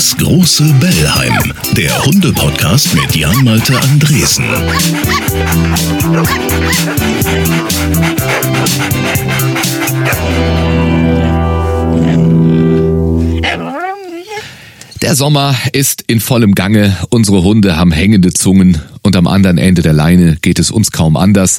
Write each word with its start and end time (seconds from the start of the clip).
Das 0.00 0.16
große 0.16 0.64
Bellheim, 0.80 1.52
der 1.76 2.06
Hunde-Podcast 2.06 2.94
mit 2.94 3.14
Jan-Malte 3.14 3.78
Andresen. 3.82 4.46
Der 15.02 15.14
Sommer 15.14 15.54
ist 15.72 16.04
in 16.06 16.20
vollem 16.20 16.54
Gange. 16.54 16.96
Unsere 17.10 17.42
Hunde 17.42 17.76
haben 17.76 17.92
hängende 17.92 18.32
Zungen 18.32 18.80
und 19.02 19.16
am 19.16 19.26
anderen 19.26 19.58
Ende 19.58 19.82
der 19.82 19.92
Leine 19.92 20.38
geht 20.40 20.58
es 20.58 20.70
uns 20.70 20.92
kaum 20.92 21.16
anders. 21.16 21.58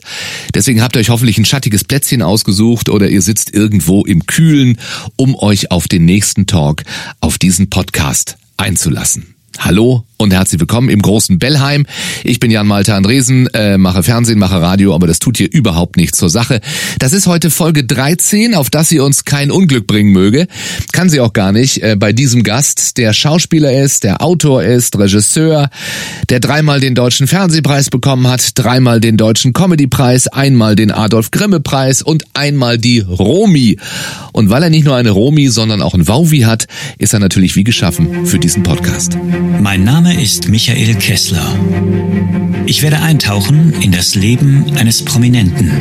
Deswegen 0.55 0.81
habt 0.81 0.95
ihr 0.95 0.99
euch 0.99 1.09
hoffentlich 1.09 1.37
ein 1.37 1.45
schattiges 1.45 1.83
Plätzchen 1.83 2.21
ausgesucht 2.21 2.89
oder 2.89 3.09
ihr 3.09 3.21
sitzt 3.21 3.53
irgendwo 3.53 4.03
im 4.03 4.25
Kühlen, 4.25 4.77
um 5.15 5.35
euch 5.35 5.69
auf 5.69 5.87
den 5.87 6.05
nächsten 6.05 6.47
Talk, 6.47 6.83
auf 7.19 7.37
diesen 7.37 7.69
Podcast 7.69 8.37
einzulassen. 8.61 9.35
Hallo 9.59 10.05
und 10.21 10.33
herzlich 10.33 10.59
willkommen 10.59 10.89
im 10.89 11.01
großen 11.01 11.39
Bellheim. 11.39 11.87
Ich 12.23 12.39
bin 12.39 12.51
Jan 12.51 12.67
Malte 12.67 12.93
Andresen, 12.93 13.47
äh, 13.55 13.79
mache 13.79 14.03
Fernsehen, 14.03 14.37
mache 14.37 14.61
Radio, 14.61 14.93
aber 14.93 15.07
das 15.07 15.17
tut 15.17 15.37
hier 15.37 15.51
überhaupt 15.51 15.97
nichts 15.97 16.19
zur 16.19 16.29
Sache. 16.29 16.61
Das 16.99 17.11
ist 17.11 17.25
heute 17.25 17.49
Folge 17.49 17.83
13, 17.83 18.53
auf 18.53 18.69
das 18.69 18.89
sie 18.89 18.99
uns 18.99 19.25
kein 19.25 19.49
Unglück 19.49 19.87
bringen 19.87 20.11
möge. 20.11 20.45
Kann 20.91 21.09
sie 21.09 21.21
auch 21.21 21.33
gar 21.33 21.51
nicht 21.51 21.81
äh, 21.81 21.95
bei 21.95 22.13
diesem 22.13 22.43
Gast, 22.43 22.97
der 22.97 23.13
Schauspieler 23.13 23.73
ist, 23.73 24.03
der 24.03 24.21
Autor 24.21 24.61
ist, 24.61 24.95
Regisseur, 24.99 25.71
der 26.29 26.39
dreimal 26.39 26.79
den 26.79 26.93
Deutschen 26.93 27.25
Fernsehpreis 27.25 27.89
bekommen 27.89 28.27
hat, 28.27 28.51
dreimal 28.53 29.01
den 29.01 29.17
Deutschen 29.17 29.53
Comedypreis, 29.53 30.27
einmal 30.27 30.75
den 30.75 30.91
Adolf 30.91 31.31
Grimme 31.31 31.61
Preis 31.61 32.03
und 32.03 32.25
einmal 32.35 32.77
die 32.77 32.99
Romi. 32.99 33.77
Und 34.33 34.51
weil 34.51 34.61
er 34.61 34.69
nicht 34.69 34.85
nur 34.85 34.95
eine 34.95 35.09
Romi, 35.09 35.47
sondern 35.47 35.81
auch 35.81 35.95
ein 35.95 36.07
Wauwi 36.07 36.41
hat, 36.41 36.67
ist 36.99 37.13
er 37.13 37.19
natürlich 37.19 37.55
wie 37.55 37.63
geschaffen 37.63 38.27
für 38.27 38.37
diesen 38.37 38.61
Podcast. 38.61 39.17
Mein 39.59 39.83
Name 39.83 40.10
ist 40.19 40.47
Michael 40.49 40.95
Kessler. 40.95 41.55
Ich 42.65 42.81
werde 42.81 42.99
eintauchen 42.99 43.73
in 43.81 43.91
das 43.91 44.15
Leben 44.15 44.65
eines 44.77 45.03
Prominenten 45.03 45.71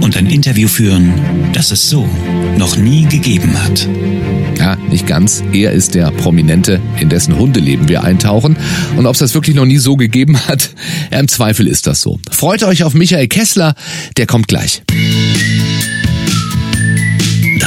und 0.00 0.16
ein 0.16 0.26
Interview 0.26 0.68
führen, 0.68 1.12
das 1.52 1.70
es 1.70 1.88
so 1.88 2.08
noch 2.56 2.76
nie 2.76 3.04
gegeben 3.06 3.52
hat. 3.62 3.88
Ja, 4.58 4.76
nicht 4.90 5.06
ganz. 5.06 5.42
Er 5.52 5.72
ist 5.72 5.94
der 5.94 6.10
Prominente, 6.10 6.80
in 7.00 7.08
dessen 7.08 7.38
Hundeleben 7.38 7.88
wir 7.88 8.04
eintauchen. 8.04 8.56
Und 8.96 9.06
ob 9.06 9.12
es 9.12 9.20
das 9.20 9.34
wirklich 9.34 9.54
noch 9.54 9.64
nie 9.64 9.78
so 9.78 9.96
gegeben 9.96 10.38
hat, 10.48 10.70
im 11.10 11.28
Zweifel 11.28 11.66
ist 11.66 11.86
das 11.86 12.00
so. 12.00 12.18
Freut 12.30 12.62
euch 12.62 12.84
auf 12.84 12.94
Michael 12.94 13.28
Kessler, 13.28 13.74
der 14.16 14.26
kommt 14.26 14.48
gleich. 14.48 14.82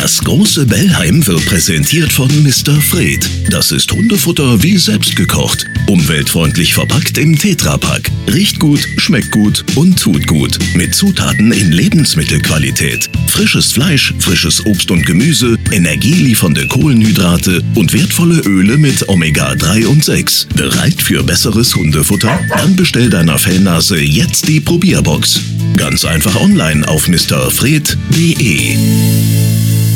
Das 0.02 0.17
große 0.17 0.66
Bellheim 0.66 1.27
wird 1.27 1.45
präsentiert 1.45 2.11
von 2.11 2.27
Mr. 2.41 2.73
Fred. 2.81 3.30
Das 3.52 3.71
ist 3.71 3.91
Hundefutter 3.91 4.63
wie 4.63 4.75
selbst 4.80 5.16
gekocht. 5.16 5.67
Umweltfreundlich 5.85 6.73
verpackt 6.73 7.19
im 7.19 7.38
Tetrapack. 7.38 8.09
Riecht 8.25 8.59
gut, 8.59 8.79
schmeckt 8.97 9.29
gut 9.29 9.63
und 9.75 9.99
tut 9.99 10.25
gut. 10.25 10.57
Mit 10.73 10.95
Zutaten 10.95 11.52
in 11.52 11.72
Lebensmittelqualität. 11.72 13.11
Frisches 13.27 13.72
Fleisch, 13.73 14.16
frisches 14.17 14.66
Obst 14.66 14.89
und 14.89 15.05
Gemüse, 15.05 15.55
energieliefernde 15.72 16.66
Kohlenhydrate 16.66 17.61
und 17.75 17.94
wertvolle 17.94 18.39
Öle 18.39 18.79
mit 18.79 19.07
Omega-3 19.07 19.85
und 19.85 20.03
6. 20.03 20.47
Bereit 20.55 20.99
für 20.99 21.22
besseres 21.22 21.75
Hundefutter? 21.75 22.39
Dann 22.49 22.75
bestell 22.75 23.11
deiner 23.11 23.38
Fellnase 23.38 23.99
jetzt 24.02 24.47
die 24.47 24.61
Probierbox. 24.61 25.41
Ganz 25.77 26.05
einfach 26.05 26.35
online 26.38 26.88
auf 26.88 27.07
mrfred.de. 27.07 28.77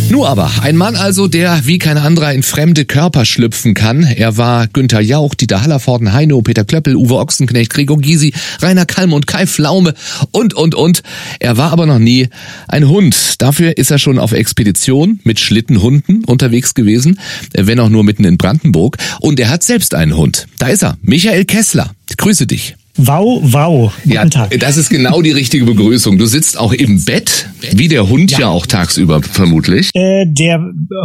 Nur 0.09 0.29
aber, 0.29 0.51
ein 0.61 0.77
Mann 0.77 0.95
also, 0.95 1.27
der 1.27 1.65
wie 1.65 1.79
kein 1.79 1.97
anderer 1.97 2.31
in 2.31 2.43
fremde 2.43 2.85
Körper 2.85 3.25
schlüpfen 3.25 3.73
kann. 3.73 4.03
Er 4.03 4.37
war 4.37 4.67
Günther 4.67 5.01
Jauch, 5.01 5.33
Dieter 5.33 5.61
Hallervorden, 5.61 6.13
Heino, 6.13 6.41
Peter 6.41 6.63
Klöppel, 6.63 6.95
Uwe 6.95 7.16
Ochsenknecht, 7.16 7.73
Gregor 7.73 7.97
Gysi, 7.97 8.33
Rainer 8.61 8.85
Kalm 8.85 9.13
und 9.13 9.27
Kai 9.27 9.47
Pflaume 9.47 9.94
und, 10.31 10.53
und, 10.53 10.75
und. 10.75 11.01
Er 11.39 11.57
war 11.57 11.71
aber 11.71 11.85
noch 11.85 11.99
nie 11.99 12.29
ein 12.67 12.88
Hund. 12.88 13.41
Dafür 13.41 13.77
ist 13.77 13.91
er 13.91 13.99
schon 13.99 14.19
auf 14.19 14.31
Expedition 14.31 15.19
mit 15.23 15.39
Schlittenhunden 15.39 16.23
unterwegs 16.23 16.75
gewesen, 16.75 17.19
wenn 17.53 17.79
auch 17.79 17.89
nur 17.89 18.03
mitten 18.03 18.25
in 18.25 18.38
Brandenburg. 18.38 18.97
Und 19.19 19.39
er 19.39 19.49
hat 19.49 19.63
selbst 19.63 19.95
einen 19.95 20.15
Hund. 20.15 20.47
Da 20.59 20.67
ist 20.67 20.83
er, 20.83 20.97
Michael 21.01 21.45
Kessler. 21.45 21.91
Ich 22.09 22.17
grüße 22.17 22.45
dich. 22.47 22.75
Wow, 22.97 23.41
wow. 23.44 23.94
Guten 24.03 24.13
Ja, 24.16 24.25
Tag. 24.25 24.57
das 24.59 24.78
ist 24.78 24.89
genau 24.89 25.22
die 25.22 25.31
richtige 25.31 25.66
Begrüßung. 25.66 26.17
Du 26.17 26.25
sitzt 26.25 26.57
auch 26.57 26.72
im 26.72 27.03
Bett, 27.03 27.50
wie 27.73 27.88
der 27.89 28.07
Hund 28.07 28.31
ja, 28.31 28.47
auch 28.47 28.66
tagsüber 28.66 29.22
vermutlich. 29.22 29.89
Äh, 29.94 30.25
der 30.28 30.59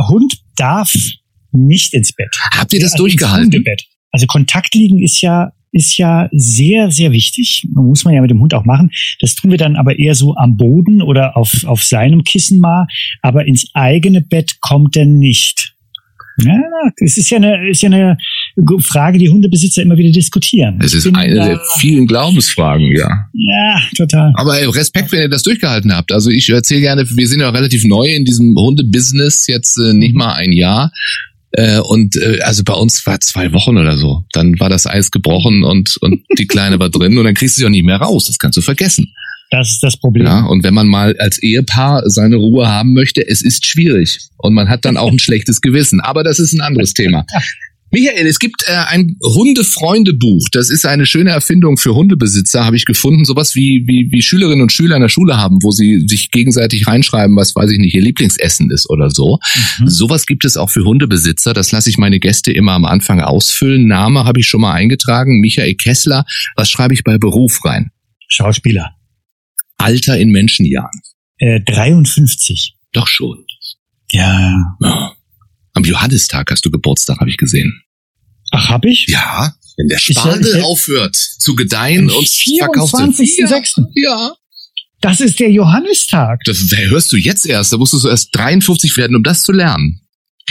Hund 0.08 0.34
darf 0.56 0.94
nicht 1.52 1.92
ins 1.94 2.12
Bett. 2.12 2.28
Habt 2.56 2.72
ihr 2.72 2.80
das 2.80 2.92
Also 2.92 3.04
durchgehalten? 3.04 3.64
Also 4.12 4.26
Kontakt 4.26 4.74
liegen 4.74 5.02
ist 5.02 5.20
ja 5.20 5.52
ist 5.72 5.96
ja 5.98 6.28
sehr, 6.32 6.90
sehr 6.90 7.12
wichtig. 7.12 7.64
Muss 7.74 8.04
man 8.04 8.14
ja 8.14 8.20
mit 8.20 8.30
dem 8.30 8.40
Hund 8.40 8.54
auch 8.54 8.64
machen. 8.64 8.90
Das 9.20 9.36
tun 9.36 9.50
wir 9.52 9.58
dann 9.58 9.76
aber 9.76 9.98
eher 9.98 10.14
so 10.16 10.34
am 10.36 10.56
Boden 10.56 11.00
oder 11.00 11.36
auf, 11.36 11.64
auf 11.64 11.84
seinem 11.84 12.24
Kissen 12.24 12.58
mal. 12.60 12.86
Aber 13.22 13.46
ins 13.46 13.66
eigene 13.74 14.20
Bett 14.20 14.56
kommt 14.60 14.96
er 14.96 15.06
nicht. 15.06 15.74
Ja, 16.42 16.58
es 16.96 17.16
ist 17.18 17.30
ja 17.30 17.36
eine, 17.36 17.68
ist 17.68 17.82
ja 17.82 17.88
eine 17.88 18.16
Frage, 18.80 19.18
die 19.18 19.28
Hundebesitzer 19.28 19.82
immer 19.82 19.96
wieder 19.96 20.10
diskutieren. 20.12 20.78
Es 20.82 20.94
ist 20.94 21.06
eine 21.06 21.34
da- 21.34 21.46
der 21.46 21.60
vielen 21.78 22.06
Glaubensfragen, 22.06 22.94
ja. 22.96 23.08
Ja, 23.32 23.80
total. 23.96 24.32
Aber 24.36 24.52
Respekt, 24.74 25.12
wenn 25.12 25.20
ihr 25.22 25.28
das 25.28 25.42
durchgehalten 25.42 25.94
habt. 25.94 26.12
Also 26.12 26.30
ich 26.30 26.48
erzähle 26.50 26.80
gerne, 26.80 27.08
wir 27.08 27.28
sind 27.28 27.40
ja 27.40 27.50
relativ 27.50 27.84
neu 27.84 28.06
in 28.06 28.24
diesem 28.24 28.54
Hundebusiness, 28.56 29.46
jetzt 29.46 29.78
äh, 29.78 29.92
nicht 29.94 30.14
mal 30.14 30.32
ein 30.34 30.52
Jahr. 30.52 30.92
Äh, 31.52 31.80
und 31.80 32.16
äh, 32.16 32.40
also 32.42 32.62
bei 32.62 32.74
uns 32.74 33.04
war 33.06 33.20
zwei 33.20 33.52
Wochen 33.52 33.76
oder 33.76 33.96
so. 33.96 34.24
Dann 34.32 34.58
war 34.60 34.68
das 34.68 34.86
Eis 34.86 35.10
gebrochen 35.10 35.64
und, 35.64 35.96
und 36.00 36.20
die 36.38 36.46
Kleine 36.46 36.78
war 36.78 36.90
drin 36.90 37.18
und 37.18 37.24
dann 37.24 37.34
kriegst 37.34 37.56
du 37.56 37.60
sie 37.60 37.66
auch 37.66 37.70
nicht 37.70 37.84
mehr 37.84 37.96
raus. 37.96 38.26
Das 38.26 38.38
kannst 38.38 38.56
du 38.56 38.62
vergessen. 38.62 39.12
Das 39.50 39.68
ist 39.68 39.82
das 39.82 39.96
Problem. 39.96 40.26
Ja, 40.26 40.44
und 40.46 40.62
wenn 40.62 40.74
man 40.74 40.86
mal 40.86 41.16
als 41.18 41.42
Ehepaar 41.42 42.02
seine 42.06 42.36
Ruhe 42.36 42.68
haben 42.68 42.92
möchte, 42.92 43.26
es 43.26 43.42
ist 43.42 43.66
schwierig. 43.66 44.18
Und 44.38 44.54
man 44.54 44.68
hat 44.68 44.84
dann 44.84 44.96
auch 44.96 45.10
ein 45.10 45.18
schlechtes 45.18 45.60
Gewissen. 45.60 46.00
Aber 46.00 46.22
das 46.22 46.38
ist 46.38 46.52
ein 46.52 46.60
anderes 46.60 46.94
Thema. 46.94 47.26
Michael, 47.92 48.26
es 48.26 48.38
gibt 48.38 48.62
äh, 48.66 48.72
ein 48.72 49.16
Hundefreundebuch. 49.22 50.48
Das 50.52 50.70
ist 50.70 50.86
eine 50.86 51.06
schöne 51.06 51.30
Erfindung 51.30 51.76
für 51.76 51.94
Hundebesitzer, 51.94 52.64
habe 52.64 52.76
ich 52.76 52.84
gefunden. 52.84 53.24
Sowas 53.24 53.54
wie, 53.54 53.84
wie, 53.86 54.08
wie 54.12 54.22
Schülerinnen 54.22 54.62
und 54.62 54.72
Schüler 54.72 54.96
in 54.96 55.02
der 55.02 55.08
Schule 55.08 55.36
haben, 55.36 55.58
wo 55.62 55.72
sie 55.72 56.04
sich 56.06 56.30
gegenseitig 56.30 56.86
reinschreiben, 56.86 57.36
was 57.36 57.56
weiß 57.56 57.70
ich 57.72 57.78
nicht, 57.78 57.94
ihr 57.94 58.02
Lieblingsessen 58.02 58.70
ist 58.70 58.88
oder 58.88 59.10
so. 59.10 59.38
Mhm. 59.78 59.88
Sowas 59.88 60.26
gibt 60.26 60.44
es 60.44 60.56
auch 60.56 60.70
für 60.70 60.84
Hundebesitzer. 60.84 61.52
Das 61.52 61.72
lasse 61.72 61.90
ich 61.90 61.98
meine 61.98 62.20
Gäste 62.20 62.52
immer 62.52 62.72
am 62.72 62.84
Anfang 62.84 63.20
ausfüllen. 63.20 63.88
Name 63.88 64.24
habe 64.24 64.40
ich 64.40 64.46
schon 64.46 64.60
mal 64.60 64.72
eingetragen, 64.72 65.40
Michael 65.40 65.74
Kessler. 65.74 66.24
Was 66.54 66.70
schreibe 66.70 66.94
ich 66.94 67.02
bei 67.02 67.18
Beruf 67.18 67.64
rein? 67.64 67.90
Schauspieler. 68.28 68.94
Alter 69.78 70.16
in 70.16 70.30
Menschenjahren. 70.30 71.00
Äh, 71.38 71.60
53. 71.60 72.76
Doch 72.92 73.08
schon. 73.08 73.44
Ja. 74.12 74.54
Ja. 74.80 75.12
Am 75.74 75.84
Johannistag 75.84 76.50
hast 76.50 76.64
du 76.64 76.70
Geburtstag, 76.70 77.18
habe 77.20 77.30
ich 77.30 77.36
gesehen. 77.36 77.82
Ach, 78.52 78.68
hab 78.68 78.84
ich? 78.84 79.06
Ja, 79.08 79.54
wenn 79.76 79.88
der 79.88 79.98
Spargel 79.98 80.58
ja- 80.58 80.62
aufhört 80.64 81.14
zu 81.16 81.54
gedeihen 81.54 82.10
und 82.10 82.28
verkauft 82.58 82.92
wird. 82.94 83.14
24.06.. 83.14 83.84
Ja, 83.94 84.32
Das 85.00 85.20
ist 85.20 85.38
der 85.40 85.50
Johannistag. 85.50 86.40
das 86.44 86.58
hörst 86.88 87.12
du 87.12 87.16
jetzt 87.16 87.46
erst. 87.46 87.72
Da 87.72 87.76
musstest 87.78 88.04
du 88.04 88.08
erst 88.08 88.34
53 88.36 88.96
werden, 88.96 89.16
um 89.16 89.22
das 89.22 89.42
zu 89.42 89.52
lernen. 89.52 90.00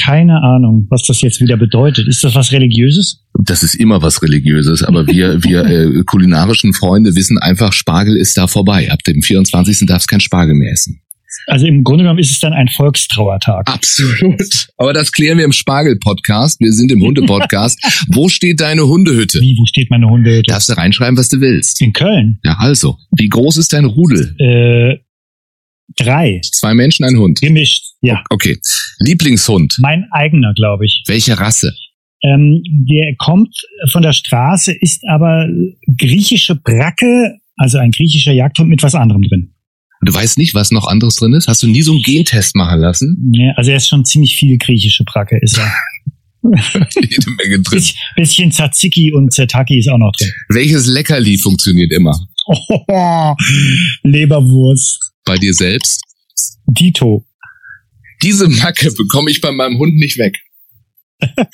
Keine 0.06 0.42
Ahnung, 0.42 0.88
was 0.90 1.04
das 1.04 1.20
jetzt 1.22 1.42
wieder 1.42 1.58
bedeutet. 1.58 2.08
Ist 2.08 2.24
das 2.24 2.34
was 2.34 2.54
Religiöses? 2.54 3.26
Das 3.44 3.64
ist 3.64 3.76
immer 3.76 4.02
was 4.02 4.22
Religiöses, 4.22 4.82
aber 4.84 5.06
wir, 5.08 5.44
wir 5.44 5.66
äh, 5.66 6.04
kulinarischen 6.06 6.74
Freunde 6.74 7.16
wissen 7.16 7.38
einfach, 7.38 7.74
Spargel 7.74 8.16
ist 8.16 8.38
da 8.38 8.48
vorbei. 8.48 8.90
Ab 8.92 9.04
dem 9.04 9.22
24. 9.22 9.86
darfst 9.88 10.08
kein 10.08 10.22
Spargel 10.22 10.56
mehr 10.56 10.72
essen. 10.72 11.02
Also 11.48 11.66
im 11.68 11.84
Grunde 11.84 12.04
genommen 12.04 12.20
ist 12.20 12.32
es 12.32 12.40
dann 12.40 12.54
ein 12.54 12.68
Volkstrauertag. 12.68 13.70
Absolut. 13.70 14.68
Aber 14.78 14.94
das 14.94 15.12
klären 15.12 15.38
wir 15.38 15.46
im 15.46 15.52
Spargel-Podcast. 15.52 16.60
Wir 16.60 16.72
sind 16.74 16.92
im 16.92 17.02
Hunde-Podcast. 17.02 17.80
Wo 18.12 18.30
steht 18.30 18.62
deine 18.62 18.88
Hundehütte? 18.88 19.40
Wie, 19.40 19.56
wo 19.60 19.66
steht 19.66 19.90
meine 19.90 20.08
Hundehütte? 20.08 20.52
Darfst 20.52 20.70
du 20.70 20.74
reinschreiben, 20.74 21.18
was 21.18 21.30
du 21.30 21.40
willst. 21.42 21.82
In 21.82 21.94
Köln. 21.94 22.40
Ja, 22.44 22.58
also. 22.60 22.98
Wie 23.12 23.28
groß 23.28 23.58
ist 23.58 23.74
dein 23.74 23.86
Rudel? 23.86 24.36
Äh, 24.40 24.98
drei. 25.98 26.42
Zwei 26.44 26.74
Menschen, 26.74 27.06
ein 27.06 27.18
Hund. 27.18 27.42
Gemischt. 27.42 27.86
Ja. 28.02 28.24
Okay. 28.30 28.58
Lieblingshund. 29.00 29.78
Mein 29.80 30.06
eigener, 30.12 30.54
glaube 30.54 30.86
ich. 30.86 31.04
Welche 31.08 31.40
Rasse? 31.40 31.74
Ähm, 32.24 32.62
der 32.90 33.16
kommt 33.18 33.56
von 33.92 34.02
der 34.02 34.14
Straße, 34.14 34.74
ist 34.74 35.04
aber 35.08 35.48
griechische 35.98 36.56
Bracke, 36.56 37.38
also 37.56 37.78
ein 37.78 37.92
griechischer 37.92 38.34
Jagdhund 38.34 38.70
mit 38.70 38.84
was 38.84 38.96
anderem 38.96 39.22
drin. 39.22 39.54
Du 40.02 40.14
weißt 40.14 40.38
nicht, 40.38 40.54
was 40.54 40.72
noch 40.72 40.88
anderes 40.88 41.16
drin 41.16 41.34
ist? 41.34 41.48
Hast 41.48 41.62
du 41.62 41.68
nie 41.68 41.82
so 41.82 41.92
einen 41.92 42.02
Gentest 42.04 42.56
machen 42.56 42.80
lassen? 42.80 43.32
Ja, 43.34 43.52
also 43.58 43.72
er 43.72 43.78
ist 43.78 43.88
schon 43.90 44.06
ziemlich 44.06 44.36
viel 44.38 44.58
griechische 44.58 45.04
Bracke, 45.04 45.38
ist 45.42 45.58
er. 45.58 45.74
Jede 46.96 47.32
Menge 47.32 47.60
drin. 47.62 47.84
Bisschen, 48.16 48.50
Tzatziki 48.52 49.12
und 49.12 49.34
Zetaki 49.34 49.78
ist 49.78 49.90
auch 49.90 49.98
noch 49.98 50.12
drin. 50.18 50.32
Welches 50.50 50.88
Leckerli 50.88 51.38
funktioniert 51.38 51.92
immer? 51.92 52.18
Oh, 52.48 53.36
Leberwurst. 54.04 55.00
Bei 55.26 55.38
dir 55.38 55.54
selbst? 55.54 56.02
Dito. 56.68 57.26
Diese 58.24 58.48
Macke 58.48 58.92
bekomme 58.94 59.30
ich 59.32 59.42
bei 59.42 59.52
meinem 59.52 59.78
Hund 59.80 59.96
nicht 59.96 60.18
weg. 60.18 60.36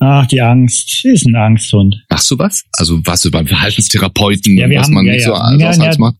Ach, 0.00 0.26
die 0.26 0.40
Angst. 0.40 1.04
Ist 1.04 1.26
ein 1.26 1.34
Angsthund. 1.34 1.96
Machst 2.10 2.30
du 2.30 2.38
was? 2.38 2.62
Also 2.78 3.00
du 3.24 3.30
beim 3.30 3.46
Verhaltenstherapeuten, 3.46 4.56
Ja, 4.58 4.68
was 4.70 4.84
haben- 4.86 4.94
man 4.94 5.06
ja, 5.06 5.12
nicht 5.14 5.24
so 5.24 5.30
ja. 5.32 5.38
als 5.40 5.60
Ja, 5.60 5.72
ja. 5.94 5.98
macht? 5.98 6.16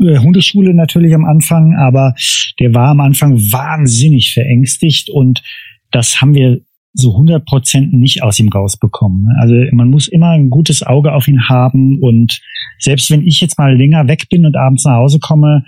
Äh, 0.00 0.18
Hundeschule 0.18 0.74
natürlich 0.74 1.14
am 1.14 1.24
Anfang, 1.24 1.76
aber 1.76 2.14
der 2.58 2.74
war 2.74 2.88
am 2.88 3.00
Anfang 3.00 3.36
wahnsinnig 3.36 4.32
verängstigt 4.32 5.10
und 5.10 5.42
das 5.90 6.20
haben 6.20 6.34
wir 6.34 6.60
so 6.92 7.12
100 7.12 7.44
Prozent 7.44 7.92
nicht 7.92 8.22
aus 8.22 8.40
ihm 8.40 8.48
rausbekommen. 8.48 9.26
ne? 9.26 9.34
Also 9.40 9.54
man 9.72 9.90
muss 9.90 10.08
immer 10.08 10.30
ein 10.30 10.50
gutes 10.50 10.82
Auge 10.82 11.12
auf 11.12 11.28
ihn 11.28 11.48
haben 11.48 11.98
und 12.00 12.40
selbst 12.78 13.10
wenn 13.10 13.26
ich 13.26 13.40
jetzt 13.40 13.58
mal 13.58 13.76
länger 13.76 14.08
weg 14.08 14.28
bin 14.28 14.46
und 14.46 14.56
abends 14.56 14.84
nach 14.84 14.96
Hause 14.96 15.18
komme, 15.20 15.64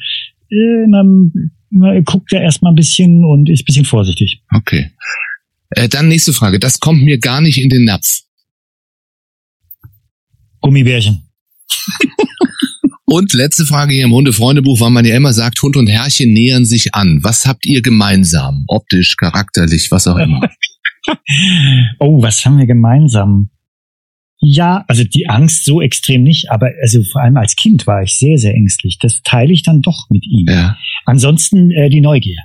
äh, 0.50 0.84
äh, 0.84 2.02
guckt 2.02 2.32
er 2.32 2.42
erstmal 2.42 2.72
ein 2.72 2.76
bisschen 2.76 3.24
und 3.24 3.48
ist 3.48 3.62
ein 3.62 3.66
bisschen 3.66 3.84
vorsichtig. 3.84 4.42
Okay. 4.52 4.90
Äh, 5.70 5.88
dann 5.88 6.08
nächste 6.08 6.32
Frage. 6.32 6.58
Das 6.58 6.80
kommt 6.80 7.02
mir 7.02 7.18
gar 7.18 7.40
nicht 7.40 7.62
in 7.62 7.68
den 7.68 7.84
Napf. 7.84 8.22
Gummibärchen. 10.60 11.28
Und 13.12 13.34
letzte 13.34 13.66
Frage 13.66 13.92
hier 13.92 14.06
im 14.06 14.12
Hundefreundebuch, 14.14 14.80
weil 14.80 14.88
man 14.88 15.04
ja 15.04 15.14
immer 15.14 15.34
sagt, 15.34 15.60
Hund 15.60 15.76
und 15.76 15.86
Herrchen 15.86 16.32
nähern 16.32 16.64
sich 16.64 16.94
an. 16.94 17.18
Was 17.22 17.44
habt 17.46 17.66
ihr 17.66 17.82
gemeinsam? 17.82 18.64
Optisch, 18.68 19.16
charakterlich, 19.18 19.90
was 19.90 20.06
auch 20.06 20.16
immer. 20.16 20.40
Oh, 21.98 22.22
was 22.22 22.46
haben 22.46 22.58
wir 22.58 22.66
gemeinsam? 22.66 23.50
Ja, 24.38 24.84
also 24.86 25.02
die 25.02 25.28
Angst 25.28 25.64
so 25.64 25.82
extrem 25.82 26.22
nicht, 26.22 26.48
aber 26.52 26.70
also 26.80 27.02
vor 27.02 27.22
allem 27.22 27.36
als 27.36 27.56
Kind 27.56 27.88
war 27.88 28.04
ich 28.04 28.12
sehr, 28.12 28.38
sehr 28.38 28.54
ängstlich. 28.54 28.98
Das 29.02 29.20
teile 29.24 29.52
ich 29.52 29.64
dann 29.64 29.82
doch 29.82 30.06
mit 30.10 30.24
ihm. 30.24 30.46
ja, 30.48 30.76
Ansonsten 31.04 31.72
äh, 31.72 31.90
die 31.90 32.00
Neugier. 32.00 32.38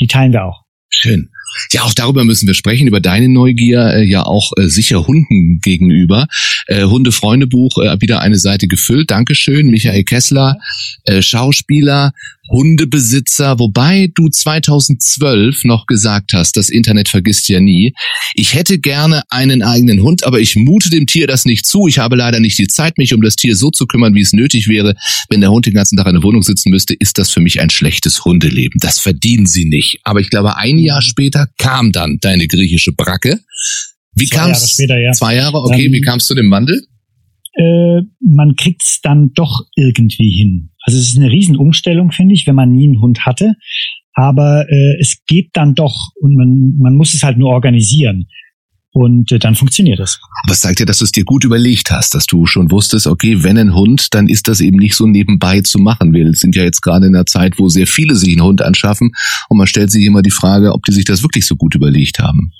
Die 0.00 0.06
teilen 0.06 0.32
wir 0.32 0.46
auch. 0.46 0.62
schön. 0.88 1.28
Ja, 1.72 1.82
auch 1.82 1.94
darüber 1.94 2.24
müssen 2.24 2.46
wir 2.46 2.54
sprechen, 2.54 2.86
über 2.86 3.00
deine 3.00 3.28
Neugier, 3.28 3.94
äh, 3.94 4.04
ja 4.04 4.24
auch 4.24 4.52
äh, 4.56 4.68
sicher 4.68 5.06
Hunden 5.06 5.60
gegenüber. 5.60 6.26
Äh, 6.66 6.84
Hundefreundebuch, 6.84 7.78
äh, 7.78 8.00
wieder 8.00 8.20
eine 8.20 8.38
Seite 8.38 8.66
gefüllt. 8.68 9.10
Dankeschön, 9.10 9.68
Michael 9.68 10.04
Kessler, 10.04 10.56
äh, 11.04 11.22
Schauspieler, 11.22 12.12
Hundebesitzer, 12.50 13.58
wobei 13.58 14.10
du 14.14 14.28
2012 14.28 15.64
noch 15.64 15.86
gesagt 15.86 16.32
hast, 16.34 16.56
das 16.56 16.68
Internet 16.68 17.08
vergisst 17.08 17.48
ja 17.48 17.58
nie. 17.58 17.94
Ich 18.34 18.54
hätte 18.54 18.78
gerne 18.78 19.22
einen 19.30 19.62
eigenen 19.62 20.02
Hund, 20.02 20.24
aber 20.24 20.40
ich 20.40 20.54
mute 20.54 20.90
dem 20.90 21.06
Tier 21.06 21.26
das 21.26 21.46
nicht 21.46 21.64
zu. 21.64 21.86
Ich 21.88 21.98
habe 21.98 22.16
leider 22.16 22.40
nicht 22.40 22.58
die 22.58 22.68
Zeit, 22.68 22.98
mich 22.98 23.14
um 23.14 23.22
das 23.22 23.36
Tier 23.36 23.56
so 23.56 23.70
zu 23.70 23.86
kümmern, 23.86 24.14
wie 24.14 24.20
es 24.20 24.34
nötig 24.34 24.68
wäre. 24.68 24.94
Wenn 25.30 25.40
der 25.40 25.50
Hund 25.50 25.66
den 25.66 25.74
ganzen 25.74 25.96
Tag 25.96 26.06
in 26.06 26.14
der 26.14 26.22
Wohnung 26.22 26.42
sitzen 26.42 26.70
müsste, 26.70 26.94
ist 26.94 27.16
das 27.16 27.30
für 27.30 27.40
mich 27.40 27.60
ein 27.60 27.70
schlechtes 27.70 28.24
Hundeleben. 28.24 28.78
Das 28.80 28.98
verdienen 28.98 29.46
sie 29.46 29.64
nicht. 29.64 30.00
Aber 30.04 30.20
ich 30.20 30.28
glaube, 30.28 30.56
ein 30.56 30.78
Jahr 30.78 31.00
später 31.00 31.43
kam 31.58 31.92
dann 31.92 32.18
deine 32.20 32.46
griechische 32.46 32.92
Bracke. 32.92 33.40
Wie 34.14 34.26
Zwei 34.26 34.36
kam's? 34.36 34.58
Jahre 34.58 34.68
später, 34.68 34.98
ja. 34.98 35.12
Zwei 35.12 35.36
Jahre, 35.36 35.58
okay. 35.58 35.86
Ähm, 35.86 35.92
wie 35.92 36.00
kamst 36.00 36.30
du 36.30 36.34
dem 36.34 36.50
Wandel? 36.50 36.86
Äh, 37.56 38.02
man 38.20 38.56
kriegt's 38.56 39.00
dann 39.02 39.32
doch 39.34 39.62
irgendwie 39.76 40.30
hin. 40.36 40.70
Also 40.82 40.98
es 40.98 41.08
ist 41.08 41.16
eine 41.16 41.30
Riesen-Umstellung, 41.30 42.10
finde 42.12 42.34
ich, 42.34 42.46
wenn 42.46 42.54
man 42.54 42.72
nie 42.72 42.84
einen 42.88 43.00
Hund 43.00 43.26
hatte. 43.26 43.54
Aber 44.14 44.66
äh, 44.68 45.00
es 45.00 45.24
geht 45.26 45.50
dann 45.54 45.74
doch 45.74 46.10
und 46.20 46.34
man, 46.34 46.76
man 46.78 46.94
muss 46.94 47.14
es 47.14 47.22
halt 47.22 47.38
nur 47.38 47.50
organisieren. 47.50 48.26
Und 48.94 49.32
äh, 49.32 49.40
dann 49.40 49.56
funktioniert 49.56 49.98
es. 49.98 50.20
Aber 50.44 50.52
es 50.52 50.60
zeigt 50.60 50.78
ja, 50.78 50.86
dass 50.86 50.98
du 50.98 51.04
es 51.04 51.10
dir 51.10 51.24
gut 51.24 51.42
überlegt 51.42 51.90
hast, 51.90 52.14
dass 52.14 52.26
du 52.26 52.46
schon 52.46 52.70
wusstest, 52.70 53.08
okay, 53.08 53.42
wenn 53.42 53.58
ein 53.58 53.74
Hund, 53.74 54.14
dann 54.14 54.28
ist 54.28 54.46
das 54.46 54.60
eben 54.60 54.78
nicht 54.78 54.94
so 54.94 55.06
nebenbei 55.06 55.62
zu 55.62 55.80
machen. 55.80 56.14
Wir 56.14 56.32
sind 56.32 56.54
ja 56.54 56.62
jetzt 56.62 56.80
gerade 56.80 57.08
in 57.08 57.14
einer 57.16 57.26
Zeit, 57.26 57.58
wo 57.58 57.68
sehr 57.68 57.88
viele 57.88 58.14
sich 58.14 58.30
einen 58.30 58.46
Hund 58.46 58.62
anschaffen 58.62 59.10
und 59.48 59.58
man 59.58 59.66
stellt 59.66 59.90
sich 59.90 60.04
immer 60.06 60.22
die 60.22 60.30
Frage, 60.30 60.72
ob 60.72 60.84
die 60.84 60.92
sich 60.92 61.04
das 61.04 61.24
wirklich 61.24 61.44
so 61.44 61.56
gut 61.56 61.74
überlegt 61.74 62.20
haben. 62.20 62.52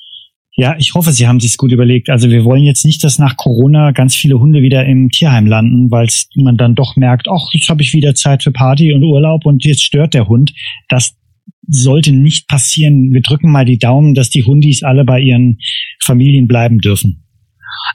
Ja, 0.56 0.76
ich 0.76 0.94
hoffe, 0.94 1.12
Sie 1.12 1.26
haben 1.28 1.38
sich's 1.38 1.56
gut 1.56 1.70
überlegt. 1.70 2.10
Also 2.10 2.31
wir 2.31 2.44
wollen 2.44 2.64
jetzt 2.64 2.84
nicht, 2.84 3.02
dass 3.04 3.19
nach 3.19 3.36
Corona 3.36 3.92
ganz 3.92 4.16
viele 4.16 4.38
Hunde 4.40 4.60
wieder 4.60 4.84
im 4.86 5.10
Tierheim 5.10 5.46
landen, 5.46 5.90
weil 5.92 6.08
man 6.36 6.56
dann 6.56 6.75
doch 6.75 6.96
merkt, 6.96 7.28
ach, 7.28 7.48
jetzt 7.52 7.69
habe 7.69 7.82
ich 7.82 7.92
wieder 7.92 8.14
Zeit 8.16 8.42
für 8.42 8.52
Party 8.52 8.92
und 8.92 9.04
Urlaub 9.04 9.46
und 9.46 9.64
jetzt 9.64 9.84
stört 9.84 10.14
der 10.14 10.28
Hund. 10.28 10.52
Das 10.88 11.14
sollte 11.69 12.12
nicht 12.12 12.49
passieren. 12.49 13.11
Wir 13.12 13.22
drücken 13.22 13.50
mal 13.50 13.64
die 13.64 13.78
Daumen, 13.78 14.14
dass 14.14 14.31
die 14.31 14.44
Hundis 14.44 14.82
alle 14.82 15.05
bei 15.05 15.20
ihren 15.20 15.58
Familien 16.02 16.46
bleiben 16.46 16.78
dürfen. 16.78 17.25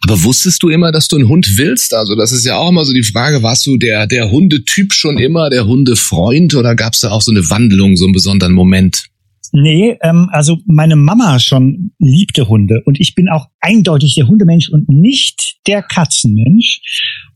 Aber 0.04 0.24
wusstest 0.24 0.63
du 0.63 0.69
immer, 0.69 0.92
dass 0.92 1.07
du 1.07 1.18
einen 1.18 1.27
Hund 1.27 1.57
willst? 1.57 1.94
Also 1.94 2.16
das 2.16 2.31
ist 2.31 2.45
ja 2.45 2.57
auch 2.57 2.69
immer 2.69 2.86
so 2.86 2.94
die 2.94 3.04
Frage, 3.04 3.44
warst 3.44 3.66
du 3.68 3.77
der, 3.77 4.07
der 4.07 4.31
Hundetyp 4.31 4.94
schon 4.94 5.18
immer, 5.18 5.50
der 5.50 5.66
Hundefreund 5.66 6.56
oder 6.56 6.75
gab 6.75 6.94
es 6.94 7.01
da 7.01 7.12
auch 7.12 7.21
so 7.21 7.31
eine 7.31 7.50
Wandlung, 7.50 7.98
so 7.98 8.06
einen 8.06 8.13
besonderen 8.13 8.54
Moment? 8.54 9.06
Nee, 9.51 9.98
ähm, 10.01 10.30
also 10.31 10.60
meine 10.68 10.95
Mama 10.95 11.39
schon 11.39 11.92
liebte 11.98 12.48
Hunde 12.48 12.81
und 12.86 13.00
ich 13.00 13.15
bin 13.15 13.30
auch 13.30 13.48
eindeutig 13.62 14.15
der 14.15 14.27
Hundemensch 14.27 14.69
und 14.69 14.88
nicht 14.89 15.57
der 15.65 15.81
Katzenmensch. 15.81 16.81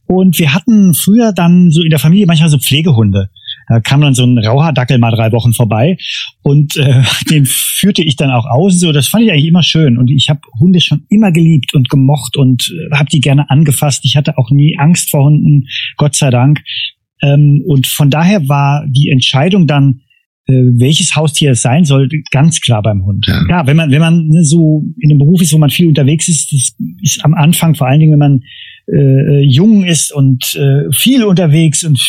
Und 0.06 0.38
wir 0.38 0.54
hatten 0.54 0.94
früher 0.94 1.32
dann 1.34 1.72
so 1.72 1.82
in 1.82 1.90
der 1.90 1.98
Familie 1.98 2.28
manchmal 2.28 2.50
so 2.50 2.60
Pflegehunde. 2.60 3.30
Da 3.68 3.80
kam 3.80 4.02
dann 4.02 4.14
so 4.14 4.24
ein 4.24 4.38
Rauhardackel 4.38 4.98
mal 4.98 5.12
drei 5.12 5.32
Wochen 5.32 5.54
vorbei 5.54 5.98
und 6.42 6.76
äh, 6.78 7.02
den 7.30 7.46
führte 7.46 8.04
ich 8.04 8.16
dann 8.16 8.30
auch 8.30 8.46
aus. 8.46 8.80
So, 8.80 8.92
das 8.92 9.08
fand 9.08 9.24
ich 9.24 9.32
eigentlich 9.32 9.48
immer 9.48 9.64
schön 9.64 9.98
und 9.98 10.10
ich 10.12 10.30
habe 10.30 10.42
Hunde 10.60 10.82
schon 10.82 11.06
immer 11.10 11.32
geliebt 11.32 11.74
und 11.74 11.90
gemocht 11.90 12.38
und 12.38 12.72
äh, 12.72 12.96
habe 12.96 13.10
die 13.10 13.22
gerne 13.22 13.50
angefasst. 13.50 14.06
Ich 14.06 14.16
hatte 14.16 14.38
auch 14.38 14.52
nie 14.52 14.78
Angst 14.78 15.10
vor 15.10 15.26
Hunden, 15.26 15.68
Gott 15.98 16.16
sei 16.16 16.30
Dank. 16.30 16.62
Ähm, 17.22 17.64
und 17.68 17.88
von 17.88 18.10
daher 18.10 18.48
war 18.50 18.86
die 18.88 19.10
Entscheidung 19.10 19.68
dann 19.68 20.02
äh, 20.46 20.54
welches 20.78 21.16
Haustier 21.16 21.52
es 21.52 21.62
sein 21.62 21.86
soll, 21.86 22.10
ganz 22.32 22.60
klar 22.60 22.82
beim 22.82 23.06
Hund. 23.06 23.26
Ja. 23.28 23.46
Ja, 23.48 23.68
wenn 23.68 23.78
man, 23.78 23.92
wenn 23.92 24.02
man 24.02 24.30
so 24.44 24.84
in 25.00 25.12
einem 25.12 25.20
Beruf 25.20 25.42
ist, 25.42 25.54
wo 25.54 25.58
man 25.58 25.70
viel 25.70 25.88
unterwegs 25.88 26.28
ist, 26.28 26.52
das 26.52 26.76
ist 27.02 27.24
am 27.24 27.34
Anfang, 27.34 27.76
vor 27.76 27.88
allen 27.88 28.02
Dingen, 28.02 28.12
wenn 28.12 28.20
man 28.20 28.42
äh, 28.92 29.40
jung 29.42 29.86
ist 29.86 30.12
und 30.14 30.44
äh, 30.56 30.92
viel 30.94 31.24
unterwegs 31.24 31.84
und 31.84 32.00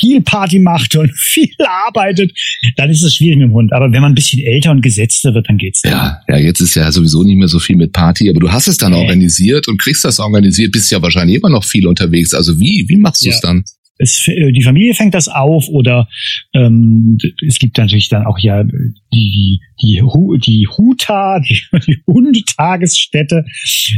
viel 0.00 0.20
Party 0.22 0.58
macht 0.58 0.96
und 0.96 1.10
viel 1.16 1.50
arbeitet, 1.86 2.32
dann 2.76 2.90
ist 2.90 3.02
es 3.02 3.14
schwierig 3.14 3.38
mit 3.38 3.46
dem 3.48 3.52
Hund. 3.52 3.72
Aber 3.72 3.92
wenn 3.92 4.00
man 4.02 4.12
ein 4.12 4.14
bisschen 4.16 4.44
älter 4.44 4.70
und 4.70 4.82
gesetzter 4.82 5.34
wird, 5.34 5.48
dann 5.48 5.58
geht's. 5.58 5.82
Ja, 5.84 6.20
ja, 6.28 6.36
jetzt 6.38 6.60
ist 6.60 6.74
ja 6.74 6.90
sowieso 6.90 7.22
nicht 7.22 7.36
mehr 7.36 7.48
so 7.48 7.58
viel 7.58 7.76
mit 7.76 7.92
Party, 7.92 8.28
aber 8.30 8.40
du 8.40 8.50
hast 8.50 8.66
es 8.68 8.76
dann 8.76 8.92
Nee. 8.92 8.98
organisiert 8.98 9.68
und 9.68 9.80
kriegst 9.80 10.04
das 10.04 10.18
organisiert, 10.20 10.72
bist 10.72 10.90
ja 10.90 11.00
wahrscheinlich 11.02 11.36
immer 11.36 11.50
noch 11.50 11.64
viel 11.64 11.86
unterwegs. 11.86 12.34
Also 12.34 12.58
wie, 12.58 12.84
wie 12.88 12.96
machst 12.96 13.24
du 13.24 13.28
es 13.30 13.36
Ja. 13.36 13.48
dann? 13.48 13.64
Es, 13.98 14.26
äh, 14.28 14.52
die 14.52 14.62
Familie 14.62 14.94
fängt 14.94 15.14
das 15.14 15.28
auf 15.28 15.68
oder 15.68 16.08
ähm, 16.54 17.18
es 17.46 17.58
gibt 17.58 17.78
natürlich 17.78 18.08
dann 18.08 18.26
auch 18.26 18.38
ja 18.38 18.64
die 18.64 19.60
die 19.82 20.02
die 20.44 20.66
Huta, 20.66 21.40
die, 21.48 21.60
die 21.86 22.02
Hundetagesstätte, 22.06 23.44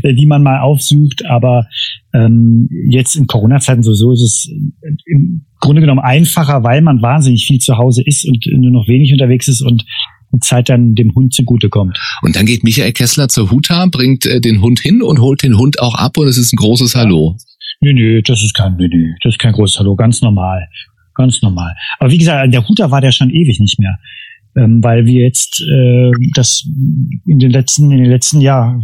äh, 0.02 0.14
die 0.14 0.26
man 0.26 0.42
mal 0.42 0.60
aufsucht. 0.60 1.24
Aber 1.26 1.66
ähm, 2.12 2.68
jetzt 2.88 3.16
in 3.16 3.26
Corona-Zeiten 3.26 3.82
sowieso 3.82 4.12
ist 4.12 4.22
es 4.22 4.50
im 5.06 5.46
Grunde 5.60 5.80
genommen 5.80 6.00
einfacher, 6.00 6.62
weil 6.62 6.82
man 6.82 7.02
wahnsinnig 7.02 7.46
viel 7.46 7.58
zu 7.58 7.76
Hause 7.78 8.02
ist 8.04 8.26
und 8.26 8.44
nur 8.52 8.70
noch 8.70 8.88
wenig 8.88 9.12
unterwegs 9.12 9.48
ist 9.48 9.62
und 9.62 9.84
die 10.34 10.40
Zeit 10.40 10.68
dann 10.68 10.94
dem 10.94 11.14
Hund 11.14 11.32
zugutekommt. 11.32 11.98
Und 12.22 12.36
dann 12.36 12.46
geht 12.46 12.64
Michael 12.64 12.92
Kessler 12.92 13.28
zur 13.28 13.50
Huta, 13.50 13.86
bringt 13.86 14.26
äh, 14.26 14.40
den 14.40 14.60
Hund 14.60 14.80
hin 14.80 15.02
und 15.02 15.20
holt 15.20 15.42
den 15.42 15.56
Hund 15.56 15.80
auch 15.80 15.94
ab 15.94 16.18
und 16.18 16.26
es 16.26 16.38
ist 16.38 16.52
ein 16.52 16.56
großes 16.56 16.94
Hallo. 16.94 17.36
Nö, 17.84 17.92
nö, 17.92 18.22
das 18.22 18.42
ist 18.42 18.54
kein, 18.54 18.76
nö, 18.76 18.88
nö, 18.88 19.12
das 19.22 19.34
ist 19.34 19.38
kein 19.38 19.52
großes 19.52 19.78
Hallo, 19.78 19.94
ganz 19.94 20.22
normal, 20.22 20.66
ganz 21.14 21.42
normal. 21.42 21.74
Aber 21.98 22.10
wie 22.10 22.16
gesagt, 22.16 22.50
der 22.50 22.66
Huter 22.66 22.90
war 22.90 23.02
der 23.02 23.12
schon 23.12 23.28
ewig 23.28 23.60
nicht 23.60 23.78
mehr, 23.78 23.98
ähm, 24.56 24.82
weil 24.82 25.04
wir 25.04 25.20
jetzt 25.22 25.60
äh, 25.60 26.10
das 26.34 26.66
in 27.26 27.38
den 27.38 27.50
letzten, 27.50 27.90
in 27.90 27.98
den 27.98 28.10
letzten 28.10 28.40
Jahr 28.40 28.80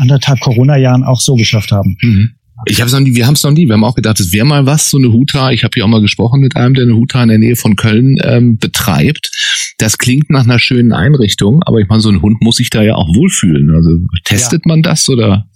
anderthalb 0.00 0.40
Corona-Jahren 0.40 1.04
auch 1.04 1.20
so 1.20 1.36
geschafft 1.36 1.70
haben. 1.70 1.96
Mhm. 2.02 2.30
Ich 2.66 2.80
habe 2.80 2.90
noch 2.90 2.98
nie, 2.98 3.14
wir 3.14 3.26
haben 3.26 3.34
es 3.34 3.44
noch 3.44 3.52
nie. 3.52 3.66
Wir 3.66 3.74
haben 3.74 3.84
auch 3.84 3.94
gedacht, 3.94 4.18
es 4.18 4.32
wäre 4.32 4.44
mal 4.44 4.66
was, 4.66 4.90
so 4.90 4.98
eine 4.98 5.12
Huta. 5.12 5.52
Ich 5.52 5.62
habe 5.62 5.70
hier 5.74 5.84
auch 5.84 5.88
mal 5.88 6.02
gesprochen 6.02 6.40
mit 6.40 6.56
einem, 6.56 6.74
der 6.74 6.84
eine 6.84 6.94
Huta 6.94 7.22
in 7.22 7.28
der 7.28 7.38
Nähe 7.38 7.56
von 7.56 7.76
Köln 7.76 8.16
ähm, 8.24 8.58
betreibt. 8.58 9.30
Das 9.78 9.96
klingt 9.96 10.28
nach 10.28 10.44
einer 10.44 10.58
schönen 10.58 10.92
Einrichtung, 10.92 11.62
aber 11.62 11.78
ich 11.78 11.88
meine, 11.88 12.00
so 12.00 12.10
ein 12.10 12.20
Hund 12.20 12.42
muss 12.42 12.56
sich 12.56 12.68
da 12.68 12.82
ja 12.82 12.96
auch 12.96 13.08
wohlfühlen. 13.14 13.70
Also 13.70 13.90
testet 14.24 14.66
man 14.66 14.82
das 14.82 15.08
oder? 15.08 15.46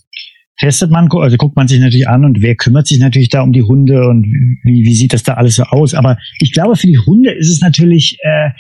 Testet 0.59 0.91
man, 0.91 1.09
also 1.11 1.37
guckt 1.37 1.57
man 1.57 1.67
sich 1.67 1.81
natürlich 1.81 2.09
an 2.09 2.25
und 2.25 2.41
wer 2.41 2.55
kümmert 2.55 2.87
sich 2.87 2.99
natürlich 2.99 3.29
da 3.29 3.43
um 3.43 3.53
die 3.53 3.63
Hunde 3.63 4.09
und 4.09 4.25
wie, 4.25 4.85
wie 4.85 4.95
sieht 4.95 5.13
das 5.13 5.25
da 5.25 5.35
alles 5.35 5.57
so 5.57 5.65
aus? 5.65 5.95
Aber 5.95 6.17
ich 6.39 6.53
glaube, 6.53 6.77
für 6.77 6.87
die 6.87 6.99
Hunde 6.99 7.33
ist 7.33 7.51
es 7.51 7.61
natürlich 7.61 8.19
äh, 8.23 8.51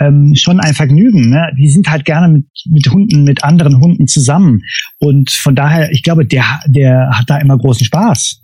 ähm, 0.00 0.34
schon 0.36 0.60
ein 0.60 0.74
Vergnügen. 0.74 1.30
Ne? 1.30 1.52
Die 1.58 1.68
sind 1.68 1.90
halt 1.90 2.04
gerne 2.04 2.32
mit, 2.32 2.46
mit 2.70 2.88
Hunden, 2.90 3.24
mit 3.24 3.44
anderen 3.44 3.80
Hunden 3.80 4.06
zusammen. 4.06 4.62
Und 4.98 5.30
von 5.30 5.54
daher, 5.54 5.90
ich 5.92 6.02
glaube, 6.02 6.24
der, 6.26 6.60
der 6.68 7.10
hat 7.10 7.28
da 7.28 7.38
immer 7.38 7.58
großen 7.58 7.84
Spaß, 7.84 8.43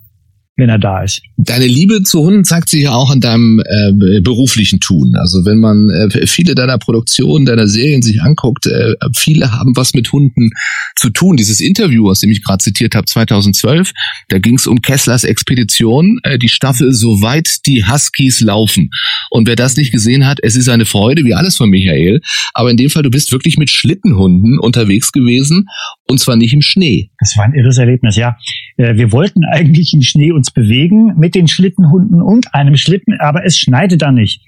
wenn 0.60 0.68
er 0.68 0.78
da 0.78 1.02
ist. 1.02 1.22
Deine 1.36 1.66
Liebe 1.66 2.02
zu 2.02 2.20
Hunden 2.20 2.44
zeigt 2.44 2.68
sich 2.68 2.82
ja 2.82 2.92
auch 2.92 3.12
in 3.12 3.20
deinem 3.20 3.60
äh, 3.60 4.20
beruflichen 4.20 4.80
Tun. 4.80 5.14
Also 5.16 5.44
wenn 5.44 5.58
man 5.58 5.90
äh, 5.90 6.26
viele 6.26 6.54
deiner 6.54 6.78
Produktionen, 6.78 7.46
deiner 7.46 7.66
Serien 7.66 8.02
sich 8.02 8.22
anguckt, 8.22 8.66
äh, 8.66 8.94
viele 9.16 9.52
haben 9.52 9.74
was 9.74 9.94
mit 9.94 10.12
Hunden 10.12 10.50
zu 10.96 11.10
tun. 11.10 11.36
Dieses 11.36 11.60
Interview, 11.60 12.10
aus 12.10 12.20
dem 12.20 12.30
ich 12.30 12.44
gerade 12.44 12.58
zitiert 12.58 12.94
habe, 12.94 13.06
2012, 13.06 13.92
da 14.28 14.38
ging 14.38 14.54
es 14.54 14.66
um 14.66 14.82
Kesslers 14.82 15.24
Expedition, 15.24 16.20
äh, 16.22 16.38
die 16.38 16.48
Staffel 16.48 16.92
Soweit 16.92 17.66
die 17.66 17.84
Huskies 17.86 18.40
laufen. 18.40 18.90
Und 19.30 19.48
wer 19.48 19.56
das 19.56 19.76
nicht 19.76 19.92
gesehen 19.92 20.26
hat, 20.26 20.38
es 20.42 20.56
ist 20.56 20.68
eine 20.68 20.84
Freude, 20.84 21.24
wie 21.24 21.34
alles 21.34 21.56
von 21.56 21.70
Michael. 21.70 22.20
Aber 22.54 22.70
in 22.70 22.76
dem 22.76 22.90
Fall, 22.90 23.02
du 23.02 23.10
bist 23.10 23.32
wirklich 23.32 23.56
mit 23.56 23.70
Schlittenhunden 23.70 24.58
unterwegs 24.58 25.12
gewesen 25.12 25.66
Und 26.10 26.18
zwar 26.18 26.36
nicht 26.36 26.52
im 26.52 26.60
Schnee. 26.60 27.10
Das 27.20 27.36
war 27.36 27.44
ein 27.44 27.54
irres 27.54 27.78
Erlebnis, 27.78 28.16
ja. 28.16 28.36
Äh, 28.76 28.96
wir 28.96 29.12
wollten 29.12 29.44
eigentlich 29.44 29.92
im 29.94 30.02
Schnee 30.02 30.32
uns 30.32 30.50
bewegen 30.50 31.14
mit 31.16 31.36
den 31.36 31.46
Schlittenhunden 31.46 32.20
und 32.20 32.52
einem 32.52 32.76
Schlitten, 32.76 33.14
aber 33.20 33.44
es 33.44 33.56
schneite 33.56 33.96
da 33.96 34.10
nicht. 34.10 34.42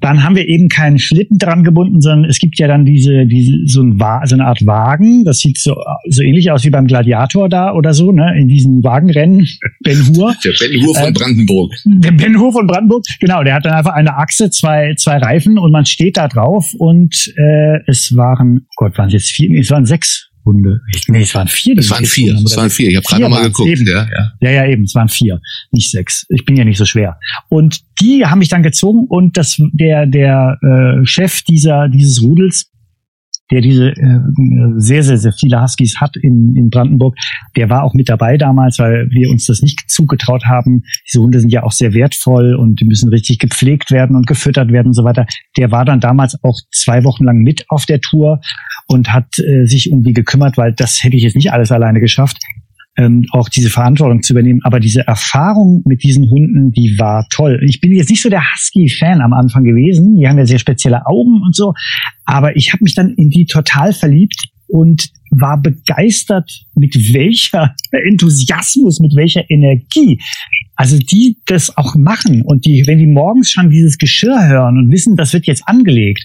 Dann 0.00 0.22
haben 0.22 0.36
wir 0.36 0.46
eben 0.46 0.68
keinen 0.68 0.98
Schlitten 0.98 1.38
dran 1.38 1.64
gebunden, 1.64 2.02
sondern 2.02 2.28
es 2.28 2.38
gibt 2.38 2.58
ja 2.58 2.68
dann 2.68 2.84
diese, 2.84 3.24
diese 3.24 3.52
so, 3.64 3.82
ein, 3.82 3.98
so 4.24 4.34
eine 4.34 4.44
Art 4.44 4.66
Wagen. 4.66 5.24
Das 5.24 5.38
sieht 5.38 5.58
so, 5.58 5.74
so 6.10 6.22
ähnlich 6.22 6.50
aus 6.50 6.64
wie 6.64 6.70
beim 6.70 6.86
Gladiator 6.86 7.48
da 7.48 7.72
oder 7.72 7.94
so, 7.94 8.12
ne? 8.12 8.38
In 8.38 8.46
diesen 8.46 8.84
Wagenrennen. 8.84 9.46
Ben 9.82 10.06
Hur. 10.08 10.36
Der 10.44 10.52
Ben 10.60 10.82
Hur 10.84 10.94
von 10.94 11.08
äh, 11.08 11.12
Brandenburg. 11.12 11.72
Der 11.86 12.12
Ben 12.12 12.38
Hur 12.38 12.52
von 12.52 12.66
Brandenburg, 12.66 13.04
genau. 13.20 13.42
Der 13.42 13.54
hat 13.54 13.64
dann 13.64 13.72
einfach 13.72 13.94
eine 13.94 14.18
Achse, 14.18 14.50
zwei, 14.50 14.92
zwei 14.98 15.16
Reifen 15.16 15.58
und 15.58 15.72
man 15.72 15.86
steht 15.86 16.18
da 16.18 16.28
drauf 16.28 16.74
und 16.76 17.32
äh, 17.38 17.78
es 17.86 18.14
waren, 18.14 18.66
oh 18.66 18.84
Gott, 18.84 18.98
waren 18.98 19.06
es 19.06 19.14
jetzt 19.14 19.30
vier? 19.30 19.58
Es 19.58 19.70
waren 19.70 19.86
sechs 19.86 20.30
Hunde. 20.46 20.80
Nee, 21.08 21.22
es 21.22 21.34
waren 21.34 21.48
vier. 21.48 21.76
Es 21.76 21.90
waren 21.90 22.04
vier. 22.04 22.34
Es 22.34 22.56
waren 22.56 22.70
vier. 22.70 22.88
Ich 22.88 22.96
habe 22.96 23.06
gerade 23.06 23.22
nochmal 23.22 23.42
geguckt. 23.42 23.68
Eben. 23.68 23.86
Ja, 23.86 24.08
ja. 24.08 24.32
ja, 24.40 24.50
ja, 24.50 24.66
eben. 24.66 24.84
Es 24.84 24.94
waren 24.94 25.08
vier, 25.08 25.40
nicht 25.72 25.90
sechs. 25.90 26.24
Ich 26.30 26.44
bin 26.44 26.56
ja 26.56 26.64
nicht 26.64 26.78
so 26.78 26.84
schwer. 26.84 27.18
Und 27.48 27.80
die 28.00 28.24
haben 28.24 28.38
mich 28.38 28.48
dann 28.48 28.62
gezogen 28.62 29.06
und 29.08 29.36
das 29.36 29.60
der 29.72 30.06
der 30.06 30.58
äh, 30.62 31.04
Chef 31.04 31.42
dieser 31.42 31.88
dieses 31.88 32.22
Rudels 32.22 32.70
der 33.50 33.60
diese 33.60 33.90
äh, 33.90 34.20
sehr, 34.76 35.02
sehr, 35.02 35.18
sehr 35.18 35.32
viele 35.32 35.62
Huskies 35.62 36.00
hat 36.00 36.16
in, 36.16 36.54
in 36.56 36.70
Brandenburg, 36.70 37.16
der 37.56 37.70
war 37.70 37.84
auch 37.84 37.94
mit 37.94 38.08
dabei 38.08 38.36
damals, 38.36 38.78
weil 38.78 39.08
wir 39.10 39.30
uns 39.30 39.46
das 39.46 39.62
nicht 39.62 39.88
zugetraut 39.88 40.44
haben. 40.46 40.82
Diese 41.08 41.22
Hunde 41.22 41.40
sind 41.40 41.50
ja 41.50 41.62
auch 41.62 41.72
sehr 41.72 41.94
wertvoll 41.94 42.54
und 42.54 42.80
die 42.80 42.84
müssen 42.84 43.08
richtig 43.08 43.38
gepflegt 43.38 43.90
werden 43.90 44.16
und 44.16 44.26
gefüttert 44.26 44.72
werden 44.72 44.88
und 44.88 44.94
so 44.94 45.04
weiter. 45.04 45.26
Der 45.56 45.70
war 45.70 45.84
dann 45.84 46.00
damals 46.00 46.36
auch 46.42 46.58
zwei 46.72 47.04
Wochen 47.04 47.24
lang 47.24 47.38
mit 47.38 47.64
auf 47.68 47.86
der 47.86 48.00
Tour 48.00 48.40
und 48.86 49.12
hat 49.12 49.38
äh, 49.38 49.66
sich 49.66 49.90
um 49.92 50.02
die 50.02 50.12
gekümmert, 50.12 50.56
weil 50.56 50.72
das 50.72 51.02
hätte 51.02 51.16
ich 51.16 51.22
jetzt 51.22 51.36
nicht 51.36 51.52
alles 51.52 51.72
alleine 51.72 52.00
geschafft 52.00 52.38
ähm, 52.96 53.26
auch 53.30 53.48
diese 53.48 53.70
Verantwortung 53.70 54.22
zu 54.22 54.32
übernehmen. 54.32 54.60
Aber 54.64 54.80
diese 54.80 55.06
Erfahrung 55.06 55.82
mit 55.84 56.02
diesen 56.02 56.28
Hunden, 56.30 56.72
die 56.72 56.96
war 56.98 57.26
toll. 57.30 57.60
Ich 57.68 57.80
bin 57.80 57.92
jetzt 57.92 58.10
nicht 58.10 58.22
so 58.22 58.30
der 58.30 58.42
Husky-Fan 58.42 59.20
am 59.20 59.32
Anfang 59.32 59.64
gewesen. 59.64 60.16
Die 60.16 60.26
haben 60.26 60.38
ja 60.38 60.46
sehr 60.46 60.58
spezielle 60.58 61.06
Augen 61.06 61.42
und 61.44 61.54
so. 61.54 61.74
Aber 62.24 62.56
ich 62.56 62.72
habe 62.72 62.84
mich 62.84 62.94
dann 62.94 63.10
in 63.16 63.30
die 63.30 63.46
total 63.46 63.92
verliebt 63.92 64.48
und 64.68 65.10
war 65.30 65.60
begeistert, 65.60 66.50
mit 66.74 66.94
welcher 67.12 67.74
Enthusiasmus, 67.90 69.00
mit 69.00 69.14
welcher 69.14 69.48
Energie. 69.50 70.18
Also 70.74 70.98
die 70.98 71.38
das 71.46 71.76
auch 71.76 71.94
machen 71.96 72.42
und 72.42 72.66
die, 72.66 72.84
wenn 72.86 72.98
die 72.98 73.06
morgens 73.06 73.50
schon 73.50 73.70
dieses 73.70 73.98
Geschirr 73.98 74.48
hören 74.48 74.78
und 74.78 74.90
wissen, 74.90 75.16
das 75.16 75.32
wird 75.32 75.46
jetzt 75.46 75.62
angelegt, 75.66 76.24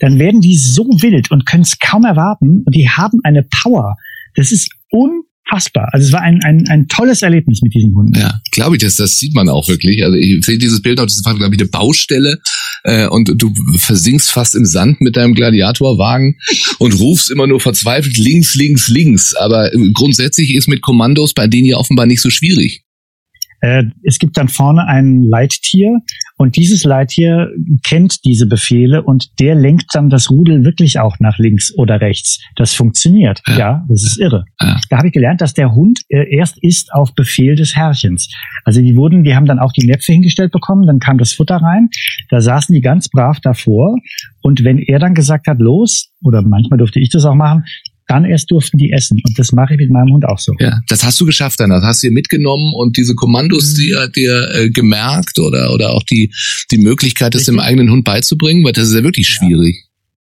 dann 0.00 0.18
werden 0.18 0.40
die 0.40 0.56
so 0.56 0.84
wild 0.84 1.30
und 1.30 1.46
können 1.46 1.62
es 1.62 1.78
kaum 1.78 2.04
erwarten 2.04 2.62
und 2.64 2.74
die 2.74 2.88
haben 2.88 3.20
eine 3.24 3.42
Power. 3.42 3.96
Das 4.34 4.52
ist 4.52 4.70
un 4.92 5.24
unfassbar. 5.48 5.88
Also 5.92 6.06
es 6.06 6.12
war 6.12 6.20
ein, 6.20 6.40
ein, 6.42 6.64
ein 6.68 6.88
tolles 6.88 7.22
Erlebnis 7.22 7.60
mit 7.62 7.74
diesen 7.74 7.94
Hunden. 7.94 8.18
Ja, 8.18 8.40
glaube 8.50 8.76
ich, 8.76 8.82
das, 8.82 8.96
das 8.96 9.18
sieht 9.18 9.34
man 9.34 9.48
auch 9.48 9.68
wirklich. 9.68 10.04
Also 10.04 10.16
ich 10.16 10.44
sehe 10.44 10.58
dieses 10.58 10.82
Bild 10.82 10.98
noch, 10.98 11.04
das 11.04 11.22
war, 11.24 11.34
glaube 11.34 11.54
ich, 11.54 11.60
eine 11.60 11.68
Baustelle 11.68 12.38
äh, 12.84 13.06
und 13.06 13.30
du 13.36 13.52
versinkst 13.76 14.30
fast 14.30 14.54
im 14.54 14.66
Sand 14.66 15.00
mit 15.00 15.16
deinem 15.16 15.34
Gladiatorwagen 15.34 16.38
und 16.78 16.98
rufst 16.98 17.30
immer 17.30 17.46
nur 17.46 17.60
verzweifelt 17.60 18.18
links, 18.18 18.54
links, 18.54 18.88
links. 18.88 19.34
Aber 19.34 19.70
grundsätzlich 19.94 20.54
ist 20.54 20.68
mit 20.68 20.82
Kommandos 20.82 21.34
bei 21.34 21.46
denen 21.46 21.66
ja 21.66 21.76
offenbar 21.76 22.06
nicht 22.06 22.20
so 22.20 22.30
schwierig. 22.30 22.82
Äh, 23.60 23.84
es 24.02 24.18
gibt 24.18 24.36
dann 24.36 24.48
vorne 24.48 24.86
ein 24.86 25.22
Leittier 25.22 25.98
und 26.36 26.56
dieses 26.56 26.84
Leittier 26.84 27.50
kennt 27.84 28.24
diese 28.24 28.46
Befehle 28.46 29.02
und 29.02 29.40
der 29.40 29.54
lenkt 29.54 29.86
dann 29.94 30.08
das 30.08 30.30
Rudel 30.30 30.64
wirklich 30.64 31.00
auch 31.00 31.16
nach 31.18 31.38
links 31.38 31.76
oder 31.76 32.00
rechts. 32.00 32.40
Das 32.54 32.74
funktioniert. 32.74 33.42
Ja, 33.46 33.58
ja 33.58 33.86
das 33.88 34.04
ist 34.04 34.20
irre. 34.20 34.44
Ja. 34.60 34.76
Da 34.90 34.98
habe 34.98 35.08
ich 35.08 35.12
gelernt, 35.12 35.40
dass 35.40 35.54
der 35.54 35.74
Hund 35.74 36.00
äh, 36.08 36.36
erst 36.36 36.58
isst 36.62 36.92
auf 36.92 37.14
Befehl 37.14 37.56
des 37.56 37.74
Herrchens. 37.74 38.32
Also 38.64 38.80
die 38.80 38.94
wurden, 38.94 39.24
die 39.24 39.34
haben 39.34 39.46
dann 39.46 39.58
auch 39.58 39.72
die 39.72 39.86
Näpfe 39.86 40.12
hingestellt 40.12 40.52
bekommen, 40.52 40.86
dann 40.86 41.00
kam 41.00 41.18
das 41.18 41.32
Futter 41.32 41.56
rein, 41.56 41.88
da 42.30 42.40
saßen 42.40 42.74
die 42.74 42.80
ganz 42.80 43.08
brav 43.08 43.40
davor 43.40 43.96
und 44.40 44.64
wenn 44.64 44.78
er 44.78 44.98
dann 44.98 45.14
gesagt 45.14 45.46
hat, 45.48 45.58
los, 45.58 46.10
oder 46.22 46.42
manchmal 46.42 46.78
durfte 46.78 47.00
ich 47.00 47.10
das 47.10 47.24
auch 47.24 47.34
machen, 47.34 47.64
dann 48.08 48.24
erst 48.24 48.50
durften 48.50 48.78
die 48.78 48.90
essen. 48.90 49.20
Und 49.24 49.38
das 49.38 49.52
mache 49.52 49.74
ich 49.74 49.78
mit 49.78 49.90
meinem 49.90 50.12
Hund 50.12 50.26
auch 50.26 50.38
so. 50.38 50.54
Ja, 50.58 50.80
das 50.88 51.04
hast 51.04 51.20
du 51.20 51.26
geschafft, 51.26 51.60
dann. 51.60 51.70
Das 51.70 51.84
hast 51.84 52.02
du 52.02 52.08
dir 52.08 52.14
mitgenommen 52.14 52.72
und 52.74 52.96
diese 52.96 53.14
Kommandos 53.14 53.74
mhm. 53.74 53.80
dir, 53.80 54.08
dir 54.08 54.50
äh, 54.54 54.70
gemerkt 54.70 55.38
oder, 55.38 55.72
oder 55.72 55.90
auch 55.90 56.02
die, 56.02 56.32
die 56.70 56.78
Möglichkeit, 56.78 57.34
das 57.34 57.44
dem 57.44 57.60
eigenen 57.60 57.90
Hund 57.90 58.04
beizubringen, 58.04 58.64
weil 58.64 58.72
das 58.72 58.88
ist 58.88 58.94
ja 58.94 59.04
wirklich 59.04 59.28
schwierig. 59.28 59.76
Ja. 59.76 59.84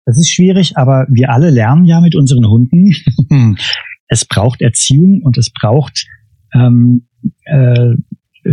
Das 0.07 0.17
ist 0.17 0.29
schwierig, 0.29 0.77
aber 0.77 1.05
wir 1.09 1.31
alle 1.31 1.49
lernen 1.49 1.85
ja 1.85 1.99
mit 1.99 2.15
unseren 2.15 2.47
Hunden. 2.47 2.91
es 4.07 4.25
braucht 4.25 4.61
Erziehung 4.61 5.21
und 5.21 5.37
es 5.37 5.51
braucht 5.51 6.07
ähm, 6.53 7.07
äh, 7.43 7.95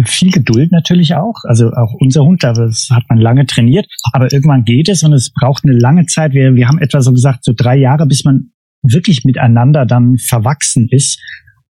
viel 0.04 0.30
Geduld 0.32 0.72
natürlich 0.72 1.14
auch. 1.14 1.36
Also 1.44 1.70
auch 1.70 1.94
unser 2.00 2.24
Hund, 2.24 2.42
das 2.42 2.88
hat 2.90 3.04
man 3.08 3.18
lange 3.18 3.46
trainiert, 3.46 3.86
aber 4.12 4.32
irgendwann 4.32 4.64
geht 4.64 4.88
es 4.88 5.04
und 5.04 5.12
es 5.12 5.32
braucht 5.32 5.64
eine 5.64 5.78
lange 5.78 6.06
Zeit. 6.06 6.32
Wir, 6.32 6.54
wir 6.54 6.66
haben 6.66 6.78
etwa 6.78 7.00
so 7.00 7.12
gesagt, 7.12 7.44
so 7.44 7.52
drei 7.56 7.76
Jahre, 7.76 8.06
bis 8.06 8.24
man 8.24 8.50
wirklich 8.84 9.24
miteinander 9.24 9.86
dann 9.86 10.16
verwachsen 10.18 10.88
ist. 10.90 11.20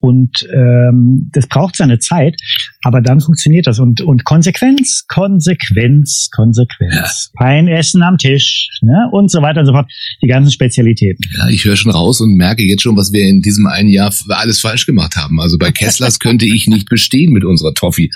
Und 0.03 0.49
ähm, 0.53 1.31
das 1.33 1.47
braucht 1.47 1.77
seine 1.77 2.01
Zeit, 2.01 2.35
aber 2.83 3.01
dann 3.01 3.21
funktioniert 3.21 3.69
das. 3.69 3.79
Und, 3.79 4.01
und 4.01 4.25
Konsequenz, 4.25 5.05
Konsequenz, 5.07 6.29
Konsequenz. 6.35 7.31
Ja. 7.33 7.45
Kein 7.45 7.69
Essen 7.69 8.03
am 8.03 8.19
Tisch 8.19 8.69
ne? 8.83 9.09
und 9.13 9.31
so 9.31 9.43
weiter 9.43 9.61
und 9.61 9.67
so 9.67 9.73
fort. 9.73 9.89
Die 10.21 10.27
ganzen 10.27 10.51
Spezialitäten. 10.51 11.25
Ja, 11.39 11.49
ich 11.49 11.65
höre 11.65 11.77
schon 11.77 11.93
raus 11.93 12.21
und 12.21 12.35
merke 12.35 12.65
jetzt 12.65 12.83
schon, 12.83 12.97
was 12.97 13.13
wir 13.13 13.23
in 13.23 13.43
diesem 13.43 13.69
einen 13.69 13.91
Jahr 13.91 14.13
alles 14.31 14.59
falsch 14.59 14.87
gemacht 14.87 15.15
haben. 15.15 15.41
Also 15.41 15.57
bei 15.57 15.71
Kesslers 15.71 16.19
könnte 16.19 16.47
ich 16.47 16.67
nicht 16.67 16.89
bestehen 16.89 17.33
mit 17.33 17.45
unserer 17.45 17.73
Toffee. 17.73 18.11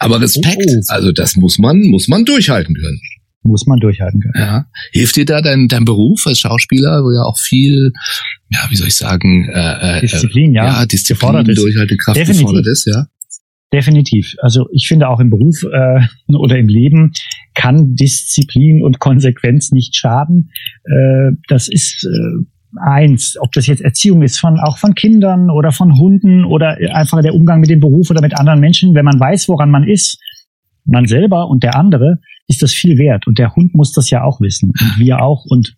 Aber 0.00 0.20
Respekt, 0.20 0.66
oh, 0.68 0.82
also 0.88 1.12
das 1.12 1.36
muss 1.36 1.60
man, 1.60 1.82
muss 1.82 2.08
man 2.08 2.24
durchhalten 2.24 2.74
können 2.74 3.00
muss 3.48 3.66
man 3.66 3.80
durchhalten 3.80 4.20
können. 4.20 4.34
Ja. 4.36 4.66
Hilft 4.92 5.16
dir 5.16 5.24
da 5.24 5.42
dein, 5.42 5.68
dein 5.68 5.84
Beruf 5.84 6.26
als 6.26 6.38
Schauspieler, 6.38 7.02
wo 7.02 7.10
ja 7.10 7.22
auch 7.22 7.38
viel, 7.38 7.92
ja, 8.50 8.60
wie 8.68 8.76
soll 8.76 8.88
ich 8.88 8.94
sagen, 8.94 9.48
äh, 9.52 9.98
äh 9.98 10.00
Disziplin, 10.00 10.54
ja, 10.54 10.66
ja 10.66 10.86
Disziplin, 10.86 11.44
Durchhaltekraft 11.44 12.16
Definitiv. 12.16 12.46
gefordert 12.46 12.66
ist, 12.68 12.86
ja. 12.86 13.06
Definitiv. 13.72 14.34
Also 14.40 14.66
ich 14.72 14.88
finde 14.88 15.08
auch 15.08 15.20
im 15.20 15.28
Beruf 15.28 15.62
äh, 15.62 16.00
oder 16.34 16.56
im 16.56 16.68
Leben 16.68 17.12
kann 17.54 17.94
Disziplin 17.96 18.82
und 18.82 18.98
Konsequenz 18.98 19.72
nicht 19.72 19.94
schaden. 19.94 20.50
Äh, 20.84 21.32
das 21.48 21.68
ist 21.68 22.06
äh, 22.06 22.44
eins, 22.80 23.36
ob 23.38 23.52
das 23.52 23.66
jetzt 23.66 23.82
Erziehung 23.82 24.22
ist 24.22 24.38
von 24.38 24.58
auch 24.58 24.78
von 24.78 24.94
Kindern 24.94 25.50
oder 25.50 25.72
von 25.72 25.98
Hunden 25.98 26.44
oder 26.44 26.78
einfach 26.94 27.20
der 27.20 27.34
Umgang 27.34 27.60
mit 27.60 27.68
dem 27.68 27.80
Beruf 27.80 28.10
oder 28.10 28.22
mit 28.22 28.38
anderen 28.38 28.60
Menschen, 28.60 28.94
wenn 28.94 29.04
man 29.04 29.20
weiß, 29.20 29.48
woran 29.48 29.70
man 29.70 29.86
ist, 29.86 30.18
man 30.84 31.06
selber 31.06 31.48
und 31.48 31.62
der 31.62 31.76
andere, 31.76 32.18
ist 32.48 32.62
das 32.62 32.72
viel 32.72 32.98
wert. 32.98 33.26
Und 33.26 33.38
der 33.38 33.54
Hund 33.54 33.74
muss 33.74 33.92
das 33.92 34.10
ja 34.10 34.24
auch 34.24 34.40
wissen. 34.40 34.70
Und 34.70 34.98
wir 34.98 35.22
auch. 35.22 35.44
Und 35.48 35.76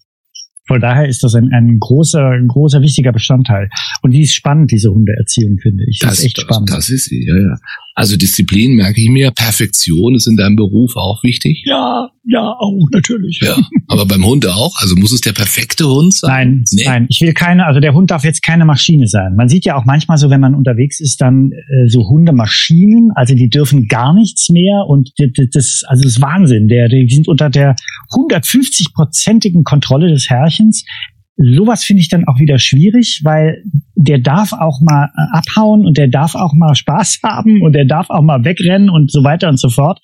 von 0.66 0.80
daher 0.80 1.08
ist 1.08 1.24
das 1.24 1.34
ein, 1.34 1.50
ein 1.52 1.78
großer, 1.80 2.30
ein 2.30 2.46
großer, 2.46 2.80
wichtiger 2.80 3.12
Bestandteil. 3.12 3.68
Und 4.02 4.12
die 4.12 4.22
ist 4.22 4.34
spannend, 4.34 4.70
diese 4.70 4.90
Hundeerziehung, 4.90 5.58
finde 5.58 5.84
ich. 5.88 5.98
Das, 5.98 6.10
das 6.10 6.18
ist 6.20 6.24
echt 6.26 6.38
das, 6.38 6.44
spannend. 6.44 6.70
Das 6.70 6.88
ist 6.88 7.06
sie, 7.06 7.26
ja, 7.26 7.36
ja. 7.36 7.56
Also 8.00 8.16
Disziplin 8.16 8.76
merke 8.76 9.00
ich 9.00 9.10
mir. 9.10 9.30
Perfektion 9.30 10.14
ist 10.14 10.26
in 10.26 10.36
deinem 10.36 10.56
Beruf 10.56 10.96
auch 10.96 11.22
wichtig. 11.22 11.62
Ja, 11.66 12.10
ja, 12.24 12.56
auch 12.58 12.88
natürlich. 12.92 13.40
Ja, 13.42 13.58
aber 13.88 14.06
beim 14.06 14.24
Hund 14.24 14.46
auch. 14.46 14.74
Also 14.78 14.96
muss 14.96 15.12
es 15.12 15.20
der 15.20 15.32
perfekte 15.32 15.86
Hund 15.86 16.14
sein? 16.14 16.30
Nein, 16.30 16.64
nee. 16.72 16.82
nein. 16.86 17.06
Ich 17.10 17.20
will 17.20 17.34
keine. 17.34 17.66
Also 17.66 17.80
der 17.80 17.92
Hund 17.92 18.10
darf 18.10 18.24
jetzt 18.24 18.42
keine 18.42 18.64
Maschine 18.64 19.06
sein. 19.06 19.36
Man 19.36 19.50
sieht 19.50 19.66
ja 19.66 19.76
auch 19.76 19.84
manchmal 19.84 20.16
so, 20.16 20.30
wenn 20.30 20.40
man 20.40 20.54
unterwegs 20.54 20.98
ist, 20.98 21.20
dann 21.20 21.52
äh, 21.52 21.88
so 21.88 22.08
Hundemaschinen. 22.08 23.10
Also 23.14 23.34
die 23.34 23.50
dürfen 23.50 23.86
gar 23.86 24.14
nichts 24.14 24.48
mehr 24.48 24.86
und 24.88 25.12
das, 25.18 25.82
also 25.86 26.02
das 26.02 26.12
ist 26.12 26.22
Wahnsinn. 26.22 26.68
Der, 26.68 26.88
die 26.88 27.06
sind 27.08 27.28
unter 27.28 27.50
der 27.50 27.76
150-prozentigen 28.12 29.62
Kontrolle 29.62 30.08
des 30.08 30.30
Herrchens 30.30 30.84
sowas 31.36 31.84
finde 31.84 32.00
ich 32.00 32.08
dann 32.08 32.26
auch 32.26 32.38
wieder 32.38 32.58
schwierig, 32.58 33.20
weil 33.24 33.62
der 33.94 34.18
darf 34.18 34.52
auch 34.52 34.80
mal 34.80 35.06
äh, 35.06 35.38
abhauen 35.38 35.86
und 35.86 35.96
der 35.96 36.08
darf 36.08 36.34
auch 36.34 36.52
mal 36.54 36.74
Spaß 36.74 37.20
haben 37.22 37.62
und 37.62 37.72
der 37.72 37.84
darf 37.84 38.10
auch 38.10 38.22
mal 38.22 38.44
wegrennen 38.44 38.90
und 38.90 39.10
so 39.10 39.24
weiter 39.24 39.48
und 39.48 39.58
so 39.58 39.68
fort. 39.68 40.00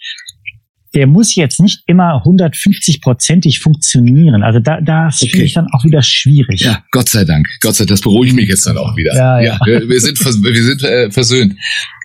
Der 0.94 1.06
muss 1.06 1.34
jetzt 1.34 1.60
nicht 1.60 1.82
immer 1.86 2.22
150-prozentig 2.24 3.60
funktionieren. 3.60 4.42
Also 4.42 4.60
da, 4.60 4.80
das 4.80 5.20
okay. 5.20 5.30
finde 5.30 5.44
ich 5.44 5.52
dann 5.52 5.66
auch 5.72 5.84
wieder 5.84 6.00
schwierig. 6.00 6.60
Ja, 6.60 6.84
Gott 6.90 7.10
sei 7.10 7.24
Dank. 7.24 7.46
Gott 7.60 7.74
sei 7.74 7.84
Dank, 7.84 7.90
das 7.90 8.00
beruhigt 8.00 8.34
mich 8.34 8.48
jetzt 8.48 8.66
dann 8.66 8.78
auch 8.78 8.96
wieder. 8.96 9.14
Ja, 9.14 9.40
ja. 9.40 9.52
ja 9.52 9.66
wir, 9.66 9.88
wir, 9.90 10.00
sind, 10.00 10.18
wir 10.18 10.64
sind 10.64 10.82
äh, 10.84 11.10
versöhnt. 11.10 11.54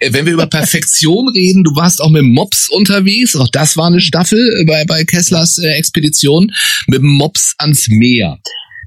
Äh, 0.02 0.12
wenn 0.12 0.26
wir 0.26 0.34
über 0.34 0.48
Perfektion 0.48 1.30
reden, 1.30 1.64
du 1.64 1.74
warst 1.74 2.02
auch 2.02 2.10
mit 2.10 2.24
Mops 2.24 2.68
unterwegs. 2.70 3.38
Auch 3.38 3.48
das 3.48 3.78
war 3.78 3.88
eine 3.88 4.02
Staffel 4.02 4.66
bei, 4.68 4.84
bei 4.84 5.06
Kesslers 5.06 5.58
äh, 5.60 5.68
Expedition 5.78 6.52
mit 6.88 7.02
Mops 7.02 7.56
ans 7.60 7.88
Meer 7.88 8.40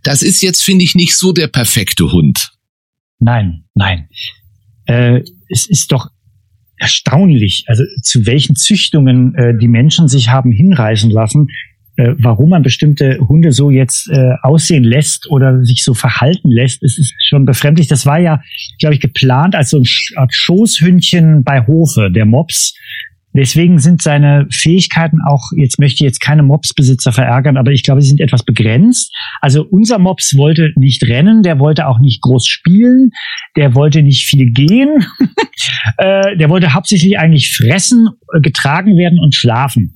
das 0.04 0.22
ist 0.22 0.42
jetzt, 0.42 0.62
finde 0.62 0.84
ich, 0.84 0.94
nicht 0.94 1.16
so 1.16 1.32
der 1.32 1.48
perfekte 1.48 2.12
Hund. 2.12 2.52
Nein, 3.18 3.64
nein. 3.74 4.08
Äh, 4.86 5.22
es 5.48 5.68
ist 5.68 5.92
doch 5.92 6.08
erstaunlich, 6.78 7.64
also 7.68 7.84
zu 8.02 8.26
welchen 8.26 8.56
Züchtungen 8.56 9.34
äh, 9.34 9.56
die 9.58 9.68
Menschen 9.68 10.08
sich 10.08 10.28
haben 10.28 10.52
hinreißen 10.52 11.10
lassen. 11.10 11.48
äh, 11.96 12.14
warum 12.18 12.50
man 12.50 12.62
bestimmte 12.62 13.18
Hunde 13.28 13.52
so 13.52 13.70
jetzt 13.70 14.08
äh, 14.10 14.34
aussehen 14.42 14.84
lässt 14.84 15.30
oder 15.30 15.64
sich 15.64 15.84
so 15.84 15.94
verhalten 15.94 16.50
lässt, 16.50 16.82
ist, 16.82 16.98
ist 16.98 17.14
schon 17.28 17.44
befremdlich. 17.44 17.86
Das 17.86 18.04
war 18.04 18.18
ja, 18.18 18.42
glaube 18.80 18.94
ich, 18.96 19.00
geplant 19.00 19.54
als 19.54 19.70
so 19.70 19.78
ein 19.78 19.84
Art 20.16 20.34
Schoßhündchen 20.34 21.44
bei 21.44 21.66
Hofe, 21.66 22.10
der 22.10 22.26
Mops. 22.26 22.74
Deswegen 23.36 23.80
sind 23.80 24.00
seine 24.00 24.46
Fähigkeiten 24.50 25.18
auch, 25.26 25.50
jetzt 25.56 25.80
möchte 25.80 25.96
ich 25.96 26.08
jetzt 26.08 26.20
keine 26.20 26.44
Mopsbesitzer 26.44 27.12
verärgern, 27.12 27.56
aber 27.56 27.72
ich 27.72 27.82
glaube, 27.82 28.00
sie 28.00 28.08
sind 28.08 28.20
etwas 28.20 28.44
begrenzt. 28.44 29.12
Also 29.40 29.64
unser 29.64 29.98
Mops 29.98 30.36
wollte 30.36 30.72
nicht 30.76 31.02
rennen, 31.08 31.42
der 31.42 31.58
wollte 31.58 31.88
auch 31.88 31.98
nicht 31.98 32.20
groß 32.22 32.46
spielen, 32.46 33.10
der 33.56 33.74
wollte 33.74 34.02
nicht 34.02 34.26
viel 34.26 34.52
gehen, 34.52 35.04
äh, 35.98 36.36
der 36.36 36.48
wollte 36.48 36.74
hauptsächlich 36.74 37.18
eigentlich 37.18 37.56
fressen, 37.56 38.08
äh, 38.34 38.40
getragen 38.40 38.96
werden 38.96 39.18
und 39.18 39.34
schlafen. 39.34 39.93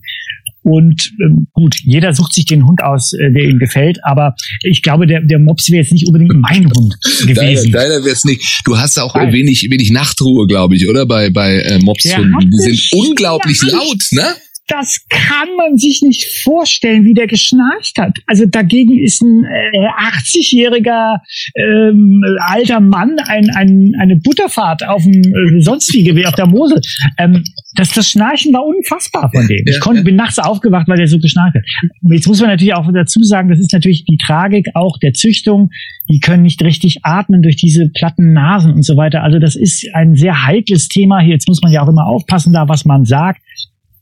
Und 0.69 1.13
ähm, 1.25 1.47
gut, 1.53 1.77
jeder 1.83 2.13
sucht 2.13 2.35
sich 2.35 2.45
den 2.45 2.67
Hund 2.67 2.83
aus, 2.83 3.15
äh, 3.15 3.33
der 3.33 3.45
ihm 3.45 3.59
gefällt, 3.59 3.99
aber 4.05 4.35
ich 4.63 4.83
glaube, 4.83 5.07
der, 5.07 5.23
der 5.23 5.39
Mops 5.39 5.71
wäre 5.71 5.83
jetzt 5.83 5.93
nicht 5.93 6.07
unbedingt 6.07 6.35
mein 6.35 6.71
Hund 6.71 6.95
gewesen. 7.27 7.73
Deiner, 7.73 7.89
deiner 7.89 8.05
wäre 8.05 8.15
es 8.15 8.25
nicht. 8.25 8.43
Du 8.67 8.77
hast 8.77 8.99
auch 8.99 9.15
Nein. 9.15 9.33
wenig, 9.33 9.67
wenig 9.71 9.91
Nachtruhe, 9.91 10.47
glaube 10.47 10.77
ich, 10.77 10.87
oder? 10.87 11.07
Bei, 11.07 11.31
bei 11.31 11.57
äh, 11.61 11.79
Mopshunden. 11.79 12.51
Die 12.51 12.59
sind 12.59 12.81
unglaublich 12.93 13.63
laut, 13.63 14.03
ne? 14.11 14.27
Das 14.69 15.07
kann 15.09 15.49
man 15.57 15.77
sich 15.79 16.03
nicht 16.03 16.43
vorstellen, 16.45 17.05
wie 17.05 17.15
der 17.15 17.27
geschnarcht 17.27 17.99
hat. 17.99 18.19
Also 18.27 18.45
dagegen 18.47 19.03
ist 19.03 19.23
ein 19.23 19.45
äh, 19.45 19.89
80-jähriger 19.89 21.19
ähm, 21.57 22.23
alter 22.41 22.81
Mann 22.81 23.19
ein, 23.27 23.51
ein, 23.51 23.93
eine 23.99 24.17
Butterfahrt 24.17 24.87
auf 24.87 25.03
dem 25.03 25.23
äh, 25.23 25.61
sonstige 25.61 26.15
wie 26.15 26.27
auf 26.27 26.35
der 26.35 26.47
Mosel. 26.47 26.81
Ähm, 27.19 27.45
das, 27.75 27.93
das 27.93 28.11
Schnarchen 28.11 28.53
war 28.53 28.65
unfassbar 28.65 29.31
von 29.35 29.47
dem. 29.47 29.65
Ich 29.67 29.81
konnte, 29.81 30.03
bin 30.03 30.17
nachts 30.17 30.39
aufgewacht, 30.39 30.87
weil 30.89 30.99
der 30.99 31.09
so 31.09 31.19
geschnarcht 31.19 31.55
hat. 31.55 31.63
Jetzt 32.11 32.29
muss 32.29 32.41
man 32.41 32.51
natürlich 32.51 32.75
auch 32.75 32.91
dazu 32.93 33.23
sagen, 33.23 33.49
das 33.49 33.61
ist 33.61 33.73
natürlich 33.73 34.05
die 34.05 34.19
Tragik 34.19 34.69
auch 34.75 34.99
der 34.99 35.13
Züchtung. 35.15 35.71
Die 36.11 36.21
können 36.21 36.43
nicht 36.43 36.63
richtig 36.63 36.99
atmen 37.05 37.43
durch 37.43 37.57
diese 37.57 37.89
platten 37.89 38.33
Nasen 38.33 38.73
und 38.73 38.85
so 38.85 38.97
weiter. 38.97 39.23
Also 39.23 39.39
das 39.39 39.57
ist 39.57 39.87
ein 39.95 40.15
sehr 40.15 40.47
heikles 40.47 40.89
Thema. 40.89 41.23
Jetzt 41.23 41.49
muss 41.49 41.63
man 41.63 41.73
ja 41.73 41.83
auch 41.83 41.89
immer 41.89 42.07
aufpassen 42.07 42.53
da, 42.53 42.69
was 42.69 42.85
man 42.85 43.05
sagt. 43.05 43.41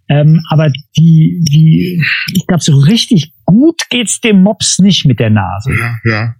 Ähm, 0.08 0.40
aber 0.50 0.70
die, 0.96 1.42
die, 1.42 2.02
ich 2.34 2.46
glaube, 2.46 2.62
so 2.62 2.76
richtig 2.78 3.32
gut 3.44 3.82
geht's 3.90 4.20
dem 4.20 4.42
Mops 4.42 4.78
nicht 4.78 5.04
mit 5.04 5.18
der 5.18 5.30
Nase. 5.30 5.72
Ja, 5.72 5.96
ja. 6.04 6.34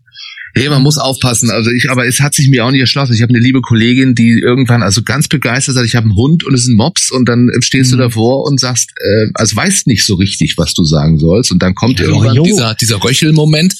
Hey, 0.55 0.71
man 0.71 0.83
muss 0.83 0.97
aufpassen. 0.97 1.51
Also 1.51 1.71
ich, 1.71 1.91
aber 1.91 2.07
es 2.07 2.21
hat 2.21 2.33
sich 2.33 2.49
mir 2.49 2.65
auch 2.65 2.71
nicht 2.71 2.81
erschlossen. 2.81 3.13
Ich 3.13 3.21
habe 3.21 3.29
eine 3.29 3.43
liebe 3.43 3.61
Kollegin, 3.61 4.15
die 4.15 4.41
irgendwann 4.41 4.83
also 4.83 5.03
ganz 5.03 5.29
begeistert 5.29 5.75
sagt, 5.75 5.87
ich 5.87 5.97
habe 5.97 6.05
einen 6.05 6.17
Hund 6.17 6.45
und 6.45 6.55
es 6.55 6.63
ist 6.63 6.69
ein 6.69 6.77
Mops 6.77 7.11
und 7.11 7.29
dann 7.29 7.51
stehst 7.61 7.93
mhm. 7.93 7.99
du 7.99 8.05
davor 8.05 8.45
und 8.45 8.59
sagst, 8.59 8.91
äh, 8.97 9.27
also 9.35 9.55
weißt 9.55 9.87
nicht 9.87 10.07
so 10.07 10.15
richtig, 10.15 10.55
was 10.57 10.73
du 10.73 10.83
sagen 10.85 11.19
sollst 11.19 11.53
und 11.53 11.63
dann 11.63 11.75
kommt 11.75 12.01
ja, 12.01 12.07
irgendwann 12.07 12.43
dieser 12.43 12.75
dieser 12.75 13.05
Röchelmoment. 13.05 13.75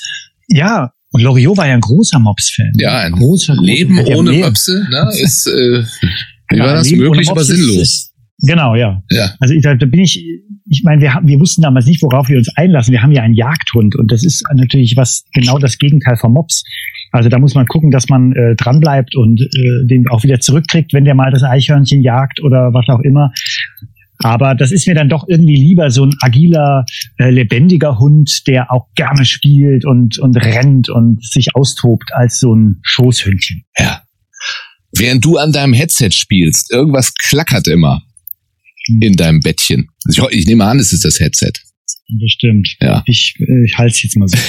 Ja, 0.49 0.93
und 1.13 1.23
Loriot 1.23 1.57
war 1.57 1.67
ja 1.67 1.73
ein 1.73 1.81
großer 1.81 2.19
Mops-Fan. 2.19 2.73
Ja, 2.79 2.99
ein 2.99 3.13
großer, 3.13 3.55
großer 3.55 3.63
Leben 3.63 3.99
ohne 3.99 4.33
Möpse 4.33 4.87
ne, 4.91 5.11
ist 5.19 5.47
äh, 5.47 5.83
wie 6.51 6.59
war 6.59 6.75
das 6.75 6.91
möglich, 6.91 7.31
aber 7.31 7.43
sinnlos. 7.43 7.77
Ist, 7.77 8.13
Genau, 8.41 8.75
ja. 8.75 9.03
ja. 9.11 9.31
Also 9.41 9.55
ich, 9.55 9.63
da 9.63 9.75
bin 9.75 10.01
ich, 10.01 10.23
ich 10.69 10.83
meine, 10.85 11.01
wir, 11.01 11.19
wir 11.23 11.41
wussten 11.41 11.63
damals 11.63 11.87
nicht, 11.87 12.03
worauf 12.03 12.29
wir 12.29 12.37
uns 12.37 12.51
einlassen. 12.57 12.93
Wir 12.93 13.03
haben 13.03 13.13
ja 13.13 13.23
einen 13.23 13.35
Jagdhund 13.35 13.97
und 13.97 14.13
das 14.13 14.25
ist 14.25 14.45
natürlich 14.55 14.97
was 14.97 15.25
genau 15.33 15.59
das 15.59 15.79
Gegenteil 15.79 16.17
vom 16.17 16.35
Mops. 16.35 16.63
Also 17.13 17.31
da 17.31 17.39
muss 17.39 17.55
man 17.55 17.67
gucken, 17.67 17.91
dass 17.91 18.09
man 18.09 18.33
äh, 18.33 18.55
dranbleibt 18.57 19.17
und 19.17 19.41
äh, 19.41 19.87
den 19.87 20.07
auch 20.09 20.23
wieder 20.23 20.39
zurückkriegt, 20.39 20.93
wenn 20.93 21.05
der 21.05 21.15
mal 21.15 21.31
das 21.31 21.43
Eichhörnchen 21.43 22.03
jagt 22.03 22.43
oder 22.43 22.75
was 22.75 22.87
auch 22.89 23.01
immer. 23.01 23.33
Aber 24.19 24.55
das 24.55 24.73
ist 24.73 24.87
mir 24.87 24.95
dann 24.95 25.09
doch 25.09 25.27
irgendwie 25.29 25.57
lieber 25.57 25.91
so 25.91 26.05
ein 26.05 26.15
agiler, 26.21 26.85
äh, 27.19 27.31
lebendiger 27.31 27.99
Hund, 27.99 28.47
der 28.47 28.71
auch 28.71 28.89
gerne 28.95 29.25
spielt 29.25 29.87
und, 29.87 30.19
und 30.19 30.37
rennt 30.37 30.89
und 30.91 31.25
sich 31.25 31.55
austobt, 31.55 32.13
als 32.13 32.41
so 32.41 32.55
ein 32.55 32.81
Schoßhündchen. 32.83 33.65
Ja. 33.79 34.03
Während 34.97 35.25
du 35.25 35.37
an 35.37 35.53
deinem 35.53 35.75
Headset 35.75 36.11
spielst, 36.13 36.73
irgendwas 36.73 37.15
klackert 37.15 37.69
immer 37.69 38.03
in 39.01 39.15
deinem 39.15 39.41
Bettchen. 39.41 39.89
Ich, 40.11 40.21
ich 40.31 40.47
nehme 40.47 40.65
an, 40.65 40.79
es 40.79 40.93
ist 40.93 41.05
das 41.05 41.21
Headset. 41.21 41.53
Das 42.09 42.31
stimmt. 42.31 42.77
Ja. 42.81 43.03
Ich, 43.07 43.35
ich 43.39 43.79
halte 43.79 43.95
es 43.95 44.03
jetzt 44.03 44.17
mal 44.17 44.29
so. 44.29 44.37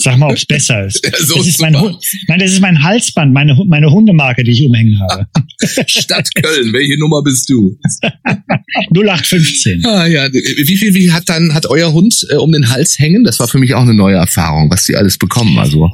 Sag 0.00 0.16
mal, 0.16 0.28
ob 0.30 0.36
es 0.36 0.46
besser 0.46 0.86
ist. 0.86 1.04
Ja, 1.04 1.10
so 1.18 1.38
das, 1.38 1.48
ist 1.48 1.60
mein, 1.60 1.72
nein, 1.72 2.38
das 2.38 2.52
ist 2.52 2.60
mein 2.60 2.84
Halsband, 2.84 3.32
meine, 3.32 3.60
meine 3.66 3.90
Hundemarke, 3.90 4.44
die 4.44 4.52
ich 4.52 4.64
umhängen 4.64 4.96
habe. 5.00 5.26
Stadt 5.86 6.28
Köln, 6.36 6.72
welche 6.72 6.96
Nummer 7.00 7.20
bist 7.24 7.50
du? 7.50 7.76
0815. 8.94 9.84
Ah 9.84 10.06
ja, 10.06 10.32
wie 10.32 10.76
viel 10.76 10.94
wie 10.94 11.10
hat 11.10 11.28
dann 11.28 11.52
hat 11.52 11.66
euer 11.66 11.92
Hund 11.92 12.14
äh, 12.30 12.36
um 12.36 12.52
den 12.52 12.70
Hals 12.70 13.00
hängen? 13.00 13.24
Das 13.24 13.40
war 13.40 13.48
für 13.48 13.58
mich 13.58 13.74
auch 13.74 13.82
eine 13.82 13.94
neue 13.94 14.14
Erfahrung, 14.14 14.70
was 14.70 14.84
die 14.84 14.94
alles 14.94 15.18
bekommen. 15.18 15.58
Also 15.58 15.90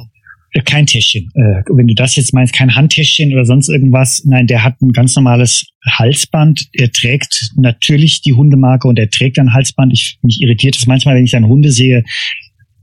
kein 0.63 0.85
Täschchen. 0.85 1.29
Äh, 1.33 1.63
wenn 1.75 1.87
du 1.87 1.95
das 1.95 2.15
jetzt 2.15 2.33
meinst, 2.33 2.53
kein 2.53 2.75
Handtäschchen 2.75 3.33
oder 3.33 3.45
sonst 3.45 3.69
irgendwas. 3.69 4.23
Nein, 4.25 4.47
der 4.47 4.63
hat 4.63 4.81
ein 4.81 4.91
ganz 4.91 5.15
normales 5.15 5.67
Halsband. 5.85 6.67
Er 6.73 6.91
trägt 6.91 7.51
natürlich 7.57 8.21
die 8.21 8.33
Hundemarke 8.33 8.87
und 8.87 8.97
er 8.97 9.09
trägt 9.09 9.37
ein 9.39 9.53
Halsband. 9.53 9.93
Ich, 9.93 10.17
mich 10.21 10.41
irritiert 10.41 10.75
es 10.77 10.87
manchmal, 10.87 11.15
wenn 11.15 11.25
ich 11.25 11.31
dann 11.31 11.47
Hunde 11.47 11.71
sehe, 11.71 12.03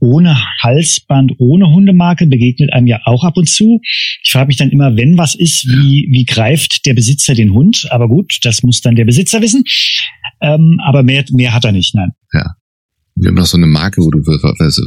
ohne 0.03 0.37
Halsband, 0.61 1.33
ohne 1.39 1.71
Hundemarke 1.71 2.27
begegnet 2.27 2.73
einem 2.73 2.87
ja 2.87 2.99
auch 3.05 3.23
ab 3.23 3.37
und 3.37 3.47
zu. 3.47 3.79
Ich 4.21 4.31
frage 4.31 4.47
mich 4.47 4.57
dann 4.57 4.69
immer, 4.69 4.97
wenn 4.97 5.17
was 5.17 5.33
ist, 5.33 5.65
wie, 5.65 6.09
wie 6.11 6.25
greift 6.25 6.85
der 6.85 6.93
Besitzer 6.93 7.33
den 7.33 7.53
Hund? 7.53 7.87
Aber 7.89 8.09
gut, 8.09 8.39
das 8.43 8.63
muss 8.63 8.81
dann 8.81 8.95
der 8.95 9.05
Besitzer 9.05 9.41
wissen. 9.41 9.63
Ähm, 10.41 10.79
aber 10.83 11.03
mehr, 11.03 11.23
mehr 11.31 11.53
hat 11.53 11.63
er 11.63 11.71
nicht, 11.71 11.95
nein. 11.95 12.11
Ja. 12.33 12.55
Wir 13.15 13.29
haben 13.29 13.35
noch 13.35 13.45
so 13.45 13.57
eine 13.57 13.67
Marke, 13.67 14.01
wo 14.01 14.09
du, 14.09 14.19
was, 14.25 14.81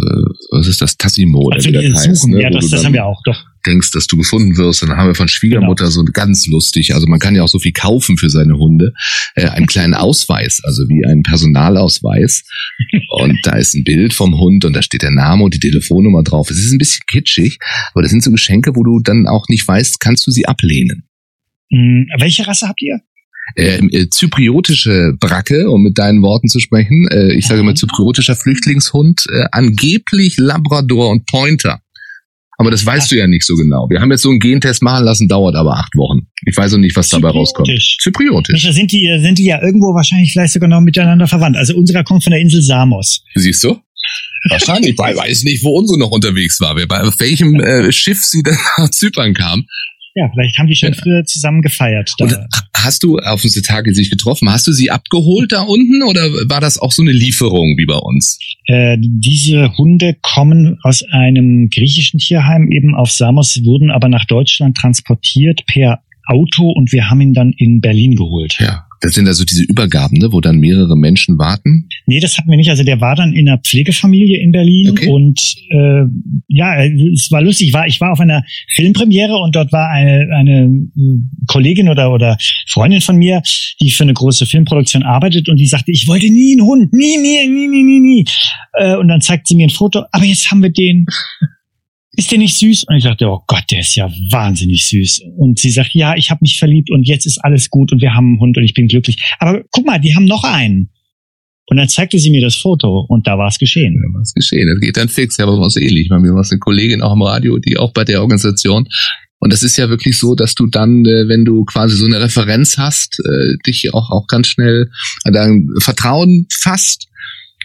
was 0.51 0.67
ist 0.67 0.81
das, 0.81 0.97
Tassimo 0.97 1.43
oder 1.43 1.57
also 1.57 1.69
wie 1.69 1.89
das 1.89 2.09
heißt, 2.09 2.29
ne? 2.29 2.43
Ja, 2.43 2.51
das, 2.51 2.69
das 2.69 2.85
haben 2.85 2.93
wir 2.93 3.05
auch, 3.05 3.23
doch. 3.25 3.45
Denkst, 3.65 3.93
dass 3.93 4.07
du 4.09 4.17
gefunden 4.17 4.57
wirst, 4.57 4.83
dann 4.83 4.91
haben 4.97 5.09
wir 5.09 5.15
von 5.15 5.29
Schwiegermutter 5.29 5.85
genau. 5.85 5.91
so 5.91 6.05
ganz 6.05 6.47
lustig, 6.49 6.95
also 6.95 7.07
man 7.07 7.21
kann 7.21 7.37
ja 7.37 7.43
auch 7.43 7.49
so 7.49 7.59
viel 7.59 7.73
kaufen 7.73 8.17
für 8.17 8.29
seine 8.29 8.55
Hunde, 8.59 8.93
äh, 9.37 9.47
einen 9.49 9.67
kleinen 9.67 9.95
Ausweis, 9.95 10.61
also 10.65 10.89
wie 10.89 11.07
ein 11.07 11.23
Personalausweis 11.23 12.45
und 13.11 13.39
da 13.45 13.57
ist 13.57 13.75
ein 13.75 13.85
Bild 13.85 14.13
vom 14.13 14.39
Hund 14.39 14.65
und 14.65 14.75
da 14.75 14.83
steht 14.83 15.03
der 15.03 15.13
Name 15.13 15.45
und 15.45 15.55
die 15.55 15.61
Telefonnummer 15.61 16.23
drauf. 16.23 16.51
Es 16.51 16.59
ist 16.59 16.73
ein 16.73 16.79
bisschen 16.79 17.05
kitschig, 17.07 17.59
aber 17.93 18.03
das 18.03 18.11
sind 18.11 18.25
so 18.25 18.31
Geschenke, 18.33 18.75
wo 18.75 18.83
du 18.83 19.01
dann 19.01 19.27
auch 19.29 19.49
nicht 19.49 19.67
weißt, 19.67 20.01
kannst 20.01 20.27
du 20.27 20.31
sie 20.33 20.47
ablehnen. 20.47 21.09
Hm, 21.71 22.09
welche 22.19 22.47
Rasse 22.47 22.69
habt 22.69 22.83
ihr? 22.83 23.01
Äh, 23.55 23.79
äh, 23.79 24.09
zypriotische 24.11 25.13
Bracke, 25.19 25.71
um 25.71 25.83
mit 25.83 25.99
deinen 25.99 26.23
Worten 26.23 26.49
zu 26.49 26.59
sprechen. 26.59 27.07
Äh, 27.11 27.35
ich 27.35 27.47
sage 27.47 27.63
mal 27.63 27.75
zypriotischer 27.75 28.37
Flüchtlingshund, 28.37 29.25
äh, 29.33 29.45
angeblich 29.53 30.37
Labrador 30.37 31.11
und 31.11 31.27
Pointer. 31.27 31.81
Aber 32.59 32.71
das 32.71 32.85
weißt 32.87 33.13
du 33.13 33.17
ja 33.17 33.27
nicht 33.27 33.45
so 33.45 33.55
genau. 33.55 33.87
Wir 33.91 34.01
haben 34.01 34.11
jetzt 34.11 34.23
so 34.23 34.31
einen 34.31 34.41
Gentest 34.41 34.83
machen 34.83 35.05
lassen, 35.05 35.29
dauert 35.29 35.55
aber 35.57 35.77
acht 35.77 35.95
Wochen. 35.95 36.27
Ich 36.47 36.57
weiß 36.57 36.75
auch 36.75 36.79
nicht, 36.79 36.97
was 36.97 37.11
dabei 37.11 37.29
rauskommt. 37.29 37.69
Zypriotisch. 38.01 38.63
Sind 38.73 38.93
die, 38.93 39.19
sind 39.21 39.39
die 39.39 39.45
ja 39.45 39.63
irgendwo 39.63 39.95
wahrscheinlich 39.95 40.33
vielleicht 40.33 40.55
sogar 40.55 40.69
noch 40.69 40.81
miteinander 40.81 41.27
verwandt. 41.27 41.57
Also 41.57 41.77
unserer 41.77 42.03
kommt 42.03 42.25
von 42.25 42.31
der 42.31 42.41
Insel 42.41 42.63
Samos. 42.63 43.23
Siehst 43.35 43.63
du? 43.63 43.79
Wahrscheinlich. 44.49 44.93
Ich 44.93 44.99
weiß 44.99 45.43
nicht, 45.45 45.65
wo 45.65 45.79
unsere 45.79 45.99
noch 45.99 46.11
unterwegs 46.11 46.61
war. 46.61 46.75
Bei 46.75 47.03
welchem 47.19 47.61
äh, 47.61 47.93
Schiff 47.93 48.25
sie 48.25 48.43
dann 48.43 48.57
nach 48.79 48.91
Zypern 48.91 49.35
kam. 49.35 49.67
Ja, 50.17 50.31
vielleicht 50.33 50.59
haben 50.59 50.67
die 50.67 50.75
schon 50.75 50.95
früher 50.95 51.25
zusammen 51.25 51.61
gefeiert. 51.61 52.11
Hast 52.75 53.03
du 53.03 53.19
auf 53.19 53.43
diese 53.43 53.61
Tage 53.61 53.95
sich 53.95 54.09
getroffen? 54.09 54.49
Hast 54.49 54.67
du 54.67 54.73
sie 54.73 54.91
abgeholt 54.91 55.53
da 55.53 55.61
unten 55.61 56.03
oder 56.03 56.23
war 56.49 56.61
das 56.63 56.79
auch 56.79 56.91
so 56.91 57.03
eine 57.03 57.13
Lieferung 57.13 57.77
wie 57.77 57.85
bei 57.85 57.97
uns? 57.97 58.39
Äh, 58.65 58.97
diese 58.99 59.77
Hunde 59.77 60.17
kommen 60.23 60.79
aus 60.83 61.03
einem 61.11 61.69
griechischen 61.69 62.19
Tierheim 62.19 62.73
eben 62.73 62.95
auf 62.95 63.11
Samos, 63.13 63.61
wurden 63.63 63.91
aber 63.91 64.09
nach 64.09 64.25
Deutschland 64.25 64.75
transportiert 64.79 65.67
per 65.67 66.01
Auto 66.27 66.71
und 66.71 66.93
wir 66.93 67.11
haben 67.11 67.21
ihn 67.21 67.35
dann 67.35 67.53
in 67.53 67.83
Berlin 67.83 68.17
geholt. 68.17 68.57
Ja. 68.59 68.86
Das 69.07 69.15
sind 69.15 69.29
also 69.29 69.45
diese 69.45 69.63
Übergaben, 69.63 70.19
ne, 70.19 70.33
wo 70.33 70.41
dann 70.41 70.59
mehrere 70.59 70.97
Menschen 70.97 71.39
warten? 71.39 71.89
Nee, 72.07 72.19
das 72.19 72.37
hatten 72.37 72.51
wir 72.51 72.57
nicht. 72.57 72.71
Also 72.71 72.83
der 72.83 73.01
war 73.01 73.15
dann 73.15 73.35
in 73.35 73.49
einer 73.49 73.59
Pflegefamilie 73.59 74.41
in 74.41 74.51
Berlin 74.51 74.91
okay. 74.91 75.09
und 75.09 75.41
äh, 75.71 76.03
ja, 76.49 76.83
es 76.85 77.31
war 77.31 77.41
lustig. 77.41 77.69
Ich 77.69 77.73
war, 77.73 77.87
ich 77.87 78.01
war 78.01 78.11
auf 78.11 78.19
einer 78.19 78.43
Filmpremiere 78.75 79.37
und 79.37 79.55
dort 79.55 79.71
war 79.71 79.91
eine, 79.91 80.29
eine 80.35 80.89
Kollegin 81.47 81.89
oder, 81.89 82.13
oder 82.13 82.37
Freundin 82.69 83.01
von 83.01 83.15
mir, 83.15 83.43
die 83.81 83.93
für 83.93 84.03
eine 84.03 84.15
große 84.15 84.45
Filmproduktion 84.45 85.05
arbeitet 85.05 85.49
und 85.49 85.59
die 85.59 85.69
sagte, 85.69 85.93
ich 85.93 86.09
wollte 86.09 86.27
nie 86.27 86.59
einen 86.59 86.67
Hund, 86.67 86.93
nie, 86.93 87.17
nie, 87.19 87.47
nie, 87.47 87.69
nie, 87.69 87.85
nie, 87.85 88.01
nie. 88.01 88.25
Äh, 88.73 88.97
und 88.97 89.07
dann 89.07 89.21
zeigt 89.21 89.47
sie 89.47 89.55
mir 89.55 89.69
ein 89.69 89.71
Foto, 89.71 90.03
aber 90.11 90.25
jetzt 90.25 90.51
haben 90.51 90.65
wir 90.65 90.71
den 90.71 91.07
ist 92.17 92.31
der 92.31 92.39
nicht 92.39 92.57
süß? 92.57 92.85
Und 92.85 92.97
ich 92.97 93.05
dachte, 93.05 93.27
oh 93.27 93.43
Gott, 93.47 93.65
der 93.71 93.81
ist 93.81 93.95
ja 93.95 94.11
wahnsinnig 94.31 94.89
süß. 94.89 95.23
Und 95.37 95.59
sie 95.59 95.71
sagt, 95.71 95.95
ja, 95.95 96.17
ich 96.17 96.31
habe 96.31 96.39
mich 96.43 96.59
verliebt 96.59 96.91
und 96.91 97.07
jetzt 97.07 97.27
ist 97.27 97.39
alles 97.39 97.71
gut 97.71 97.93
und 97.93 98.01
wir 98.01 98.15
haben 98.15 98.27
einen 98.27 98.41
Hund 98.41 98.57
und 98.57 98.65
ich 98.65 98.75
bin 98.75 98.89
glücklich. 98.89 99.19
Aber 99.39 99.63
guck 99.71 99.87
mal, 99.87 99.99
die 99.99 100.17
haben 100.17 100.25
noch 100.25 100.45
einen. 100.45 100.91
Und 101.69 101.79
dann 101.79 101.89
zeigte 101.89 102.19
sie 102.19 102.31
mir 102.31 102.41
das 102.41 102.55
Foto 102.55 103.05
und 103.09 103.27
da 103.27 103.39
war 103.39 103.49
es 103.49 103.59
geschehen. 103.59 104.01
Da 104.01 104.15
war 104.15 104.23
es 104.23 104.33
geschehen. 104.33 104.69
Das 104.69 104.81
geht 104.81 104.97
dann 104.97 105.09
fix. 105.09 105.37
Ja, 105.37 105.47
aber 105.47 105.59
was 105.59 105.77
ähnlich. 105.77 106.09
Bei 106.09 106.19
mir 106.19 106.33
war 106.33 106.43
es 106.43 106.53
eine 106.53 106.61
Kollegin 106.61 107.03
auch 107.03 107.13
im 107.13 107.23
Radio, 107.23 107.59
die 107.59 107.77
auch 107.77 107.93
bei 107.93 108.05
der 108.05 108.21
Organisation. 108.23 108.87
Und 109.39 109.53
das 109.53 109.63
ist 109.63 109.77
ja 109.77 109.91
wirklich 109.91 110.19
so, 110.19 110.35
dass 110.35 110.55
du 110.55 110.67
dann, 110.67 111.05
äh, 111.05 111.29
wenn 111.29 111.45
du 111.45 111.65
quasi 111.65 111.97
so 111.97 112.07
eine 112.07 112.21
Referenz 112.21 112.79
hast, 112.79 113.21
äh, 113.21 113.57
dich 113.67 113.93
auch, 113.93 114.11
auch 114.11 114.27
ganz 114.29 114.49
schnell 114.49 114.91
an 115.25 115.33
dein 115.33 115.69
Vertrauen 115.81 116.47
fasst 116.51 117.09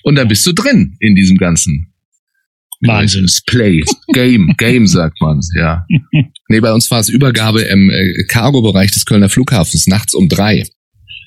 Und 0.03 0.15
dann 0.15 0.27
bist 0.27 0.45
du 0.45 0.51
drin 0.51 0.97
in 0.99 1.15
diesem 1.15 1.37
ganzen 1.37 1.90
Wahnsinn. 2.81 3.27
Play, 3.45 3.83
Game, 4.13 4.53
Game 4.57 4.87
sagt 4.87 5.19
man, 5.21 5.39
ja. 5.57 5.85
Nee, 6.49 6.59
bei 6.59 6.73
uns 6.73 6.89
war 6.91 6.99
es 6.99 7.09
Übergabe 7.09 7.61
im 7.61 7.89
äh, 7.89 8.23
Cargo-Bereich 8.27 8.91
des 8.91 9.05
Kölner 9.05 9.29
Flughafens 9.29 9.87
nachts 9.87 10.13
um 10.13 10.27
drei. 10.29 10.63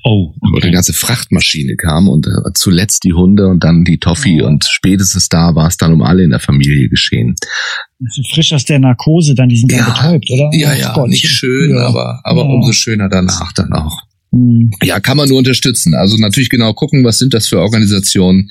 Oh, 0.06 0.34
Wo 0.38 0.56
die 0.58 0.66
okay. 0.66 0.70
ganze 0.70 0.92
Frachtmaschine 0.92 1.76
kam 1.76 2.10
und 2.10 2.26
äh, 2.26 2.30
zuletzt 2.52 3.04
die 3.04 3.14
Hunde 3.14 3.46
und 3.48 3.64
dann 3.64 3.84
die 3.84 3.96
Toffee 3.96 4.42
Oh. 4.42 4.46
und 4.46 4.62
spätestens 4.68 5.30
da 5.30 5.54
war 5.54 5.68
es 5.68 5.78
dann 5.78 5.94
um 5.94 6.02
alle 6.02 6.22
in 6.24 6.28
der 6.30 6.40
Familie 6.40 6.90
geschehen. 6.90 7.34
frisch 8.34 8.52
aus 8.52 8.66
der 8.66 8.80
Narkose, 8.80 9.34
dann 9.34 9.48
die 9.48 9.56
sind 9.56 9.72
Ja. 9.72 9.86
betäubt, 9.88 10.28
oder? 10.30 10.50
Ja, 10.52 10.74
ja, 10.74 10.92
Gott. 10.92 11.08
nicht 11.08 11.26
schön, 11.26 11.70
Ja. 11.74 11.86
aber, 11.86 12.20
aber 12.24 12.42
Ja. 12.42 12.48
umso 12.48 12.72
schöner 12.72 13.08
danach 13.08 13.52
dann 13.54 13.72
auch. 13.72 13.96
Hm. 14.30 14.72
Ja, 14.82 15.00
kann 15.00 15.16
man 15.16 15.26
nur 15.28 15.38
unterstützen. 15.38 15.94
Also 15.94 16.18
natürlich 16.18 16.50
genau 16.50 16.74
gucken, 16.74 17.02
was 17.02 17.18
sind 17.18 17.32
das 17.32 17.48
für 17.48 17.60
Organisationen. 17.60 18.50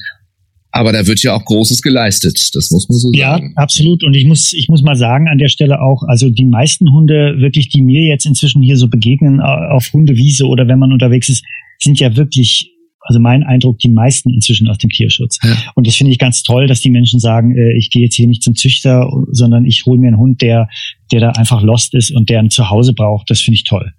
Aber 0.75 0.91
da 0.91 1.05
wird 1.05 1.21
ja 1.21 1.35
auch 1.35 1.45
Großes 1.45 1.83
geleistet. 1.83 2.49
Das 2.53 2.71
muss 2.71 2.89
man 2.89 2.97
so 2.97 3.11
Ja, 3.13 3.35
sagen. 3.35 3.53
absolut. 3.55 4.03
Und 4.03 4.15
ich 4.15 4.25
muss, 4.25 4.53
ich 4.53 4.67
muss 4.69 4.81
mal 4.81 4.95
sagen 4.95 5.27
an 5.27 5.37
der 5.37 5.47
Stelle 5.47 5.79
auch, 5.79 6.01
also 6.07 6.31
die 6.31 6.45
meisten 6.45 6.91
Hunde 6.91 7.35
wirklich, 7.37 7.69
die 7.69 7.83
mir 7.83 8.01
jetzt 8.01 8.25
inzwischen 8.25 8.63
hier 8.63 8.75
so 8.75 8.87
begegnen 8.87 9.39
äh, 9.39 9.43
auf 9.43 9.93
Hundewiese 9.93 10.47
oder 10.47 10.67
wenn 10.67 10.79
man 10.79 10.91
unterwegs 10.91 11.29
ist, 11.29 11.45
sind 11.79 11.99
ja 11.99 12.15
wirklich, 12.15 12.71
also 13.01 13.19
mein 13.19 13.43
Eindruck, 13.43 13.77
die 13.79 13.89
meisten 13.89 14.33
inzwischen 14.33 14.67
aus 14.67 14.79
dem 14.79 14.89
Tierschutz. 14.89 15.37
Ja. 15.43 15.55
Und 15.75 15.85
das 15.85 15.95
finde 15.95 16.11
ich 16.11 16.17
ganz 16.17 16.41
toll, 16.41 16.65
dass 16.65 16.81
die 16.81 16.89
Menschen 16.89 17.19
sagen, 17.19 17.55
äh, 17.55 17.77
ich 17.77 17.91
gehe 17.91 18.01
jetzt 18.01 18.15
hier 18.15 18.27
nicht 18.27 18.41
zum 18.41 18.55
Züchter, 18.55 19.07
sondern 19.31 19.65
ich 19.65 19.85
hole 19.85 19.99
mir 19.99 20.07
einen 20.07 20.17
Hund, 20.17 20.41
der, 20.41 20.69
der 21.11 21.19
da 21.19 21.29
einfach 21.33 21.61
lost 21.61 21.93
ist 21.93 22.09
und 22.09 22.31
der 22.31 22.39
ein 22.39 22.49
Zuhause 22.49 22.93
braucht. 22.93 23.29
Das 23.29 23.41
finde 23.41 23.55
ich 23.57 23.63
toll. 23.63 23.93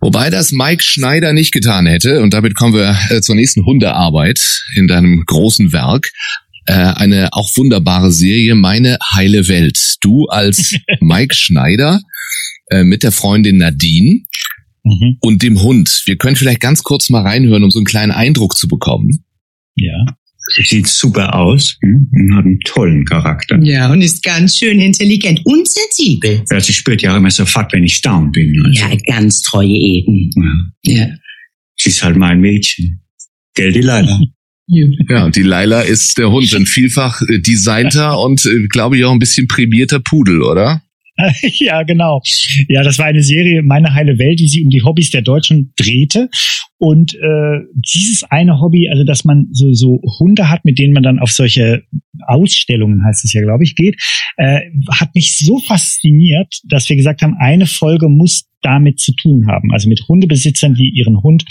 Wobei 0.00 0.30
das 0.30 0.52
Mike 0.52 0.82
Schneider 0.82 1.32
nicht 1.32 1.52
getan 1.52 1.86
hätte. 1.86 2.22
Und 2.22 2.32
damit 2.32 2.54
kommen 2.54 2.74
wir 2.74 2.96
äh, 3.10 3.20
zur 3.20 3.34
nächsten 3.34 3.64
Hundearbeit 3.66 4.38
in 4.76 4.86
deinem 4.86 5.24
großen 5.26 5.72
Werk. 5.72 6.10
Äh, 6.66 6.74
eine 6.74 7.30
auch 7.32 7.56
wunderbare 7.56 8.12
Serie, 8.12 8.54
Meine 8.54 8.98
heile 9.12 9.48
Welt. 9.48 9.96
Du 10.00 10.26
als 10.26 10.74
Mike 11.00 11.34
Schneider 11.34 12.00
äh, 12.70 12.84
mit 12.84 13.02
der 13.02 13.12
Freundin 13.12 13.58
Nadine 13.58 14.20
Mhm. 14.84 15.16
und 15.20 15.42
dem 15.42 15.60
Hund. 15.60 16.02
Wir 16.06 16.16
können 16.16 16.36
vielleicht 16.36 16.60
ganz 16.60 16.82
kurz 16.82 17.10
mal 17.10 17.22
reinhören, 17.22 17.64
um 17.64 17.70
so 17.70 17.78
einen 17.78 17.84
kleinen 17.84 18.12
Eindruck 18.12 18.56
zu 18.56 18.68
bekommen. 18.68 19.24
Ja. 19.74 20.04
Sie 20.56 20.62
sieht 20.62 20.86
super 20.86 21.34
aus 21.34 21.76
hm, 21.82 22.10
und 22.12 22.34
hat 22.36 22.44
einen 22.44 22.60
tollen 22.60 23.04
Charakter. 23.04 23.58
Ja, 23.62 23.90
und 23.92 24.00
ist 24.00 24.22
ganz 24.22 24.56
schön 24.56 24.80
intelligent 24.80 25.40
und 25.44 25.68
sensibel. 25.68 26.42
Ja, 26.50 26.60
sie 26.60 26.72
spürt 26.72 27.02
ja 27.02 27.12
auch 27.12 27.16
immer 27.16 27.30
sofort, 27.30 27.72
wenn 27.72 27.84
ich 27.84 28.00
down 28.00 28.30
bin. 28.32 28.52
Also, 28.64 28.80
Ja, 28.80 28.96
ganz 29.06 29.42
treue 29.42 29.68
Eden. 29.68 30.30
ja. 30.82 30.94
Ja. 30.94 31.08
Sie 31.80 31.90
ist 31.90 32.02
halt 32.02 32.16
mein 32.16 32.40
Mädchen. 32.40 33.00
Gell, 33.54 33.72
die 33.72 33.82
leider. 33.82 34.18
Ja, 34.70 35.24
und 35.24 35.34
die 35.34 35.44
Laila 35.44 35.80
ist 35.80 36.18
der 36.18 36.30
Hund, 36.30 36.52
ein 36.54 36.66
vielfach 36.66 37.22
äh, 37.22 37.38
designter 37.40 38.20
und 38.20 38.44
äh, 38.44 38.66
glaube 38.68 38.98
ich 38.98 39.04
auch 39.06 39.12
ein 39.12 39.18
bisschen 39.18 39.48
prämierter 39.48 39.98
Pudel, 39.98 40.42
oder? 40.42 40.82
ja, 41.58 41.82
genau. 41.84 42.20
Ja, 42.68 42.82
das 42.82 42.98
war 42.98 43.06
eine 43.06 43.22
Serie, 43.22 43.62
Meine 43.62 43.94
heile 43.94 44.18
Welt, 44.18 44.40
die 44.40 44.46
sich 44.46 44.62
um 44.62 44.68
die 44.68 44.82
Hobbys 44.82 45.08
der 45.08 45.22
Deutschen 45.22 45.72
drehte. 45.76 46.28
Und 46.78 47.14
äh, 47.14 47.58
dieses 47.74 48.24
eine 48.30 48.60
Hobby, 48.60 48.88
also 48.88 49.04
dass 49.04 49.24
man 49.24 49.48
so, 49.50 49.72
so 49.72 50.00
Hunde 50.20 50.48
hat, 50.48 50.64
mit 50.64 50.78
denen 50.78 50.94
man 50.94 51.02
dann 51.02 51.18
auf 51.18 51.30
solche 51.30 51.82
Ausstellungen, 52.26 53.04
heißt 53.04 53.24
es 53.24 53.32
ja, 53.32 53.42
glaube 53.42 53.64
ich, 53.64 53.74
geht, 53.74 54.00
äh, 54.36 54.60
hat 54.90 55.14
mich 55.14 55.38
so 55.38 55.58
fasziniert, 55.58 56.60
dass 56.64 56.88
wir 56.88 56.96
gesagt 56.96 57.22
haben, 57.22 57.34
eine 57.38 57.66
Folge 57.66 58.08
muss 58.08 58.48
damit 58.62 58.98
zu 58.98 59.12
tun 59.12 59.46
haben. 59.48 59.72
Also 59.72 59.88
mit 59.88 60.02
Hundebesitzern, 60.08 60.74
die 60.74 60.90
ihren 60.90 61.22
Hund 61.22 61.44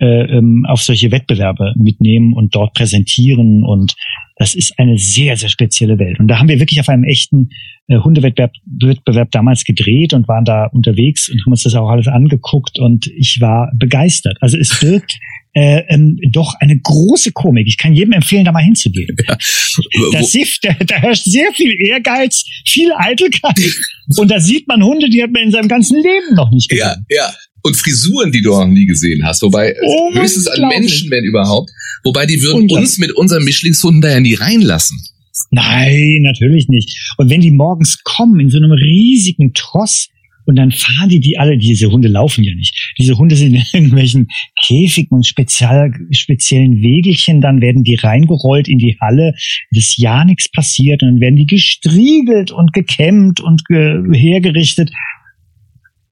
äh, 0.00 0.36
ähm, 0.36 0.64
auf 0.68 0.82
solche 0.82 1.10
Wettbewerbe 1.10 1.74
mitnehmen 1.76 2.32
und 2.32 2.54
dort 2.54 2.74
präsentieren. 2.74 3.64
Und 3.64 3.94
das 4.36 4.54
ist 4.54 4.78
eine 4.78 4.98
sehr, 4.98 5.36
sehr 5.36 5.48
spezielle 5.48 5.98
Welt. 5.98 6.18
Und 6.20 6.28
da 6.28 6.38
haben 6.38 6.48
wir 6.48 6.60
wirklich 6.60 6.80
auf 6.80 6.88
einem 6.88 7.04
echten 7.04 7.50
äh, 7.86 7.98
Hundewettbewerb 7.98 8.52
Wettbewerb 8.80 9.30
damals 9.30 9.64
gedreht 9.64 10.14
und 10.14 10.26
waren 10.26 10.44
da 10.44 10.66
unterwegs 10.66 11.28
und 11.28 11.40
haben 11.44 11.52
uns 11.52 11.64
das 11.64 11.74
auch 11.74 11.88
alles 11.88 12.08
angeguckt 12.08 12.78
und 12.78 13.06
ich 13.08 13.38
war 13.40 13.70
begeistert. 13.76 14.38
Also 14.40 14.56
es 14.56 14.72
wirkt 14.82 15.12
äh, 15.54 15.82
ähm, 15.88 16.18
doch 16.32 16.54
eine 16.60 16.78
große 16.78 17.32
Komik. 17.32 17.68
Ich 17.68 17.78
kann 17.78 17.94
jedem 17.94 18.12
empfehlen, 18.12 18.44
da 18.44 18.52
mal 18.52 18.64
hinzugehen. 18.64 19.16
Das 20.12 20.32
Sift, 20.32 20.64
da, 20.64 20.74
da 20.84 20.96
herrscht 20.96 21.24
sehr 21.24 21.52
viel 21.54 21.74
Ehrgeiz, 21.86 22.44
viel 22.66 22.92
Eitelkeit 22.96 23.60
und 24.16 24.30
da 24.30 24.40
sieht 24.40 24.66
man 24.66 24.82
Hunde, 24.82 25.08
die 25.08 25.22
hat 25.22 25.30
man 25.30 25.42
in 25.44 25.50
seinem 25.52 25.68
ganzen 25.68 25.96
Leben 25.96 26.34
noch 26.34 26.50
nicht 26.50 26.68
gesehen. 26.68 27.06
Ja, 27.08 27.16
ja. 27.16 27.34
Und 27.62 27.76
Frisuren, 27.76 28.30
die 28.30 28.42
du 28.42 28.50
noch 28.50 28.66
nie 28.66 28.84
gesehen 28.84 29.24
hast. 29.24 29.40
Wobei 29.42 29.74
Oh, 29.82 30.12
höchstens 30.12 30.48
an. 30.48 30.68
Menschen, 30.68 31.10
wenn 31.10 31.24
überhaupt. 31.24 31.70
Wobei 32.02 32.26
die 32.26 32.42
würden 32.42 32.68
uns 32.70 32.98
mit 32.98 33.12
unseren 33.12 33.42
Mischlingshunden 33.44 34.02
da 34.02 34.10
ja 34.10 34.20
nie 34.20 34.34
reinlassen. 34.34 35.00
Nein, 35.50 36.20
natürlich 36.22 36.68
nicht. 36.68 37.14
Und 37.16 37.30
wenn 37.30 37.40
die 37.40 37.50
morgens 37.50 38.02
kommen 38.04 38.38
in 38.40 38.50
so 38.50 38.58
einem 38.58 38.72
riesigen 38.72 39.54
Tross 39.54 40.08
und 40.46 40.56
dann 40.56 40.70
fahren 40.70 41.08
die 41.08 41.20
die 41.20 41.38
alle, 41.38 41.56
diese 41.58 41.90
Hunde 41.90 42.08
laufen 42.08 42.44
ja 42.44 42.54
nicht. 42.54 42.94
Diese 42.98 43.16
Hunde 43.16 43.36
sind 43.36 43.54
in 43.54 43.64
irgendwelchen 43.72 44.28
Käfigen 44.62 45.16
und 45.16 45.26
spezial, 45.26 45.92
speziellen 46.10 46.82
Wegelchen, 46.82 47.40
dann 47.40 47.60
werden 47.60 47.84
die 47.84 47.94
reingerollt 47.94 48.68
in 48.68 48.78
die 48.78 48.96
Halle, 49.00 49.34
dass 49.70 49.96
ja 49.96 50.24
nichts 50.24 50.50
passiert 50.50 51.02
und 51.02 51.08
dann 51.12 51.20
werden 51.20 51.36
die 51.36 51.46
gestriegelt 51.46 52.52
und 52.52 52.72
gekämmt 52.72 53.40
und 53.40 53.64
ge 53.66 54.02
hergerichtet. 54.12 54.90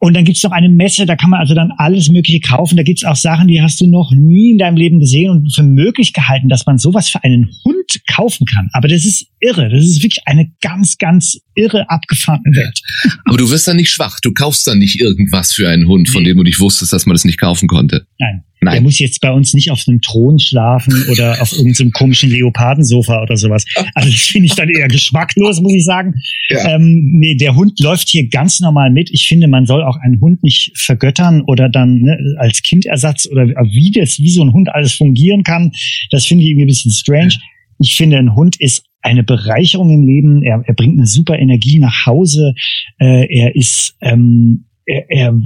Und 0.04 0.14
dann 0.14 0.24
gibt's 0.24 0.42
noch 0.42 0.50
eine 0.50 0.68
Messe, 0.68 1.06
da 1.06 1.14
kann 1.14 1.30
man 1.30 1.38
also 1.38 1.54
dann 1.54 1.70
alles 1.76 2.08
Mögliche 2.08 2.40
kaufen. 2.40 2.76
Da 2.76 2.82
gibt's 2.82 3.04
auch 3.04 3.14
Sachen, 3.14 3.46
die 3.46 3.62
hast 3.62 3.80
du 3.80 3.86
noch 3.86 4.10
nie 4.12 4.50
in 4.50 4.58
deinem 4.58 4.76
Leben 4.76 4.98
gesehen 4.98 5.30
und 5.30 5.54
für 5.54 5.62
möglich 5.62 6.12
gehalten, 6.12 6.48
dass 6.48 6.66
man 6.66 6.76
sowas 6.76 7.08
für 7.08 7.22
einen 7.22 7.48
Hund 7.64 8.00
kaufen 8.12 8.44
kann. 8.52 8.68
Aber 8.72 8.88
das 8.88 9.04
ist 9.04 9.28
irre. 9.38 9.68
Das 9.68 9.84
ist 9.84 10.02
wirklich 10.02 10.26
eine 10.26 10.50
ganz, 10.60 10.98
ganz 10.98 11.38
irre 11.54 11.88
abgefahrene 11.88 12.56
Welt. 12.56 12.80
Aber 13.26 13.36
du 13.38 13.48
wirst 13.48 13.68
dann 13.68 13.76
nicht 13.76 13.90
schwach. 13.90 14.18
Du 14.20 14.32
kaufst 14.32 14.66
dann 14.66 14.78
nicht 14.80 15.00
irgendwas 15.00 15.52
für 15.52 15.68
einen 15.68 15.86
Hund, 15.86 16.08
von 16.08 16.22
Nee. 16.24 16.30
dem 16.30 16.38
du 16.38 16.42
nicht 16.42 16.58
wusstest, 16.58 16.92
dass 16.92 17.06
man 17.06 17.14
das 17.14 17.24
nicht 17.24 17.38
kaufen 17.38 17.68
konnte. 17.68 18.04
Nein. 18.18 18.42
Der 18.62 18.75
Nein. 18.75 18.83
muss 18.85 19.01
jetzt 19.01 19.20
bei 19.20 19.33
uns 19.33 19.55
nicht 19.55 19.72
auf 19.72 19.83
einem 19.88 20.01
Thron 20.01 20.38
schlafen 20.38 20.94
oder 21.11 21.42
auf 21.42 21.53
irgendeinem 21.53 21.90
komischen 21.90 22.31
Leopardensofa 22.31 23.20
oder 23.20 23.37
sowas. 23.37 23.64
Also 23.94 24.11
das 24.11 24.20
finde 24.20 24.46
ich 24.46 24.55
dann 24.55 24.68
eher 24.68 24.87
geschmacklos, 24.87 25.61
muss 25.61 25.75
ich 25.75 25.85
sagen. 25.85 26.14
Ja. 26.48 26.77
Ähm, 26.77 27.11
nee, 27.12 27.35
der 27.35 27.57
Hund 27.57 27.81
läuft 27.81 28.09
hier 28.09 28.29
ganz 28.29 28.61
normal 28.61 28.90
mit. 28.90 29.11
Ich 29.12 29.27
finde, 29.27 29.48
man 29.48 29.66
soll 29.66 29.83
auch 29.83 29.96
einen 29.96 30.20
Hund 30.20 30.44
nicht 30.44 30.72
vergöttern 30.79 31.42
oder 31.42 31.68
dann 31.68 32.03
ne, 32.03 32.16
als 32.38 32.62
Kindersatz 32.62 33.27
oder 33.27 33.46
wie 33.46 33.90
das, 33.90 34.20
wie 34.20 34.31
so 34.31 34.42
ein 34.42 34.53
Hund 34.53 34.68
alles 34.72 34.94
fungieren 34.94 35.42
kann. 35.42 35.72
Das 36.11 36.25
finde 36.27 36.44
ich 36.44 36.51
irgendwie 36.51 36.66
ein 36.66 36.68
bisschen 36.68 36.92
strange. 36.92 37.35
Ich 37.81 37.96
finde, 37.96 38.18
ein 38.18 38.37
Hund 38.37 38.61
ist 38.61 38.85
eine 39.01 39.25
Bereicherung 39.25 39.90
im 39.90 40.07
Leben. 40.07 40.42
Er, 40.44 40.62
er 40.64 40.75
bringt 40.75 40.98
eine 40.98 41.07
super 41.07 41.37
Energie 41.37 41.81
nach 41.81 42.07
Hause. 42.07 42.55
Äh, 43.01 43.27
er 43.29 43.57
ist 43.57 43.96
ähm, 44.01 44.66
er, 44.87 45.11
er 45.11 45.40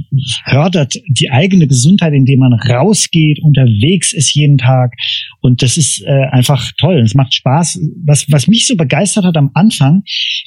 fördert 0.48 0.94
die 1.08 1.30
eigene 1.30 1.66
Gesundheit, 1.66 2.12
indem 2.12 2.40
man 2.40 2.52
rausgeht, 2.52 3.40
unterwegs 3.42 4.12
ist 4.12 4.34
jeden 4.34 4.58
Tag. 4.58 4.92
Und 5.40 5.62
das 5.62 5.76
ist 5.76 6.02
äh, 6.02 6.26
einfach 6.30 6.72
toll. 6.78 7.00
Es 7.00 7.14
macht 7.14 7.34
Spaß. 7.34 7.80
Was, 8.04 8.30
was 8.30 8.48
mich 8.48 8.66
so 8.66 8.76
begeistert 8.76 9.24
hat 9.24 9.36
am 9.36 9.50
Anfang, 9.54 10.02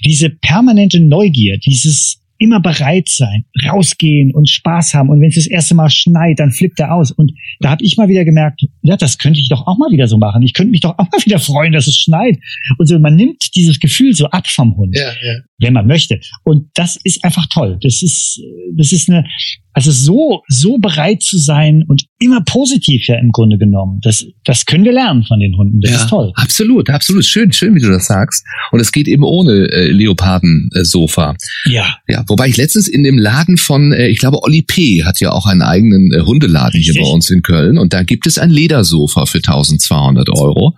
diese 0.06 0.30
permanente 0.30 1.00
Neugier, 1.00 1.58
dieses 1.58 2.20
immer 2.40 2.62
bereit 2.62 3.10
sein, 3.10 3.44
rausgehen 3.68 4.34
und 4.34 4.50
Spaß 4.50 4.94
haben. 4.94 5.10
Und 5.10 5.22
wenn 5.22 5.28
es 5.28 5.36
das 5.36 5.48
erste 5.48 5.76
Mal 5.76 5.90
schneit, 5.90 6.40
dann 6.40 6.52
flippt 6.52 6.80
er 6.80 6.94
aus. 6.94 7.12
Und 7.12 7.34
da 7.60 7.70
habe 7.70 7.84
ich 7.84 7.98
mal 7.98 8.08
wieder 8.08 8.24
gemerkt, 8.24 8.62
ja, 8.82 8.96
das 8.96 9.18
könnte 9.18 9.40
ich 9.40 9.50
doch 9.50 9.68
auch 9.68 9.78
mal 9.78 9.92
wieder 9.92 10.08
so 10.08 10.18
machen. 10.18 10.42
Ich 10.42 10.54
könnte 10.54 10.72
mich 10.72 10.82
doch 10.82 10.98
auch 10.98 11.12
mal 11.12 11.20
wieder 11.26 11.40
freuen, 11.40 11.74
dass 11.74 11.88
es 11.88 11.98
schneit. 11.98 12.40
Und 12.78 12.88
so, 12.88 12.98
man 12.98 13.16
nimmt 13.16 13.56
dieses 13.56 13.80
Gefühl 13.80 14.14
so 14.14 14.28
ab 14.28 14.48
vom 14.48 14.76
Hund 14.78 14.96
Ja, 14.96 15.12
ja. 15.22 15.40
Wenn 15.60 15.74
man 15.74 15.88
möchte. 15.88 16.20
Und 16.44 16.70
das 16.76 16.98
ist 17.04 17.24
einfach 17.24 17.46
toll. 17.54 17.78
Das 17.82 18.02
ist, 18.02 18.42
das 18.78 18.92
ist 18.92 19.10
eine, 19.10 19.26
also 19.74 19.92
so, 19.92 20.42
so 20.48 20.78
bereit 20.78 21.22
zu 21.22 21.38
sein 21.38 21.84
und 21.88 22.06
immer 22.20 22.42
positiv 22.42 23.08
ja 23.08 23.16
im 23.20 23.32
Grunde 23.32 23.58
genommen. 23.58 24.00
Das, 24.02 24.26
das 24.44 24.66
können 24.66 24.84
wir 24.84 24.94
lernen 24.94 25.24
von 25.24 25.40
den 25.40 25.56
Hunden. 25.56 25.80
Das 25.82 25.92
ja, 25.92 25.98
ist 25.98 26.10
toll. 26.10 26.32
Absolut, 26.36 26.90
absolut. 26.90 27.26
Schön, 27.26 27.52
schön, 27.52 27.76
wie 27.76 27.82
du 27.82 27.90
das 27.90 28.08
sagst. 28.08 28.46
Und 28.72 28.80
es 28.80 28.92
geht 28.92 29.08
eben 29.08 29.24
ohne 29.24 29.70
äh, 29.72 29.92
Leoparden-Sofa. 29.92 31.36
Ja. 31.66 31.98
Ja, 32.08 32.24
wobei 32.28 32.48
ich 32.48 32.58
letztens 32.58 32.88
in 32.88 33.04
dem 33.04 33.18
Laden 33.18 33.58
von, 33.58 33.92
äh, 33.92 34.08
ich 34.08 34.20
glaube, 34.20 34.42
Olli 34.44 34.62
P. 34.62 35.04
hat 35.04 35.20
ja 35.20 35.32
auch 35.32 35.46
einen 35.46 35.62
eigenen 35.62 36.12
äh, 36.14 36.22
Hundeladen 36.22 36.80
hier 36.80 36.94
Richtig. 36.94 37.04
bei 37.04 37.10
uns 37.10 37.30
in 37.30 37.42
Köln 37.42 37.78
und 37.78 37.94
da 37.94 38.04
gibt 38.04 38.28
es 38.28 38.38
ein 38.38 38.50
Ledersofa 38.50 39.26
für 39.26 39.38
1200 39.38 40.30
Euro. 40.30 40.76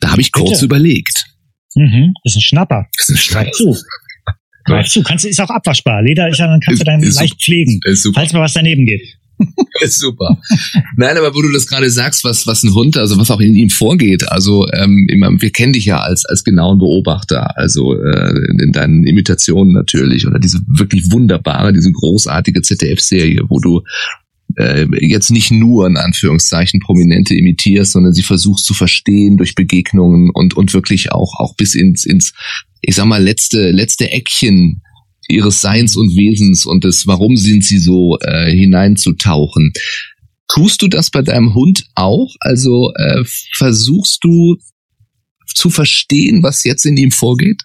Da 0.00 0.10
habe 0.10 0.20
ich 0.20 0.32
kurz 0.32 0.60
Bitte. 0.60 0.64
überlegt. 0.64 1.26
Mhm. 1.74 2.14
Das 2.24 2.32
ist 2.32 2.38
ein 2.38 2.42
Schnapper. 2.42 2.86
Das 2.98 3.08
ist 3.08 3.36
ein 3.36 3.50
zu. 3.52 3.76
Greif 4.64 4.88
zu. 4.88 5.02
Kannst, 5.02 5.24
du- 5.24 5.28
ist 5.28 5.40
auch 5.40 5.50
abwaschbar. 5.50 6.02
Leder 6.02 6.28
ist 6.28 6.38
ja, 6.38 6.46
dann 6.46 6.60
kannst 6.60 6.80
du 6.80 6.84
Ist- 6.84 6.86
dann 6.88 7.02
ist 7.02 7.20
leicht 7.20 7.40
pflegen. 7.42 7.80
Ist 7.84 8.02
super. 8.02 8.20
Falls 8.20 8.32
mal 8.32 8.40
was 8.40 8.52
daneben 8.54 8.84
geht. 8.86 9.02
Ist 9.80 9.98
super. 9.98 10.38
Nein, 10.96 11.16
aber 11.16 11.34
wo 11.34 11.42
du 11.42 11.50
das 11.50 11.66
gerade 11.66 11.90
sagst, 11.90 12.22
was, 12.22 12.46
was 12.46 12.62
ein 12.62 12.74
Hund, 12.74 12.96
also 12.96 13.18
was 13.18 13.28
auch 13.30 13.40
in 13.40 13.54
ihm 13.56 13.70
vorgeht, 13.70 14.30
also 14.30 14.68
ähm, 14.72 15.08
immer, 15.10 15.30
wir 15.40 15.50
kennen 15.50 15.72
dich 15.72 15.86
ja 15.86 15.98
als, 15.98 16.24
als 16.26 16.44
genauen 16.44 16.78
Beobachter, 16.78 17.56
also 17.58 17.98
äh, 18.00 18.32
in 18.60 18.70
deinen 18.70 19.04
Imitationen 19.04 19.72
natürlich, 19.72 20.28
oder 20.28 20.38
diese 20.38 20.60
wirklich 20.68 21.10
wunderbare, 21.10 21.72
diese 21.72 21.90
großartige 21.90 22.62
ZDF-Serie, 22.62 23.40
wo 23.48 23.58
du 23.58 23.82
äh, 24.56 24.86
jetzt 25.00 25.30
nicht 25.30 25.50
nur 25.50 25.86
in 25.86 25.96
Anführungszeichen 25.96 26.80
Prominente 26.80 27.34
imitierst, 27.34 27.92
sondern 27.92 28.12
sie 28.12 28.22
versuchst 28.22 28.64
zu 28.64 28.74
verstehen 28.74 29.36
durch 29.36 29.54
Begegnungen 29.54 30.30
und 30.32 30.54
und 30.54 30.74
wirklich 30.74 31.12
auch 31.12 31.38
auch 31.38 31.54
bis 31.56 31.74
ins 31.74 32.04
ins 32.04 32.32
ich 32.80 32.94
sag 32.94 33.06
mal 33.06 33.22
letzte 33.22 33.70
letzte 33.70 34.10
Eckchen 34.10 34.82
ihres 35.28 35.60
Seins 35.60 35.96
und 35.96 36.16
Wesens 36.16 36.66
und 36.66 36.84
des 36.84 37.06
Warum 37.06 37.36
sind 37.36 37.64
sie 37.64 37.78
so 37.78 38.18
äh, 38.20 38.50
hineinzutauchen. 38.50 39.72
Tust 40.48 40.82
du 40.82 40.88
das 40.88 41.10
bei 41.10 41.22
deinem 41.22 41.54
Hund 41.54 41.84
auch? 41.94 42.34
Also 42.40 42.92
äh, 42.96 43.24
versuchst 43.56 44.22
du 44.22 44.56
zu 45.54 45.70
verstehen, 45.70 46.42
was 46.42 46.64
jetzt 46.64 46.84
in 46.84 46.96
ihm 46.96 47.10
vorgeht? 47.10 47.62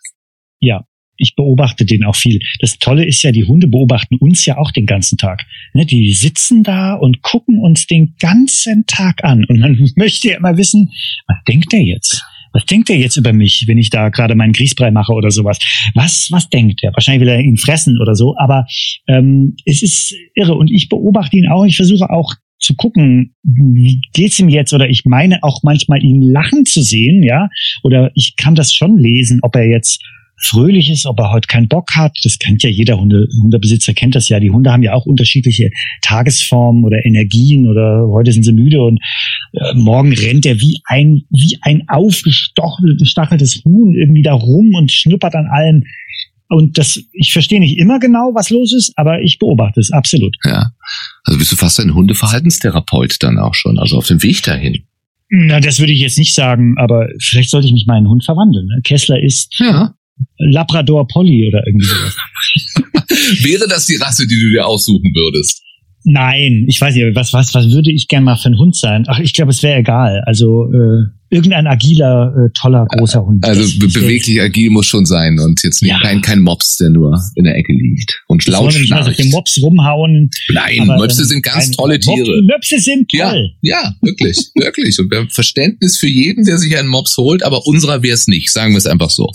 Ja, 0.60 0.86
ich 1.18 1.36
beobachte 1.36 1.86
den 1.86 2.04
auch 2.04 2.16
viel. 2.16 2.40
Das 2.60 2.78
Tolle 2.80 3.06
ist 3.06 3.24
ja, 3.24 3.32
die 3.32 3.46
Hunde 3.46 3.68
beobachten 3.68 4.16
uns 4.18 4.46
ja 4.46 4.58
auch 4.58 4.72
den 4.72 4.86
ganzen 4.86 5.18
Tag. 5.18 5.46
Ne, 5.74 5.86
die 5.86 6.12
sitzen 6.14 6.64
da 6.64 6.94
und 6.94 7.22
gucken 7.22 7.60
uns 7.60 7.88
den 7.88 8.16
ganzen 8.20 8.86
Tag 8.86 9.24
an. 9.24 9.46
Und 9.46 9.60
man 9.60 9.90
möchte 9.96 10.30
ja 10.30 10.38
immer 10.38 10.58
wissen, 10.58 10.92
was 11.28 11.38
denkt 11.48 11.72
der 11.72 11.84
jetzt? 11.84 12.24
Was 12.54 12.66
denkt 12.66 12.90
der 12.90 12.98
jetzt 12.98 13.18
über 13.18 13.34
mich, 13.34 13.66
wenn 13.68 13.78
ich 13.78 13.90
da 13.90 14.10
gerade 14.10 14.34
meinen 14.34 14.54
Grießbrei 14.54 14.90
mache 14.90 15.14
oder 15.14 15.30
sowas? 15.32 15.60
Was, 15.94 16.30
was 16.32 16.50
denkt 16.50 16.80
er? 16.82 16.94
Wahrscheinlich 16.94 17.22
will 17.22 17.34
er 17.34 17.40
ihn 17.40 17.58
fressen 17.58 18.00
oder 18.02 18.16
so. 18.16 18.36
Aber 18.38 18.66
ähm, 19.08 19.56
es 19.66 19.84
ist 19.84 20.16
irre. 20.34 20.56
Und 20.56 20.72
ich 20.72 20.90
beobachte 20.90 21.38
ihn 21.38 21.50
auch. 21.50 21.66
Ich 21.66 21.76
versuche 21.76 22.10
auch 22.10 22.34
zu 22.60 22.76
gucken, 22.76 23.36
wie 23.44 24.02
geht's 24.14 24.40
ihm 24.40 24.50
jetzt? 24.50 24.74
Oder 24.74 24.90
ich 24.90 25.06
meine 25.06 25.44
auch 25.44 25.62
manchmal 25.64 26.04
ihn 26.04 26.22
lachen 26.22 26.66
zu 26.66 26.82
sehen, 26.82 27.24
ja. 27.24 27.50
Oder 27.84 28.12
ich 28.16 28.36
kann 28.36 28.56
das 28.56 28.74
schon 28.74 28.98
lesen, 28.98 29.40
ob 29.44 29.56
er 29.56 29.68
jetzt 29.68 30.02
fröhlich 30.40 30.90
ist, 30.90 31.06
ob 31.06 31.20
er 31.20 31.32
heute 31.32 31.48
keinen 31.48 31.68
Bock 31.68 31.96
hat. 31.96 32.18
Das 32.24 32.38
kennt 32.38 32.64
ja 32.64 32.70
jeder 32.70 33.00
Hunde, 33.00 33.28
Hundebesitzer 33.42 33.94
kennt 33.94 34.16
das 34.16 34.30
ja. 34.30 34.40
Die 34.40 34.52
Hunde 34.52 34.72
haben 34.72 34.84
ja 34.84 34.94
auch 34.94 35.06
unterschiedliche 35.06 35.70
Tagesformen 36.02 36.84
oder 36.86 37.06
Energien 37.06 37.68
oder 37.68 38.08
heute 38.10 38.32
sind 38.32 38.44
sie 38.44 38.54
müde 38.54 38.82
und 38.82 39.00
äh, 39.54 39.74
morgen 39.74 40.14
rennt 40.14 40.46
er 40.46 40.60
wie 40.60 40.80
ein, 40.86 41.24
wie 41.32 41.58
ein 41.62 41.84
aufgestacheltes 41.88 43.64
Huhn 43.66 43.94
irgendwie 43.96 44.22
da 44.22 44.34
rum 44.34 44.74
und 44.76 44.92
schnuppert 44.92 45.36
an 45.36 45.48
allem. 45.48 45.84
Und 46.50 46.78
das, 46.78 47.02
ich 47.12 47.34
verstehe 47.34 47.60
nicht 47.60 47.78
immer 47.78 48.00
genau, 48.00 48.32
was 48.34 48.50
los 48.50 48.74
ist, 48.74 48.94
aber 48.96 49.22
ich 49.22 49.38
beobachte 49.38 49.82
es 49.82 49.92
absolut. 49.92 50.38
Ja. 50.46 50.72
Also 51.26 51.40
bist 51.40 51.52
du 51.52 51.56
fast 51.58 51.80
ein 51.80 51.94
Hundeverhaltenstherapeut 51.94 53.22
dann 53.22 53.38
auch 53.38 53.54
schon, 53.54 53.78
also 53.78 53.98
auf 53.98 54.08
dem 54.08 54.24
Weg 54.24 54.44
dahin. 54.44 54.84
Na, 55.30 55.60
das 55.60 55.80
würde 55.80 55.92
ich 55.92 56.00
jetzt 56.00 56.18
nicht 56.18 56.34
sagen, 56.34 56.76
aber 56.78 57.10
vielleicht 57.20 57.50
sollte 57.50 57.68
ich 57.68 57.74
mich 57.74 57.86
meinen 57.86 58.08
Hund 58.08 58.24
verwandeln. 58.24 58.68
Ne? 58.68 58.80
Kessler 58.84 59.22
ist 59.22 59.54
Ja. 59.60 59.94
Labrador 60.40 61.08
Polly 61.08 61.48
oder 61.48 61.64
irgendwie 61.66 61.86
sowas. 61.88 62.16
Wäre 63.44 63.68
das 63.68 63.86
die 63.86 63.96
Rasse, 63.96 64.28
die 64.28 64.40
du 64.40 64.50
dir 64.52 64.66
aussuchen 64.66 65.12
würdest? 65.14 65.62
Nein, 66.10 66.66
ich 66.70 66.80
weiß 66.80 66.96
nicht, 66.96 67.16
was, 67.16 67.34
was, 67.34 67.54
was 67.54 67.66
würde 67.70 67.92
ich 67.92 68.08
gern 68.08 68.24
mal 68.24 68.38
für 68.38 68.48
ein 68.50 68.58
Hund 68.58 68.78
sein? 68.78 69.04
Ach, 69.08 69.20
ich 69.20 69.34
glaube, 69.34 69.52
es 69.52 69.62
wäre 69.62 69.80
egal. 69.80 70.22
Also 70.26 70.72
äh, 70.72 71.04
irgendein 71.30 71.68
agiler, 71.68 72.34
äh, 72.34 72.50
toller, 72.58 72.86
großer 72.86 73.26
Hund. 73.26 73.44
Also 73.44 73.78
be 73.78 73.88
beweglich 73.88 74.40
agil 74.40 74.70
muss 74.70 74.86
schon 74.86 75.06
sein 75.06 75.38
und 75.38 75.62
jetzt 75.64 75.82
nicht 75.82 75.92
Ja. 75.92 76.00
kein, 76.00 76.22
kein 76.22 76.40
Mops, 76.40 76.78
der 76.78 76.92
nur 76.92 77.14
in 77.36 77.44
der 77.44 77.58
Ecke 77.58 77.74
liegt 77.74 78.22
und 78.28 78.42
Ich 78.42 78.48
laut 78.48 78.64
wollte 78.66 78.80
nicht 78.80 78.94
auf 78.94 79.06
den 79.06 79.14
schnarcht. 79.16 79.32
Mops 79.32 79.60
rumhauen. 79.62 80.30
Nein, 80.54 80.88
Möpse 80.88 81.26
sind 81.26 81.44
ganz 81.44 81.72
tolle 81.72 82.00
Tiere. 82.00 82.42
Möpse 82.44 82.80
sind 82.80 83.12
Ja, 83.12 83.32
toll. 83.32 83.50
ja, 83.62 83.94
wirklich, 84.02 84.38
wirklich. 84.56 84.98
Und 85.00 85.12
wir 85.12 85.18
haben 85.18 85.30
Verständnis 85.30 85.98
für 85.98 86.08
jeden, 86.08 86.46
der 86.46 86.58
sich 86.58 86.78
einen 86.78 86.88
Mops 86.88 87.18
holt, 87.18 87.44
aber 87.44 87.68
unserer 87.68 88.02
wäre 88.02 88.14
es 88.16 88.28
nicht. 88.30 88.54
Sagen 88.54 88.72
wir 88.74 88.78
es 88.78 88.88
einfach 88.88 89.10
so. 89.10 89.30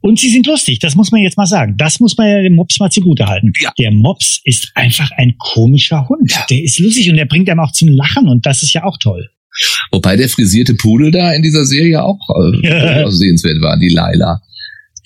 Und 0.00 0.18
sie 0.18 0.30
sind 0.30 0.46
lustig, 0.46 0.78
das 0.78 0.94
muss 0.94 1.10
man 1.10 1.22
jetzt 1.22 1.36
mal 1.36 1.46
sagen. 1.46 1.76
Das 1.76 1.98
muss 2.00 2.16
man 2.16 2.28
ja 2.28 2.42
dem 2.42 2.54
Mops 2.54 2.78
mal 2.78 2.90
zugute 2.90 3.26
halten. 3.26 3.52
Ja. 3.60 3.72
Der 3.78 3.90
Mops 3.90 4.40
ist 4.44 4.70
einfach 4.74 5.10
ein 5.16 5.34
komischer 5.38 6.08
Hund. 6.08 6.30
Ja. 6.30 6.46
Der 6.48 6.62
ist 6.62 6.78
lustig 6.78 7.10
und 7.10 7.16
der 7.16 7.24
bringt 7.26 7.48
einem 7.50 7.60
auch 7.60 7.72
zum 7.72 7.88
Lachen 7.88 8.28
und 8.28 8.46
das 8.46 8.62
ist 8.62 8.72
ja 8.72 8.84
auch 8.84 8.96
toll. 8.98 9.28
Wobei 9.90 10.16
der 10.16 10.28
frisierte 10.28 10.74
Pudel 10.74 11.10
da 11.10 11.32
in 11.32 11.42
dieser 11.42 11.64
Serie 11.64 12.02
auch 12.02 12.20
äh, 12.62 13.04
sehenswert 13.10 13.60
war, 13.60 13.76
die 13.78 13.88
Laila. 13.88 14.40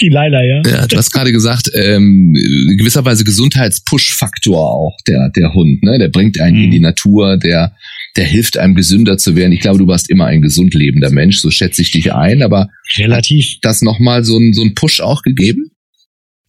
Die 0.01 0.09
Leila, 0.09 0.43
ja. 0.43 0.63
Ja, 0.67 0.87
du 0.87 0.97
hast 0.97 1.11
gerade 1.13 1.33
gesagt, 1.33 1.71
ähm, 1.75 2.35
gewisserweise 2.77 3.25
Gesundheitspush-Faktor 3.25 4.59
auch 4.59 4.97
der 5.07 5.31
der 5.37 5.55
Hund, 5.55 5.83
ne? 5.83 5.99
Der 5.99 6.09
bringt 6.09 6.41
einen 6.41 6.57
Mhm. 6.59 6.65
in 6.65 6.71
die 6.73 6.81
Natur, 6.81 7.37
der 7.37 7.73
der 8.17 8.25
hilft 8.25 8.59
einem 8.59 8.75
gesünder 8.75 9.17
zu 9.17 9.37
werden. 9.37 9.53
Ich 9.53 9.61
glaube, 9.61 9.79
du 9.79 9.87
warst 9.87 10.11
immer 10.11 10.27
ein 10.27 10.43
gesund 10.43 10.75
lebender 10.75 11.11
Mensch, 11.11 11.39
so 11.39 11.51
schätze 11.51 11.81
ich 11.81 11.93
dich 11.93 12.13
ein. 12.13 12.43
Aber 12.43 12.69
Relativ. 12.99 13.59
das 13.63 13.83
nochmal 13.83 14.25
so 14.25 14.39
ein 14.39 14.53
so 14.53 14.63
ein 14.63 14.75
Push 14.75 15.01
auch 15.01 15.23
gegeben? 15.23 15.71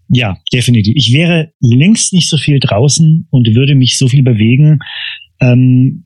Ja, 0.09 0.37
definitiv. 0.51 0.93
Ich 0.95 1.13
wäre 1.13 1.51
längst 1.59 2.13
nicht 2.13 2.29
so 2.29 2.37
viel 2.37 2.59
draußen 2.59 3.27
und 3.31 3.55
würde 3.55 3.75
mich 3.75 3.97
so 3.97 4.07
viel 4.07 4.23
bewegen, 4.23 4.79
ähm, 5.39 6.05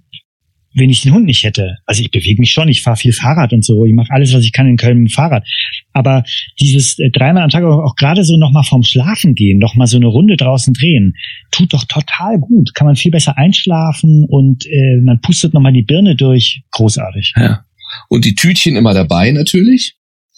wenn 0.77 0.89
ich 0.89 1.01
den 1.01 1.13
Hund 1.13 1.25
nicht 1.25 1.43
hätte. 1.43 1.77
Also 1.85 2.03
ich 2.03 2.11
bewege 2.11 2.39
mich 2.39 2.51
schon, 2.51 2.69
ich 2.69 2.81
fahre 2.81 2.97
viel 2.97 3.11
Fahrrad 3.11 3.51
und 3.51 3.65
so, 3.65 3.83
ich 3.85 3.93
mache 3.93 4.11
alles, 4.11 4.33
was 4.33 4.43
ich 4.43 4.51
kann 4.51 4.67
in 4.67 4.77
Köln 4.77 4.99
mit 4.99 5.09
dem 5.09 5.13
Fahrrad. 5.13 5.45
Aber 5.91 6.23
dieses 6.59 6.99
äh, 6.99 7.09
dreimal 7.09 7.43
am 7.43 7.49
Tag 7.49 7.63
auch, 7.63 7.83
auch 7.83 7.95
gerade 7.95 8.23
so 8.23 8.37
nochmal 8.37 8.63
vorm 8.63 8.83
Schlafen 8.83 9.33
gehen, 9.33 9.57
nochmal 9.57 9.87
so 9.87 9.97
eine 9.97 10.07
Runde 10.07 10.37
draußen 10.37 10.73
drehen, 10.73 11.15
tut 11.51 11.73
doch 11.73 11.83
total 11.85 12.37
gut. 12.39 12.75
Kann 12.75 12.85
man 12.85 12.95
viel 12.95 13.11
besser 13.11 13.37
einschlafen 13.37 14.25
und 14.29 14.65
äh, 14.67 15.01
man 15.01 15.19
pustet 15.21 15.53
nochmal 15.53 15.73
die 15.73 15.83
Birne 15.83 16.15
durch. 16.15 16.61
Großartig. 16.71 17.33
Ja. 17.35 17.65
Und 18.09 18.25
die 18.25 18.35
Tütchen 18.35 18.75
immer 18.75 18.93
dabei 18.93 19.31
natürlich. 19.31 19.95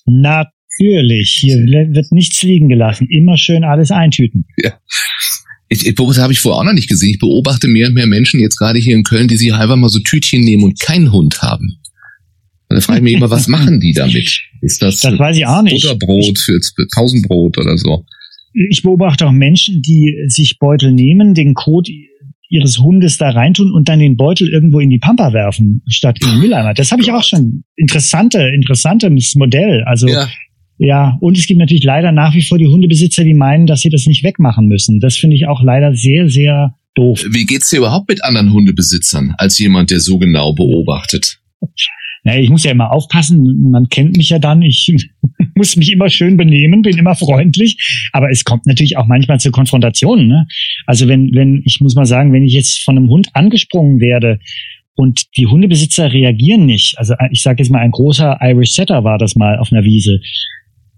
Natürlich, 0.09 1.37
hier 1.39 1.57
wird 1.57 2.11
nichts 2.11 2.41
liegen 2.43 2.69
gelassen. 2.69 3.07
Immer 3.09 3.37
schön 3.37 3.63
alles 3.63 3.91
eintüten. 3.91 4.45
Ich, 5.71 5.85
ich, 5.85 5.95
das 5.95 6.17
habe 6.17 6.33
ich 6.33 6.39
vorher 6.39 6.61
auch 6.61 6.65
noch 6.65 6.73
nicht 6.73 6.89
gesehen. 6.89 7.11
Ich 7.11 7.19
beobachte 7.19 7.67
mehr 7.67 7.87
und 7.87 7.93
mehr 7.93 8.07
Menschen 8.07 8.39
jetzt 8.39 8.57
gerade 8.57 8.79
hier 8.79 8.95
in 8.95 9.03
Köln, 9.03 9.27
die 9.27 9.37
sich 9.37 9.53
einfach 9.53 9.75
mal 9.75 9.89
so 9.89 9.99
Tütchen 9.99 10.43
nehmen 10.43 10.63
und 10.63 10.79
keinen 10.79 11.11
Hund 11.11 11.41
haben. 11.41 11.79
Und 12.69 12.75
da 12.75 12.81
frage 12.81 12.99
ich 12.99 13.03
mich 13.03 13.13
immer, 13.13 13.29
was 13.29 13.47
machen 13.47 13.79
die 13.79 13.93
damit? 13.93 14.41
Ist 14.61 14.81
das, 14.81 15.01
Das 15.01 15.17
weiß 15.17 15.37
ich 15.37 15.45
auch 15.45 15.61
nicht. 15.61 15.81
Butterbrot 15.81 16.39
für, 16.39 16.59
Pausenbrot 16.93 17.57
oder 17.57 17.77
so? 17.77 18.05
ich 18.53 18.81
beobachte 18.81 19.27
auch 19.27 19.31
Menschen, 19.31 19.81
die 19.81 20.25
sich 20.27 20.57
Beutel 20.59 20.91
nehmen, 20.91 21.33
den 21.33 21.53
Kot 21.53 21.87
ihres 22.49 22.79
Hundes 22.79 23.17
da 23.17 23.29
reintun 23.29 23.71
und 23.71 23.87
dann 23.87 23.99
den 23.99 24.17
Beutel 24.17 24.49
irgendwo 24.49 24.79
in 24.79 24.89
die 24.89 24.97
Pampa 24.97 25.33
werfen, 25.33 25.83
statt 25.87 26.17
in 26.21 26.29
den 26.29 26.39
Mülleimer. 26.39 26.73
Das 26.73 26.91
habe 26.91 27.01
ich 27.01 27.11
auch 27.11 27.23
schon. 27.23 27.63
Interessante, 27.75 28.49
interessantes 28.53 29.35
Modell. 29.35 29.83
Also 29.85 30.07
ja. 30.07 31.17
und 31.21 31.37
es 31.37 31.45
gibt 31.45 31.59
natürlich 31.59 31.83
leider 31.83 32.11
nach 32.11 32.33
wie 32.33 32.41
vor 32.41 32.57
die 32.57 32.67
Hundebesitzer, 32.67 33.23
die 33.23 33.35
meinen, 33.35 33.67
dass 33.67 33.81
sie 33.81 33.89
das 33.89 34.07
nicht 34.07 34.23
wegmachen 34.23 34.67
müssen. 34.67 34.99
Das 34.99 35.15
finde 35.15 35.35
ich 35.35 35.45
auch 35.47 35.61
leider 35.61 35.93
sehr, 35.93 36.27
sehr 36.27 36.75
doof. 36.95 37.23
Wie 37.29 37.45
geht's 37.45 37.69
dir 37.69 37.77
überhaupt 37.77 38.09
mit 38.09 38.23
anderen 38.23 38.51
Hundebesitzern 38.51 39.35
als 39.37 39.59
jemand, 39.59 39.91
der 39.91 39.99
so 39.99 40.17
genau 40.17 40.53
beobachtet? 40.53 41.39
Naja, 42.29 42.41
ich 42.43 42.51
muss 42.51 42.63
ja 42.63 42.69
immer 42.69 42.91
aufpassen, 42.91 43.71
man 43.71 43.89
kennt 43.89 44.15
mich 44.15 44.29
ja 44.29 44.37
dann, 44.37 44.61
ich 44.61 44.93
muss 45.55 45.75
mich 45.75 45.91
immer 45.91 46.09
schön 46.09 46.37
benehmen, 46.37 46.83
bin 46.83 46.95
immer 46.95 47.15
freundlich, 47.15 47.75
aber 48.13 48.29
es 48.29 48.43
kommt 48.43 48.67
natürlich 48.67 48.97
auch 48.97 49.07
manchmal 49.07 49.39
zu 49.39 49.49
Konfrontationen. 49.49 50.27
Ne? 50.27 50.45
Also 50.85 51.07
wenn, 51.07 51.33
wenn, 51.33 51.63
ich 51.65 51.79
muss 51.81 51.95
mal 51.95 52.05
sagen, 52.05 52.31
wenn 52.31 52.43
ich 52.43 52.53
jetzt 52.53 52.83
von 52.83 52.97
einem 52.97 53.09
Hund 53.09 53.29
angesprungen 53.33 53.99
werde 53.99 54.37
und 54.93 55.23
die 55.37 55.47
Hundebesitzer 55.47 56.13
reagieren 56.13 56.67
nicht, 56.67 56.99
also 56.99 57.15
ich 57.31 57.41
sage 57.41 57.63
jetzt 57.63 57.71
mal, 57.71 57.79
ein 57.79 57.89
großer 57.89 58.37
Irish 58.41 58.73
Setter 58.73 59.03
war 59.03 59.17
das 59.17 59.35
mal 59.35 59.57
auf 59.57 59.71
einer 59.71 59.83
Wiese, 59.83 60.19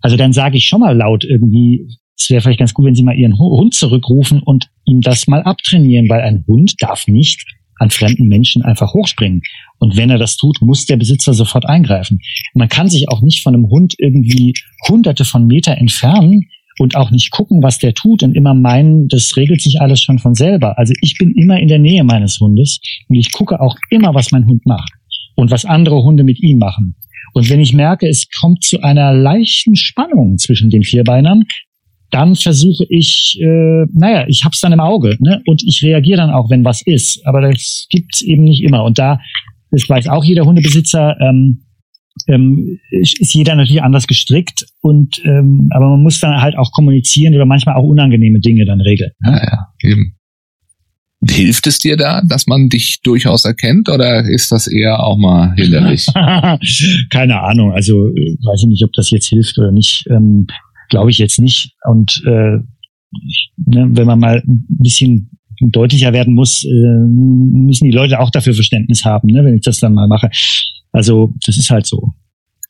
also 0.02 0.18
dann 0.18 0.34
sage 0.34 0.58
ich 0.58 0.66
schon 0.66 0.82
mal 0.82 0.98
laut 0.98 1.24
irgendwie, 1.24 1.88
es 2.18 2.30
wäre 2.30 2.42
vielleicht 2.42 2.60
ganz 2.60 2.74
gut, 2.74 2.88
wenn 2.88 2.96
Sie 2.96 3.04
mal 3.04 3.16
Ihren 3.16 3.40
Hund 3.40 3.74
zurückrufen 3.74 4.42
und 4.44 4.70
ihm 4.86 5.00
das 5.00 5.28
mal 5.28 5.44
abtrainieren, 5.44 6.10
weil 6.10 6.20
ein 6.20 6.44
Hund 6.46 6.74
darf 6.80 7.08
nicht 7.08 7.46
an 7.82 7.90
fremden 7.90 8.28
Menschen 8.28 8.62
einfach 8.62 8.94
hochspringen. 8.94 9.42
Und 9.80 9.98
wenn 9.98 10.12
er 10.12 10.20
das 10.20 10.38
tut, 10.38 10.62
muss 10.62 10.86
der 10.86 10.98
Besitzer 10.98 11.34
sofort 11.34 11.66
eingreifen. 11.68 12.20
Man 12.54 12.70
kann 12.70 12.90
sich 12.90 13.10
auch 13.10 13.22
nicht 13.24 13.42
von 13.42 13.56
einem 13.56 13.70
Hund 13.70 13.96
irgendwie 13.98 14.54
hunderte 14.88 15.26
von 15.26 15.48
Meter 15.48 15.76
entfernen 15.78 16.48
und 16.78 16.96
auch 16.96 17.10
nicht 17.10 17.32
gucken, 17.32 17.64
was 17.64 17.80
der 17.80 17.96
tut 17.96 18.22
und 18.22 18.36
immer 18.36 18.54
meinen, 18.54 19.08
das 19.08 19.36
regelt 19.36 19.62
sich 19.62 19.82
alles 19.82 20.00
schon 20.00 20.20
von 20.20 20.36
selber. 20.36 20.78
Also 20.78 20.94
ich 21.02 21.18
bin 21.18 21.34
immer 21.36 21.60
in 21.60 21.68
der 21.68 21.80
Nähe 21.80 22.04
meines 22.04 22.40
Hundes 22.40 22.80
und 23.10 23.16
ich 23.16 23.32
gucke 23.32 23.60
auch 23.60 23.76
immer, 23.90 24.14
was 24.14 24.32
mein 24.32 24.46
Hund 24.46 24.64
macht 24.68 24.94
und 25.36 25.50
was 25.50 25.66
andere 25.66 26.04
Hunde 26.04 26.24
mit 26.24 26.40
ihm 26.40 26.60
machen. 26.60 26.96
Und 27.34 27.50
wenn 27.50 27.62
ich 27.62 27.74
merke, 27.74 28.08
es 28.08 28.28
kommt 28.30 28.64
zu 28.64 28.82
einer 28.82 29.12
leichten 29.12 29.76
Spannung 29.76 30.38
zwischen 30.38 30.70
den 30.70 30.84
Vierbeinern, 30.84 31.46
dann 32.12 32.36
versuche 32.36 32.86
ich, 32.90 33.40
äh, 33.42 33.86
naja, 33.94 34.26
ich 34.28 34.44
hab's 34.46 34.62
dann 34.62 34.74
im 34.74 34.80
Auge, 34.80 35.18
ne? 35.20 35.42
Und 35.46 35.64
ich 35.66 35.82
reagiere 35.84 36.18
dann 36.18 36.30
auch, 36.30 36.50
wenn 36.50 36.66
was 36.66 36.82
ist. 36.86 37.26
Aber 37.26 37.42
das 37.42 37.88
gibt's 37.90 38.22
eben 38.22 38.44
nicht 38.44 38.64
immer. 38.64 38.84
Und 38.84 39.00
da, 39.00 39.20
das 39.72 39.88
weiß 39.88 40.08
auch 40.08 40.24
jeder 40.24 40.46
Hundebesitzer, 40.46 41.16
ähm, 41.22 41.64
ähm, 42.28 42.80
ist 42.92 43.34
jeder 43.34 43.56
natürlich 43.56 43.82
anders 43.82 44.06
gestrickt 44.06 44.66
und 44.82 45.22
ähm, 45.24 45.70
aber 45.72 45.90
man 45.92 46.04
muss 46.04 46.20
dann 46.20 46.42
halt 46.42 46.58
auch 46.58 46.72
kommunizieren 46.72 47.34
oder 47.36 47.46
manchmal 47.46 47.76
auch 47.76 47.86
unangenehme 47.86 48.40
Dinge 48.40 48.66
dann 48.66 48.82
regeln. 48.82 49.12
Ne? 49.22 49.32
Ja, 49.32 49.44
ja, 49.44 49.90
eben. 49.90 50.18
Hilft 51.30 51.68
es 51.68 51.78
dir 51.78 51.98
da, 51.98 52.22
dass 52.28 52.48
man 52.48 52.68
dich 52.68 53.00
durchaus 53.04 53.46
erkennt 53.46 53.90
oder 53.90 54.26
ist 54.26 54.52
das 54.52 54.68
eher 54.68 55.04
auch 55.04 55.18
mal 55.18 55.54
hinderlich? 55.56 56.08
Keine 57.12 57.42
Ahnung, 57.42 57.72
also 57.72 58.08
äh, 58.10 58.38
weiß 58.44 58.64
ich 58.64 58.68
nicht, 58.68 58.84
ob 58.84 58.92
das 58.94 59.12
jetzt 59.12 59.30
hilft 59.30 59.58
oder 59.60 59.72
nicht. 59.72 60.06
Ähm, 60.10 60.48
Glaube 60.92 61.10
ich 61.10 61.18
jetzt 61.18 61.40
nicht. 61.40 61.74
Und 61.86 62.22
äh, 62.28 62.58
ich, 63.28 63.52
ne, 63.66 63.90
wenn 63.92 64.06
man 64.06 64.20
mal 64.20 64.44
ein 64.46 64.66
bisschen 64.68 65.32
deutlicher 65.72 66.12
werden 66.14 66.36
muss, 66.36 66.66
äh, 66.66 67.08
müssen 67.08 67.86
die 67.86 67.96
Leute 67.96 68.20
auch 68.20 68.30
dafür 68.30 68.54
Verständnis 68.54 69.06
haben, 69.06 69.30
ne, 69.30 69.44
wenn 69.44 69.56
ich 69.56 69.62
das 69.62 69.80
dann 69.80 69.94
mal 69.94 70.08
mache. 70.08 70.30
Also 70.92 71.34
das 71.46 71.58
ist 71.58 71.70
halt 71.70 71.86
so. 71.86 72.10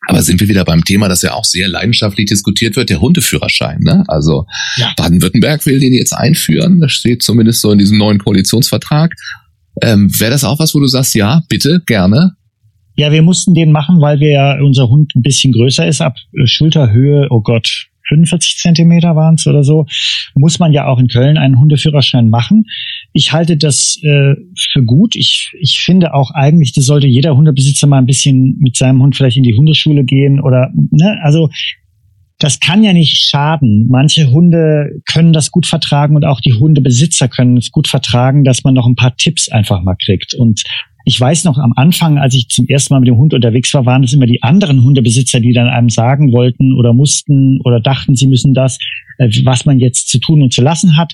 Aber 0.08 0.22
sind 0.22 0.40
wir 0.40 0.50
wieder 0.50 0.66
beim 0.66 0.84
Thema, 0.84 1.08
das 1.08 1.22
ja 1.24 1.34
auch 1.34 1.46
sehr 1.46 1.68
leidenschaftlich 1.68 2.28
diskutiert 2.28 2.76
wird, 2.76 2.90
der 2.90 3.02
Hundeführerschein. 3.02 3.80
Ne? 3.82 4.04
Also 4.08 4.46
Ja. 4.78 4.94
Baden-Württemberg 4.98 5.66
will 5.66 5.80
den 5.80 5.94
jetzt 5.94 6.14
einführen. 6.14 6.80
Das 6.80 6.92
steht 6.92 7.24
zumindest 7.24 7.62
so 7.62 7.72
in 7.72 7.80
diesem 7.80 7.98
neuen 7.98 8.20
Koalitionsvertrag. 8.20 9.16
Ähm, 9.82 10.12
Wäre 10.20 10.32
das 10.32 10.44
auch 10.44 10.60
was, 10.60 10.76
wo 10.76 10.80
du 10.80 10.88
sagst, 10.88 11.16
ja, 11.16 11.42
bitte, 11.50 11.82
gerne? 11.86 12.36
Ja, 12.96 13.12
wir 13.12 13.22
mussten 13.22 13.54
den 13.54 13.72
machen, 13.72 14.02
weil 14.02 14.20
wir 14.20 14.32
ja 14.32 14.60
unser 14.62 14.90
Hund 14.90 15.16
ein 15.16 15.22
bisschen 15.22 15.54
größer 15.54 15.88
ist, 15.88 16.02
ab 16.02 16.16
Schulterhöhe, 16.46 17.28
oh 17.30 17.42
Gott, 17.42 17.88
45 18.12 18.58
Zentimeter 18.58 19.16
waren 19.16 19.36
es 19.36 19.48
oder 19.48 19.64
so, 19.64 19.86
muss 20.36 20.60
man 20.60 20.74
ja 20.74 20.88
auch 20.88 21.00
in 21.00 21.08
Köln 21.08 21.38
einen 21.38 21.60
Hundeführerschein 21.60 22.30
machen. 22.30 22.66
Ich 23.14 23.32
halte 23.32 23.58
das 23.58 23.98
äh, 24.04 24.36
für 24.72 24.84
gut. 24.84 25.16
Ich, 25.16 25.52
ich 25.60 25.82
finde 25.84 26.14
auch 26.14 26.32
eigentlich, 26.32 26.74
das 26.74 26.86
sollte 26.86 27.08
jeder 27.08 27.36
Hundebesitzer 27.36 27.88
mal 27.88 28.00
ein 28.00 28.06
bisschen 28.06 28.58
mit 28.60 28.76
seinem 28.76 29.02
Hund 29.02 29.16
vielleicht 29.16 29.38
in 29.38 29.44
die 29.44 29.56
Hundeschule 29.56 30.04
gehen 30.04 30.42
oder, 30.42 30.72
ne, 30.92 31.18
also 31.24 31.50
das 32.42 32.60
kann 32.60 32.84
ja 32.84 32.92
nicht 32.92 33.18
schaden. 33.18 33.88
Manche 33.88 34.32
Hunde 34.32 35.00
können 35.06 35.32
das 35.32 35.52
gut 35.52 35.68
vertragen 35.68 36.16
und 36.16 36.26
auch 36.26 36.42
die 36.42 36.54
Hundebesitzer 36.54 37.28
können 37.28 37.56
es 37.58 37.70
gut 37.70 37.88
vertragen, 37.88 38.44
dass 38.44 38.64
man 38.64 38.74
noch 38.74 38.88
ein 38.88 38.96
paar 38.96 39.16
Tipps 39.16 39.48
einfach 39.50 39.84
mal 39.84 39.96
kriegt. 39.96 40.34
Und 40.34 40.64
ich 41.06 41.20
weiß 41.20 41.44
noch 41.46 41.58
am 41.58 41.74
Anfang, 41.76 42.18
als 42.18 42.36
ich 42.36 42.48
zum 42.48 42.68
ersten 42.68 42.94
Mal 42.94 43.00
mit 43.00 43.08
dem 43.08 43.18
Hund 43.18 43.34
unterwegs 43.34 43.74
war, 43.74 43.86
waren 43.86 44.04
es 44.04 44.14
immer 44.14 44.26
die 44.26 44.44
anderen 44.44 44.84
Hundebesitzer, 44.84 45.40
die 45.40 45.54
dann 45.54 45.68
einem 45.68 45.90
sagen 45.90 46.32
wollten 46.32 46.78
oder 46.78 46.94
mussten 46.94 47.60
oder 47.64 47.80
dachten, 47.80 48.16
sie 48.16 48.28
müssen 48.28 48.54
das, 48.54 48.78
äh, 49.18 49.30
was 49.44 49.66
man 49.66 49.80
jetzt 49.80 50.10
zu 50.10 50.20
tun 50.20 50.42
und 50.42 50.54
zu 50.54 50.62
lassen 50.62 50.98
hat. 50.98 51.12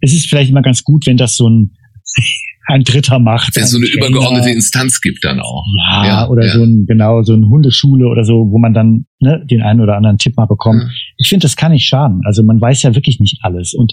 Es 0.00 0.12
ist 0.12 0.28
vielleicht 0.28 0.50
immer 0.50 0.62
ganz 0.62 0.84
gut, 0.84 1.06
wenn 1.06 1.16
das 1.16 1.36
so 1.36 1.48
ein, 1.48 1.72
ein 2.66 2.84
Dritter 2.84 3.18
macht. 3.18 3.56
Wenn 3.56 3.64
es 3.64 3.70
so 3.70 3.78
ein 3.78 3.82
eine 3.82 3.90
Trainer. 3.90 4.06
übergeordnete 4.06 4.50
Instanz 4.50 5.00
gibt 5.00 5.24
dann 5.24 5.40
auch. 5.40 5.64
Ja, 5.86 6.06
Ja, 6.06 6.28
oder 6.28 6.46
ja. 6.46 6.52
so 6.52 6.62
ein, 6.62 6.86
genau, 6.86 7.22
so 7.22 7.34
eine 7.34 7.48
Hundeschule 7.48 8.06
oder 8.06 8.24
so, 8.24 8.50
wo 8.50 8.58
man 8.58 8.72
dann 8.72 9.06
ne, 9.20 9.44
den 9.50 9.62
einen 9.62 9.80
oder 9.80 9.96
anderen 9.96 10.18
Tipp 10.18 10.36
mal 10.36 10.46
bekommt. 10.46 10.82
Ja. 10.82 10.88
Ich 11.18 11.28
finde, 11.28 11.44
das 11.44 11.56
kann 11.56 11.72
nicht 11.72 11.86
schaden. 11.86 12.20
Also 12.24 12.42
man 12.42 12.60
weiß 12.60 12.82
ja 12.84 12.94
wirklich 12.94 13.20
nicht 13.20 13.38
alles. 13.42 13.74
Und 13.74 13.92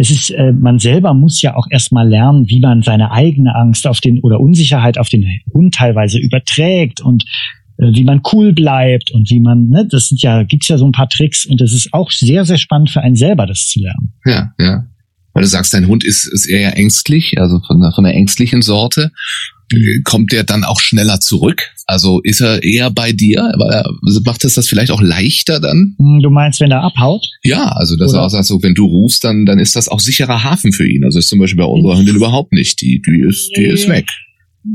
es 0.00 0.10
ist, 0.10 0.30
äh, 0.30 0.52
man 0.52 0.78
selber 0.78 1.12
muss 1.12 1.42
ja 1.42 1.54
auch 1.56 1.66
erstmal 1.70 2.08
lernen, 2.08 2.48
wie 2.48 2.58
man 2.58 2.80
seine 2.80 3.10
eigene 3.10 3.54
Angst 3.54 3.86
auf 3.86 4.00
den 4.00 4.20
oder 4.20 4.40
Unsicherheit 4.40 4.96
auf 4.96 5.10
den 5.10 5.26
Hund 5.52 5.74
teilweise 5.74 6.18
überträgt 6.18 7.02
und 7.02 7.24
äh, 7.76 7.92
wie 7.92 8.04
man 8.04 8.22
cool 8.32 8.54
bleibt 8.54 9.10
und 9.10 9.28
wie 9.28 9.40
man, 9.40 9.68
ne, 9.68 9.86
das 9.86 10.08
sind 10.08 10.22
ja, 10.22 10.42
gibt's 10.42 10.68
ja 10.68 10.78
so 10.78 10.86
ein 10.86 10.92
paar 10.92 11.10
Tricks 11.10 11.44
und 11.44 11.60
es 11.60 11.74
ist 11.74 11.92
auch 11.92 12.10
sehr, 12.10 12.46
sehr 12.46 12.56
spannend 12.56 12.88
für 12.88 13.02
einen 13.02 13.14
selber, 13.14 13.44
das 13.44 13.66
zu 13.66 13.80
lernen. 13.80 14.14
Ja, 14.24 14.54
ja. 14.58 14.86
Weil 15.34 15.42
du 15.42 15.48
sagst, 15.48 15.74
dein 15.74 15.86
Hund 15.86 16.02
ist, 16.02 16.26
ist 16.26 16.46
eher 16.46 16.78
ängstlich, 16.78 17.34
also 17.36 17.60
von 17.66 17.92
von 17.94 18.04
der 18.04 18.14
ängstlichen 18.14 18.62
Sorte. 18.62 19.12
Äh, 19.72 20.00
Kommt 20.04 20.32
der 20.32 20.44
dann 20.44 20.64
auch 20.64 20.80
schneller 20.80 21.20
zurück? 21.20 21.70
Also 21.86 22.20
ist 22.22 22.40
er 22.40 22.62
eher 22.62 22.90
bei 22.90 23.12
dir? 23.12 23.40
Er, 23.70 23.84
macht 24.24 24.44
es 24.44 24.54
das 24.54 24.68
vielleicht 24.68 24.90
auch 24.92 25.00
leichter 25.00 25.60
dann? 25.60 25.94
Hm, 25.98 26.20
Du 26.22 26.30
meinst, 26.30 26.60
wenn 26.60 26.70
er 26.70 26.82
abhaut? 26.82 27.24
Ja, 27.42 27.64
also 27.72 27.96
dass 27.96 28.10
Oder- 28.12 28.20
er 28.22 28.26
auch 28.26 28.30
sagt, 28.30 28.44
so, 28.46 28.62
wenn 28.62 28.74
du 28.74 28.84
rufst, 28.86 29.24
dann, 29.24 29.46
dann 29.46 29.58
ist 29.58 29.76
das 29.76 29.88
auch 29.88 30.00
sicherer 30.00 30.44
Hafen 30.44 30.72
für 30.72 30.88
ihn. 30.88 31.04
Also 31.04 31.18
ist 31.18 31.28
zum 31.28 31.38
Beispiel 31.38 31.58
bei 31.58 31.64
unserer 31.64 31.98
Hündin 31.98 32.16
überhaupt 32.16 32.52
nicht. 32.52 32.80
Die, 32.80 33.00
die 33.04 33.24
ist, 33.28 33.50
die 33.56 33.64
ist 33.64 33.88
weg. 33.88 34.06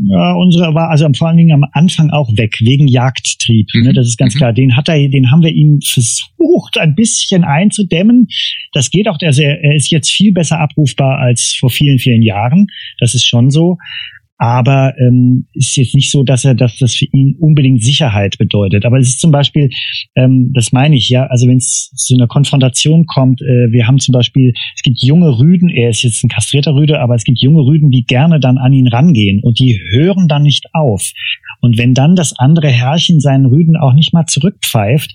Ja, 0.09 0.33
unsere 0.33 0.73
war 0.73 0.89
also 0.89 1.07
vor 1.15 1.27
allen 1.27 1.37
Dingen 1.37 1.51
am 1.53 1.63
Anfang 1.73 2.09
auch 2.09 2.27
weg, 2.37 2.55
wegen 2.59 2.87
Jagdtrieb. 2.87 3.67
Mhm. 3.75 3.83
Ne, 3.83 3.93
das 3.93 4.07
ist 4.07 4.17
ganz 4.17 4.33
Mhm. 4.33 4.37
klar. 4.39 4.53
Den 4.53 4.75
hat 4.75 4.89
er, 4.89 4.97
den 5.09 5.29
haben 5.29 5.43
wir 5.43 5.51
ihm 5.51 5.79
versucht, 5.81 6.77
ein 6.79 6.95
bisschen 6.95 7.43
einzudämmen. 7.43 8.27
Das 8.73 8.89
geht 8.89 9.07
auch, 9.07 9.17
also 9.21 9.43
er 9.43 9.75
ist 9.75 9.91
jetzt 9.91 10.09
viel 10.11 10.33
besser 10.33 10.59
abrufbar 10.59 11.19
als 11.19 11.55
vor 11.59 11.69
vielen, 11.69 11.99
vielen 11.99 12.23
Jahren. 12.23 12.65
Das 12.99 13.13
ist 13.13 13.25
schon 13.27 13.51
so. 13.51 13.77
Aber 14.37 14.93
ähm, 14.99 15.47
ist 15.53 15.77
jetzt 15.77 15.95
nicht 15.95 16.11
so, 16.11 16.23
dass 16.23 16.43
er, 16.43 16.55
dass 16.55 16.77
das 16.77 16.93
für 16.93 17.05
ihn 17.05 17.35
unbedingt 17.39 17.81
Sicherheit 17.81 18.37
bedeutet. 18.37 18.85
Aber 18.85 18.97
es 18.97 19.09
ist 19.09 19.21
zum 19.21 19.31
Beispiel, 19.31 19.69
ähm, 20.15 20.51
das 20.53 20.73
meine 20.73 20.97
ich 20.97 21.07
ja, 21.09 21.25
also 21.27 21.47
wenn 21.47 21.57
es 21.57 21.91
zu 21.95 22.15
einer 22.15 22.27
Konfrontation 22.27 23.05
kommt, 23.05 23.41
äh, 23.41 23.71
wir 23.71 23.87
haben 23.87 23.99
zum 23.99 24.11
Beispiel, 24.11 24.53
es 24.75 24.81
gibt 24.81 25.01
junge 25.01 25.39
Rüden, 25.39 25.69
er 25.69 25.89
ist 25.89 26.03
jetzt 26.03 26.23
ein 26.23 26.29
kastrierter 26.29 26.75
Rüde, 26.75 26.99
aber 26.99 27.15
es 27.15 27.23
gibt 27.23 27.39
junge 27.39 27.61
Rüden, 27.61 27.91
die 27.91 28.03
gerne 28.03 28.39
dann 28.41 28.57
an 28.57 28.73
ihn 28.73 28.87
rangehen 28.87 29.41
und 29.41 29.59
die 29.59 29.79
hören 29.91 30.27
dann 30.27 30.43
nicht 30.43 30.65
auf. 30.73 31.13
Und 31.61 31.77
wenn 31.77 31.93
dann 31.93 32.15
das 32.15 32.37
andere 32.37 32.67
Herrchen 32.67 33.21
seinen 33.21 33.45
Rüden 33.45 33.77
auch 33.77 33.93
nicht 33.93 34.13
mal 34.13 34.25
zurückpfeift, 34.25 35.13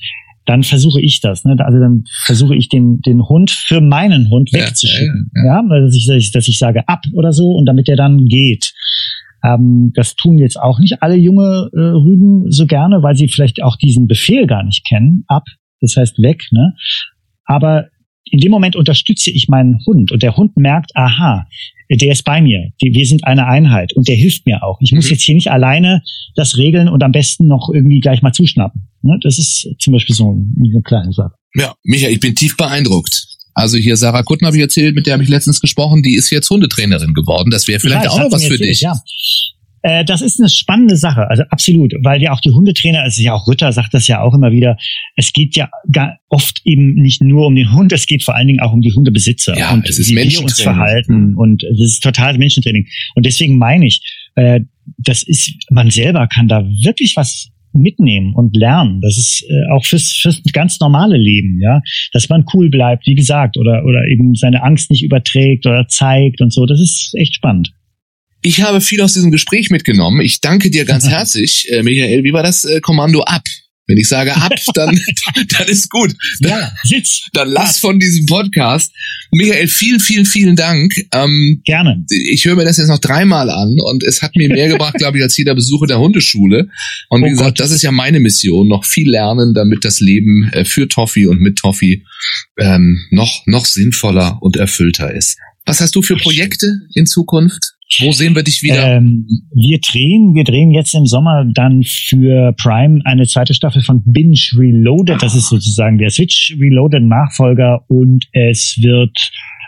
dann 0.50 0.62
versuche 0.64 1.00
ich 1.00 1.20
das. 1.20 1.44
Ne? 1.44 1.56
Also 1.58 1.78
dann 1.78 2.04
versuche 2.24 2.54
ich 2.56 2.68
den, 2.68 3.00
den 3.00 3.22
Hund 3.28 3.50
für 3.50 3.80
meinen 3.80 4.28
Hund 4.30 4.50
Ja, 4.52 4.60
wegzuschicken. 4.60 5.30
ja, 5.34 5.62
Ja, 5.62 5.80
dass, 5.80 5.94
ich, 5.94 6.06
dass, 6.06 6.16
ich, 6.16 6.32
dass 6.32 6.48
ich 6.48 6.58
sage 6.58 6.86
ab 6.88 7.02
oder 7.14 7.32
so 7.32 7.52
und 7.52 7.66
damit 7.66 7.88
er 7.88 7.96
dann 7.96 8.24
geht. 8.26 8.72
Ähm, 9.44 9.92
das 9.94 10.16
tun 10.16 10.38
jetzt 10.38 10.60
auch 10.60 10.78
nicht 10.80 11.02
alle 11.02 11.14
junge 11.16 11.70
äh, 11.72 11.78
Rüden 11.78 12.50
so 12.50 12.66
gerne, 12.66 13.02
weil 13.02 13.16
sie 13.16 13.28
vielleicht 13.28 13.62
auch 13.62 13.76
diesen 13.76 14.06
Befehl 14.06 14.46
gar 14.46 14.64
nicht 14.64 14.86
kennen. 14.86 15.24
Ab, 15.28 15.44
das 15.80 15.96
heißt 15.96 16.18
weg. 16.20 16.42
Ne? 16.50 16.74
Aber 17.44 17.86
in 18.24 18.38
dem 18.40 18.50
Moment 18.50 18.76
unterstütze 18.76 19.30
ich 19.30 19.48
meinen 19.48 19.78
Hund 19.86 20.12
und 20.12 20.22
der 20.22 20.36
Hund 20.36 20.56
merkt, 20.56 20.90
aha, 20.94 21.46
der 21.90 22.12
ist 22.12 22.22
bei 22.24 22.40
mir, 22.42 22.70
wir 22.80 23.06
sind 23.06 23.24
eine 23.26 23.46
Einheit 23.46 23.92
und 23.96 24.06
der 24.08 24.14
hilft 24.14 24.46
mir 24.46 24.62
auch. 24.62 24.78
Ich 24.82 24.92
muss 24.92 25.06
Mhm. 25.06 25.10
jetzt 25.12 25.22
hier 25.22 25.34
nicht 25.34 25.50
alleine 25.50 26.02
das 26.36 26.56
regeln 26.58 26.88
und 26.88 27.02
am 27.02 27.10
besten 27.12 27.48
noch 27.48 27.70
irgendwie 27.74 27.98
gleich 28.00 28.22
mal 28.22 28.32
zuschnappen. 28.32 28.89
Ne? 29.02 29.18
Das 29.22 29.38
ist 29.38 29.68
zum 29.78 29.92
Beispiel 29.92 30.14
so 30.14 30.30
eine 30.30 30.82
kleine 30.82 31.12
Sache. 31.12 31.32
Ja, 31.54 31.74
Michael, 31.82 32.12
ich 32.12 32.20
bin 32.20 32.34
tief 32.34 32.56
beeindruckt. 32.56 33.26
Also 33.54 33.76
hier 33.76 33.96
Sarah 33.96 34.22
Kutten 34.22 34.46
habe 34.46 34.56
ich 34.56 34.62
erzählt, 34.62 34.94
mit 34.94 35.06
der 35.06 35.14
habe 35.14 35.22
ich 35.22 35.28
letztens 35.28 35.60
gesprochen, 35.60 36.02
die 36.02 36.14
ist 36.14 36.30
jetzt 36.30 36.48
Hundetrainerin 36.50 37.14
geworden. 37.14 37.50
Das 37.50 37.66
wäre 37.66 37.80
vielleicht 37.80 38.04
Ja, 38.04 38.10
auch 38.10 38.18
noch 38.18 38.32
was 38.32 38.44
für 38.44 38.52
erzählt, 38.52 38.70
dich. 38.70 38.80
Ja. 38.80 38.94
Äh, 39.82 40.04
das 40.04 40.20
ist 40.20 40.38
eine 40.38 40.48
spannende 40.50 40.96
Sache, 40.96 41.28
also 41.30 41.42
absolut, 41.48 41.94
weil 42.02 42.20
ja 42.20 42.32
auch 42.32 42.40
die 42.40 42.50
Hundetrainer, 42.50 43.00
also 43.00 43.22
ja 43.22 43.32
auch 43.32 43.46
Rütter 43.46 43.72
sagt 43.72 43.94
das 43.94 44.06
ja 44.08 44.20
auch 44.20 44.34
immer 44.34 44.52
wieder, 44.52 44.76
es 45.16 45.32
geht 45.32 45.56
ja 45.56 45.70
oft 46.28 46.60
eben 46.64 46.94
nicht 46.94 47.22
nur 47.22 47.46
um 47.46 47.54
den 47.54 47.72
Hund, 47.72 47.90
es 47.92 48.06
geht 48.06 48.22
vor 48.22 48.34
allen 48.34 48.46
Dingen 48.46 48.60
auch 48.60 48.72
um 48.72 48.82
die 48.82 48.92
Hundebesitzer 48.92 49.56
Ja, 49.56 49.72
und 49.72 49.88
es 49.88 49.98
ist 49.98 50.10
wie 50.10 50.16
wir 50.16 50.42
uns 50.42 50.60
verhalten 50.60 51.34
und 51.34 51.62
es 51.64 51.80
ist 51.80 52.02
total 52.02 52.36
Menschentraining. 52.36 52.86
Und 53.14 53.24
deswegen 53.24 53.56
meine 53.56 53.86
ich, 53.86 54.02
äh, 54.34 54.60
das 54.98 55.22
ist, 55.22 55.52
man 55.70 55.90
selber 55.90 56.26
kann 56.26 56.46
da 56.46 56.62
wirklich 56.62 57.14
was 57.16 57.48
mitnehmen 57.72 58.34
und 58.34 58.56
lernen. 58.56 59.00
Das 59.00 59.16
ist 59.16 59.44
äh, 59.48 59.72
auch 59.72 59.84
fürs, 59.84 60.12
fürs 60.12 60.42
ganz 60.52 60.80
normale 60.80 61.16
Leben, 61.16 61.58
ja, 61.60 61.80
dass 62.12 62.28
man 62.28 62.44
cool 62.54 62.70
bleibt, 62.70 63.06
wie 63.06 63.14
gesagt, 63.14 63.56
oder 63.56 63.84
oder 63.84 64.06
eben 64.10 64.34
seine 64.34 64.62
Angst 64.62 64.90
nicht 64.90 65.02
überträgt 65.02 65.66
oder 65.66 65.86
zeigt 65.88 66.40
und 66.40 66.52
so. 66.52 66.66
Das 66.66 66.80
ist 66.80 67.12
echt 67.18 67.34
spannend. 67.34 67.72
Ich 68.42 68.62
habe 68.62 68.80
viel 68.80 69.02
aus 69.02 69.12
diesem 69.12 69.30
Gespräch 69.30 69.70
mitgenommen. 69.70 70.20
Ich 70.20 70.40
danke 70.40 70.70
dir 70.70 70.84
ganz 70.84 71.08
herzlich, 71.10 71.66
äh, 71.70 71.82
Michael. 71.82 72.24
Wie 72.24 72.32
war 72.32 72.42
das 72.42 72.64
äh, 72.64 72.80
Kommando 72.80 73.22
ab? 73.22 73.42
Wenn 73.90 73.98
ich 73.98 74.08
sage 74.08 74.34
ab, 74.36 74.52
dann, 74.74 74.98
dann 75.58 75.68
ist 75.68 75.90
gut. 75.90 76.12
Ja, 76.40 76.72
Sitz. 76.84 77.22
Dann 77.32 77.48
lass 77.50 77.78
von 77.78 77.98
diesem 77.98 78.26
Podcast. 78.26 78.92
Michael, 79.32 79.68
vielen, 79.68 80.00
vielen, 80.00 80.24
vielen 80.26 80.56
Dank. 80.56 80.92
Ähm, 81.12 81.60
Gerne. 81.64 82.04
ich 82.30 82.44
höre 82.44 82.56
mir 82.56 82.64
das 82.64 82.76
jetzt 82.76 82.88
noch 82.88 82.98
dreimal 83.00 83.50
an 83.50 83.76
und 83.80 84.02
es 84.04 84.22
hat 84.22 84.34
mir 84.36 84.48
mehr 84.48 84.68
gebracht, 84.72 84.94
glaube 84.94 85.18
ich, 85.18 85.22
als 85.24 85.36
jeder 85.36 85.54
Besucher 85.54 85.86
der 85.86 85.98
Hundeschule. 85.98 86.68
Und 87.08 87.22
wie 87.22 87.26
Oh 87.26 87.30
gesagt, 87.30 87.58
Gott. 87.58 87.60
das 87.60 87.70
ist 87.72 87.82
ja 87.82 87.90
meine 87.92 88.20
Mission, 88.20 88.68
noch 88.68 88.84
viel 88.84 89.10
lernen, 89.10 89.54
damit 89.54 89.84
das 89.84 90.00
Leben 90.00 90.48
äh, 90.52 90.64
für 90.64 90.88
Toffee 90.88 91.26
und 91.26 91.40
mit 91.40 91.58
Toffee 91.58 92.04
ähm, 92.58 93.04
noch, 93.10 93.42
noch 93.46 93.66
sinnvoller 93.66 94.38
und 94.40 94.56
erfüllter 94.56 95.12
ist. 95.12 95.36
Was 95.66 95.80
hast 95.80 95.94
du 95.94 96.02
für 96.02 96.16
Projekte 96.16 96.66
in 96.94 97.06
Zukunft? 97.06 97.74
Wo 97.98 98.12
sehen 98.12 98.34
wir 98.34 98.42
dich 98.42 98.62
wieder? 98.62 98.96
Ähm, 98.96 99.26
wir 99.54 99.78
drehen, 99.80 100.34
wir 100.34 100.44
drehen 100.44 100.70
jetzt 100.70 100.94
im 100.94 101.06
Sommer 101.06 101.44
dann 101.52 101.82
für 101.82 102.52
Prime 102.52 103.00
eine 103.04 103.26
zweite 103.26 103.52
Staffel 103.52 103.82
von 103.82 104.02
Binge 104.04 104.38
Reloaded. 104.56 105.22
Das 105.22 105.34
ist 105.34 105.48
sozusagen 105.48 105.98
der 105.98 106.10
Switch 106.10 106.56
Reloaded 106.58 107.02
Nachfolger 107.02 107.84
und 107.88 108.26
es 108.32 108.78
wird 108.80 109.16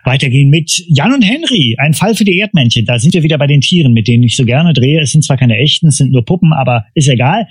weitergehen 0.05 0.51
mit 0.51 0.85
Jan 0.89 1.13
und 1.13 1.23
Henry, 1.23 1.77
ein 1.79 1.95
Fall 1.95 2.15
für 2.15 2.25
die 2.25 2.39
Erdmännchen. 2.39 2.85
Da 2.87 2.99
sind 2.99 3.15
wir 3.15 3.23
wieder 3.23 3.39
bei 3.39 3.47
den 3.47 3.61
Tieren, 3.61 3.93
mit 3.93 4.09
denen 4.09 4.23
ich 4.25 4.37
so 4.37 4.45
gerne 4.45 4.73
drehe. 4.73 5.01
Es 5.01 5.13
sind 5.13 5.25
zwar 5.25 5.37
keine 5.37 5.57
echten, 5.57 5.89
es 5.89 5.97
sind 5.97 6.13
nur 6.13 6.25
Puppen, 6.25 6.53
aber 6.53 6.85
ist 6.95 7.09
egal. 7.09 7.47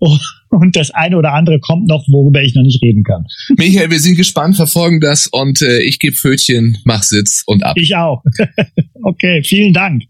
Und 0.50 0.76
das 0.76 0.90
eine 0.92 1.16
oder 1.16 1.32
andere 1.32 1.58
kommt 1.58 1.88
noch, 1.88 2.06
worüber 2.08 2.40
ich 2.40 2.54
noch 2.54 2.62
nicht 2.62 2.80
reden 2.82 3.02
kann. 3.02 3.24
Michael, 3.56 3.90
wir 3.90 3.98
sind 3.98 4.16
gespannt, 4.16 4.54
verfolgen 4.54 5.00
das 5.00 5.26
und 5.26 5.60
äh, 5.62 5.82
ich 5.82 5.98
gebe 5.98 6.14
Pfötchen, 6.14 6.78
mach 6.84 7.02
Sitz 7.02 7.42
und 7.44 7.64
ab. 7.64 7.76
Ich 7.76 7.96
auch. 7.96 8.22
okay, 9.02 9.42
vielen 9.42 9.72
Dank. 9.72 10.04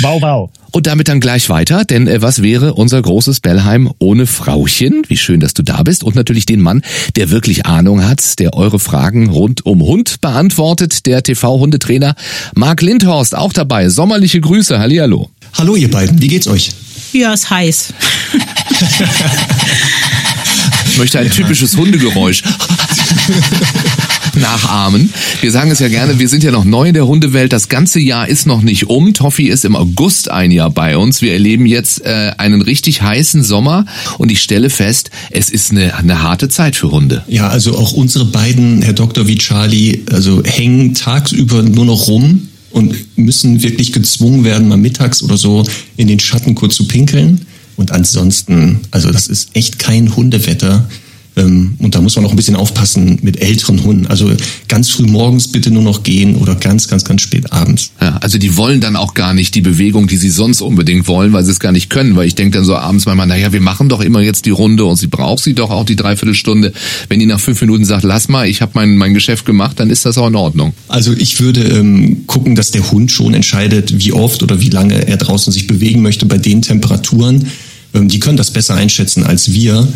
Wow, 0.00 0.22
wow. 0.22 0.50
Und 0.72 0.88
damit 0.88 1.08
dann 1.08 1.20
gleich 1.20 1.48
weiter, 1.48 1.84
denn 1.84 2.08
äh, 2.08 2.20
was 2.20 2.42
wäre 2.42 2.74
unser 2.74 3.00
großes 3.00 3.40
Bellheim 3.40 3.92
ohne 3.98 4.26
Frauchen? 4.26 5.02
Wie 5.06 5.16
schön, 5.16 5.38
dass 5.40 5.54
du 5.54 5.62
da 5.62 5.82
bist. 5.84 6.02
Und 6.02 6.16
natürlich 6.16 6.46
den 6.46 6.60
Mann, 6.60 6.82
der 7.14 7.30
wirklich 7.30 7.66
Ahnung 7.66 8.04
hat, 8.04 8.38
der 8.40 8.54
eure 8.54 8.80
Fragen 8.80 9.30
rund 9.30 9.64
um 9.64 9.82
Hund 9.82 10.20
beantwortet, 10.20 11.06
der 11.06 11.22
TV-Hundetrainer 11.22 12.16
Marc 12.54 12.82
Lindhorst, 12.82 13.36
auch 13.36 13.52
dabei. 13.52 13.88
Sommerliche 13.88 14.40
Grüße, 14.40 14.78
Hallihallo. 14.78 15.30
Hallo 15.52 15.76
ihr 15.76 15.90
beiden, 15.90 16.20
wie 16.20 16.28
geht's 16.28 16.48
euch? 16.48 16.70
Ja, 17.12 17.32
ist 17.32 17.50
heiß. 17.50 17.94
Ich 20.94 20.98
möchte 20.98 21.18
ein 21.18 21.28
typisches 21.28 21.76
Hundegeräusch. 21.76 22.44
nachahmen. 24.36 25.12
Wir 25.40 25.50
sagen 25.50 25.70
es 25.70 25.78
ja 25.78 25.88
gerne, 25.88 26.18
wir 26.18 26.28
sind 26.28 26.42
ja 26.42 26.50
noch 26.50 26.64
neu 26.64 26.88
in 26.88 26.94
der 26.94 27.06
Hundewelt. 27.06 27.52
Das 27.52 27.68
ganze 27.68 28.00
Jahr 28.00 28.28
ist 28.28 28.46
noch 28.46 28.62
nicht 28.62 28.88
um. 28.88 29.14
Toffi 29.14 29.48
ist 29.48 29.64
im 29.64 29.76
August 29.76 30.30
ein 30.30 30.50
Jahr 30.50 30.70
bei 30.70 30.96
uns. 30.96 31.22
Wir 31.22 31.32
erleben 31.32 31.66
jetzt 31.66 32.04
äh, 32.04 32.32
einen 32.38 32.62
richtig 32.62 33.02
heißen 33.02 33.42
Sommer 33.42 33.86
und 34.18 34.30
ich 34.30 34.42
stelle 34.42 34.70
fest, 34.70 35.10
es 35.30 35.50
ist 35.50 35.70
eine, 35.70 35.96
eine 35.96 36.22
harte 36.22 36.48
Zeit 36.48 36.76
für 36.76 36.90
Hunde. 36.90 37.24
Ja, 37.28 37.48
also 37.48 37.76
auch 37.76 37.92
unsere 37.92 38.24
beiden, 38.24 38.82
Herr 38.82 38.92
Doktor 38.92 39.26
wie 39.26 39.36
Charlie, 39.36 40.02
also 40.10 40.42
hängen 40.44 40.94
tagsüber 40.94 41.62
nur 41.62 41.84
noch 41.84 42.08
rum 42.08 42.48
und 42.70 42.94
müssen 43.16 43.62
wirklich 43.62 43.92
gezwungen 43.92 44.44
werden, 44.44 44.68
mal 44.68 44.76
mittags 44.76 45.22
oder 45.22 45.36
so 45.36 45.64
in 45.96 46.08
den 46.08 46.18
Schatten 46.18 46.54
kurz 46.54 46.74
zu 46.74 46.88
pinkeln. 46.88 47.42
Und 47.76 47.92
ansonsten, 47.92 48.80
also 48.90 49.10
das 49.10 49.26
ist 49.26 49.50
echt 49.54 49.78
kein 49.78 50.14
Hundewetter. 50.14 50.88
Ähm, 51.36 51.74
und 51.78 51.94
da 51.94 52.00
muss 52.00 52.14
man 52.16 52.24
auch 52.24 52.30
ein 52.30 52.36
bisschen 52.36 52.54
aufpassen 52.54 53.18
mit 53.22 53.42
älteren 53.42 53.82
Hunden. 53.82 54.06
Also 54.06 54.30
ganz 54.68 54.90
früh 54.90 55.04
morgens 55.04 55.48
bitte 55.48 55.70
nur 55.70 55.82
noch 55.82 56.02
gehen 56.02 56.36
oder 56.36 56.54
ganz, 56.54 56.88
ganz, 56.88 57.04
ganz 57.04 57.22
spät 57.22 57.52
abends. 57.52 57.90
Ja, 58.00 58.18
also 58.18 58.38
die 58.38 58.56
wollen 58.56 58.80
dann 58.80 58.94
auch 58.94 59.14
gar 59.14 59.34
nicht 59.34 59.54
die 59.54 59.60
Bewegung, 59.60 60.06
die 60.06 60.16
sie 60.16 60.30
sonst 60.30 60.60
unbedingt 60.60 61.08
wollen, 61.08 61.32
weil 61.32 61.44
sie 61.44 61.50
es 61.50 61.60
gar 61.60 61.72
nicht 61.72 61.90
können. 61.90 62.14
Weil 62.14 62.28
ich 62.28 62.34
denke 62.34 62.58
dann 62.58 62.64
so 62.64 62.76
abends 62.76 63.06
manchmal, 63.06 63.26
naja, 63.26 63.52
wir 63.52 63.60
machen 63.60 63.88
doch 63.88 64.00
immer 64.00 64.20
jetzt 64.20 64.46
die 64.46 64.50
Runde 64.50 64.84
und 64.84 64.96
sie 64.96 65.08
braucht 65.08 65.42
sie 65.42 65.54
doch 65.54 65.70
auch 65.70 65.84
die 65.84 65.96
Dreiviertelstunde. 65.96 66.72
Wenn 67.08 67.18
die 67.18 67.26
nach 67.26 67.40
fünf 67.40 67.60
Minuten 67.60 67.84
sagt, 67.84 68.04
lass 68.04 68.28
mal, 68.28 68.46
ich 68.46 68.62
habe 68.62 68.72
mein, 68.74 68.96
mein 68.96 69.14
Geschäft 69.14 69.44
gemacht, 69.44 69.80
dann 69.80 69.90
ist 69.90 70.06
das 70.06 70.18
auch 70.18 70.28
in 70.28 70.36
Ordnung. 70.36 70.72
Also 70.88 71.12
ich 71.12 71.40
würde 71.40 71.62
ähm, 71.62 72.26
gucken, 72.26 72.54
dass 72.54 72.70
der 72.70 72.90
Hund 72.92 73.10
schon 73.10 73.34
entscheidet, 73.34 73.98
wie 73.98 74.12
oft 74.12 74.42
oder 74.42 74.60
wie 74.60 74.70
lange 74.70 75.08
er 75.08 75.16
draußen 75.16 75.52
sich 75.52 75.66
bewegen 75.66 76.02
möchte 76.02 76.26
bei 76.26 76.38
den 76.38 76.62
Temperaturen. 76.62 77.46
Ähm, 77.92 78.08
die 78.08 78.20
können 78.20 78.36
das 78.36 78.52
besser 78.52 78.74
einschätzen 78.74 79.24
als 79.24 79.52
wir. 79.52 79.88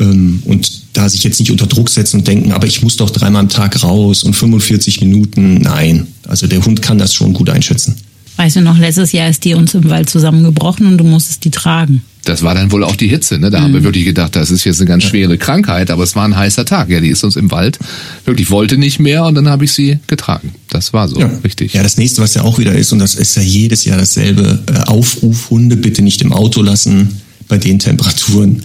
Ähm, 0.00 0.42
und 0.44 0.77
da 0.98 1.08
sich 1.08 1.22
jetzt 1.24 1.38
nicht 1.40 1.50
unter 1.50 1.66
Druck 1.66 1.88
setzen 1.88 2.18
und 2.18 2.26
denken, 2.28 2.52
aber 2.52 2.66
ich 2.66 2.82
muss 2.82 2.96
doch 2.96 3.10
dreimal 3.10 3.40
am 3.42 3.48
Tag 3.48 3.82
raus 3.82 4.24
und 4.24 4.34
45 4.34 5.00
Minuten. 5.00 5.54
Nein, 5.62 6.08
also 6.26 6.46
der 6.46 6.64
Hund 6.64 6.82
kann 6.82 6.98
das 6.98 7.14
schon 7.14 7.32
gut 7.32 7.48
einschätzen. 7.50 7.94
Weißt 8.36 8.56
du 8.56 8.60
noch, 8.60 8.78
letztes 8.78 9.12
Jahr 9.12 9.28
ist 9.28 9.44
die 9.44 9.54
uns 9.54 9.74
im 9.74 9.88
Wald 9.90 10.08
zusammengebrochen 10.10 10.86
und 10.86 10.98
du 10.98 11.04
musstest 11.04 11.44
die 11.44 11.50
tragen. 11.50 12.02
Das 12.24 12.42
war 12.42 12.54
dann 12.54 12.70
wohl 12.72 12.84
auch 12.84 12.94
die 12.94 13.08
Hitze, 13.08 13.38
ne? 13.38 13.50
Da 13.50 13.60
haben 13.62 13.72
wir 13.72 13.82
wirklich 13.82 14.04
gedacht, 14.04 14.36
das 14.36 14.50
ist 14.50 14.64
jetzt 14.64 14.80
eine 14.80 14.88
ganz 14.88 15.04
schwere 15.04 15.38
Krankheit, 15.38 15.90
aber 15.90 16.04
es 16.04 16.14
war 16.14 16.24
ein 16.24 16.36
heißer 16.36 16.64
Tag. 16.64 16.90
Ja, 16.90 17.00
die 17.00 17.08
ist 17.08 17.24
uns 17.24 17.36
im 17.36 17.50
Wald 17.50 17.78
wirklich 18.26 18.50
wollte 18.50 18.76
nicht 18.76 18.98
mehr 19.00 19.24
und 19.24 19.34
dann 19.34 19.48
habe 19.48 19.64
ich 19.64 19.72
sie 19.72 19.98
getragen. 20.08 20.52
Das 20.68 20.92
war 20.92 21.08
so, 21.08 21.18
Ja. 21.18 21.30
richtig. 21.42 21.72
Ja, 21.72 21.82
das 21.82 21.96
nächste, 21.96 22.20
was 22.22 22.34
ja 22.34 22.42
auch 22.42 22.58
wieder 22.58 22.74
ist, 22.74 22.92
und 22.92 22.98
das 22.98 23.14
ist 23.14 23.34
ja 23.36 23.42
jedes 23.42 23.84
Jahr 23.86 23.96
dasselbe, 23.98 24.58
äh, 24.66 24.78
Aufruf, 24.88 25.48
Hunde 25.50 25.76
bitte 25.76 26.02
nicht 26.02 26.20
im 26.22 26.32
Auto 26.32 26.60
lassen 26.62 27.20
bei 27.48 27.56
den 27.56 27.78
Temperaturen, 27.78 28.62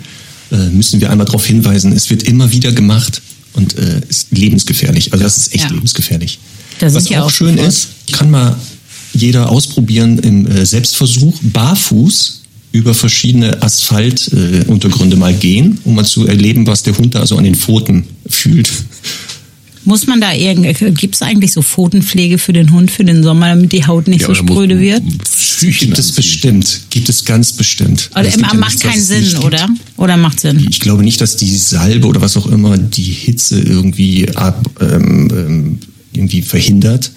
müssen 0.58 1.01
wir 1.01 1.10
einmal 1.10 1.26
darauf 1.26 1.45
hinweisen, 1.45 1.91
es 1.93 2.10
wird 2.10 2.24
immer 2.24 2.51
wieder 2.51 2.72
gemacht 2.72 3.22
und 3.54 3.78
äh, 3.78 4.01
ist 4.08 4.28
lebensgefährlich. 4.32 5.14
Also 5.14 5.24
das 5.24 5.38
ist 5.38 5.54
echt 5.54 5.66
Ja. 5.66 5.70
lebensgefährlich. 5.72 6.39
Was 6.80 7.08
auch 7.12 7.18
auch 7.18 7.30
schön 7.30 7.56
sofort- 7.56 7.68
ist, 7.70 7.88
kann 8.12 8.32
mal 8.32 8.56
jeder 9.14 9.49
ausprobieren 9.49 10.18
im 10.20 10.47
äh, 10.47 10.66
Selbstversuch, 10.66 11.39
barfuß 11.43 12.41
über 12.72 12.95
verschiedene 12.95 13.62
Asphaltuntergründe 13.62 15.16
äh, 15.16 15.20
mal 15.20 15.34
gehen, 15.34 15.80
um 15.84 15.95
mal 15.95 16.06
zu 16.06 16.26
erleben, 16.26 16.66
was 16.66 16.82
der 16.82 16.97
Hund 16.97 17.14
da 17.14 17.26
so 17.28 17.38
an 17.38 17.43
den 17.43 17.54
Pfoten 17.56 18.06
fühlt. 18.28 18.72
Muss 19.86 20.07
man 20.07 20.21
da 20.21 20.34
irgendwie, 20.34 20.91
gibt 20.91 21.15
es 21.15 21.21
eigentlich 21.21 21.51
so 21.51 21.61
Pfotenpflege 21.61 22.38
für 22.38 22.53
den 22.53 22.71
Hund 22.71 22.89
für 22.89 23.03
den 23.03 23.21
Sommer, 23.23 23.49
damit 23.49 23.71
die 23.71 23.86
Haut 23.86 24.07
nicht 24.07 24.21
Ja, 24.21 24.27
so 24.27 24.36
spröde 24.36 24.79
wird? 24.79 25.03
Schüchen 25.36 25.88
Gibt 25.88 25.99
es 25.99 26.07
anziehen. 26.07 26.15
bestimmt, 26.15 26.81
gibt 26.89 27.09
es 27.09 27.25
ganz 27.25 27.53
bestimmt. 27.53 28.09
Oder 28.13 28.25
Es 28.27 28.36
ja 28.36 28.53
macht 28.53 28.79
keinen 28.79 29.01
Sinn, 29.01 29.38
oder? 29.38 29.67
Oder 29.97 30.17
macht 30.17 30.39
Sinn? 30.39 30.65
Ich 30.69 30.79
glaube 30.79 31.03
nicht, 31.03 31.19
dass 31.21 31.36
die 31.36 31.55
Salbe 31.55 32.07
oder 32.07 32.21
was 32.21 32.38
auch 32.38 32.47
immer 32.47 32.77
die 32.77 33.03
Hitze 33.03 33.59
irgendwie 33.59 34.29
ab, 34.36 34.65
ähm, 34.79 35.29
ähm, 35.31 35.79
irgendwie 36.13 36.41
verhindert. 36.41 37.11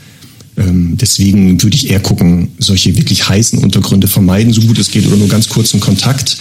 Ähm, 0.56 0.96
deswegen 1.00 1.62
würde 1.62 1.76
ich 1.76 1.90
eher 1.90 2.00
gucken, 2.00 2.48
solche 2.58 2.96
wirklich 2.96 3.28
heißen 3.28 3.58
Untergründe 3.58 4.08
vermeiden, 4.08 4.52
so 4.52 4.62
gut 4.62 4.78
es 4.78 4.90
geht, 4.90 5.06
oder 5.06 5.16
nur 5.16 5.28
ganz 5.28 5.48
kurzen 5.48 5.80
Kontakt. 5.80 6.38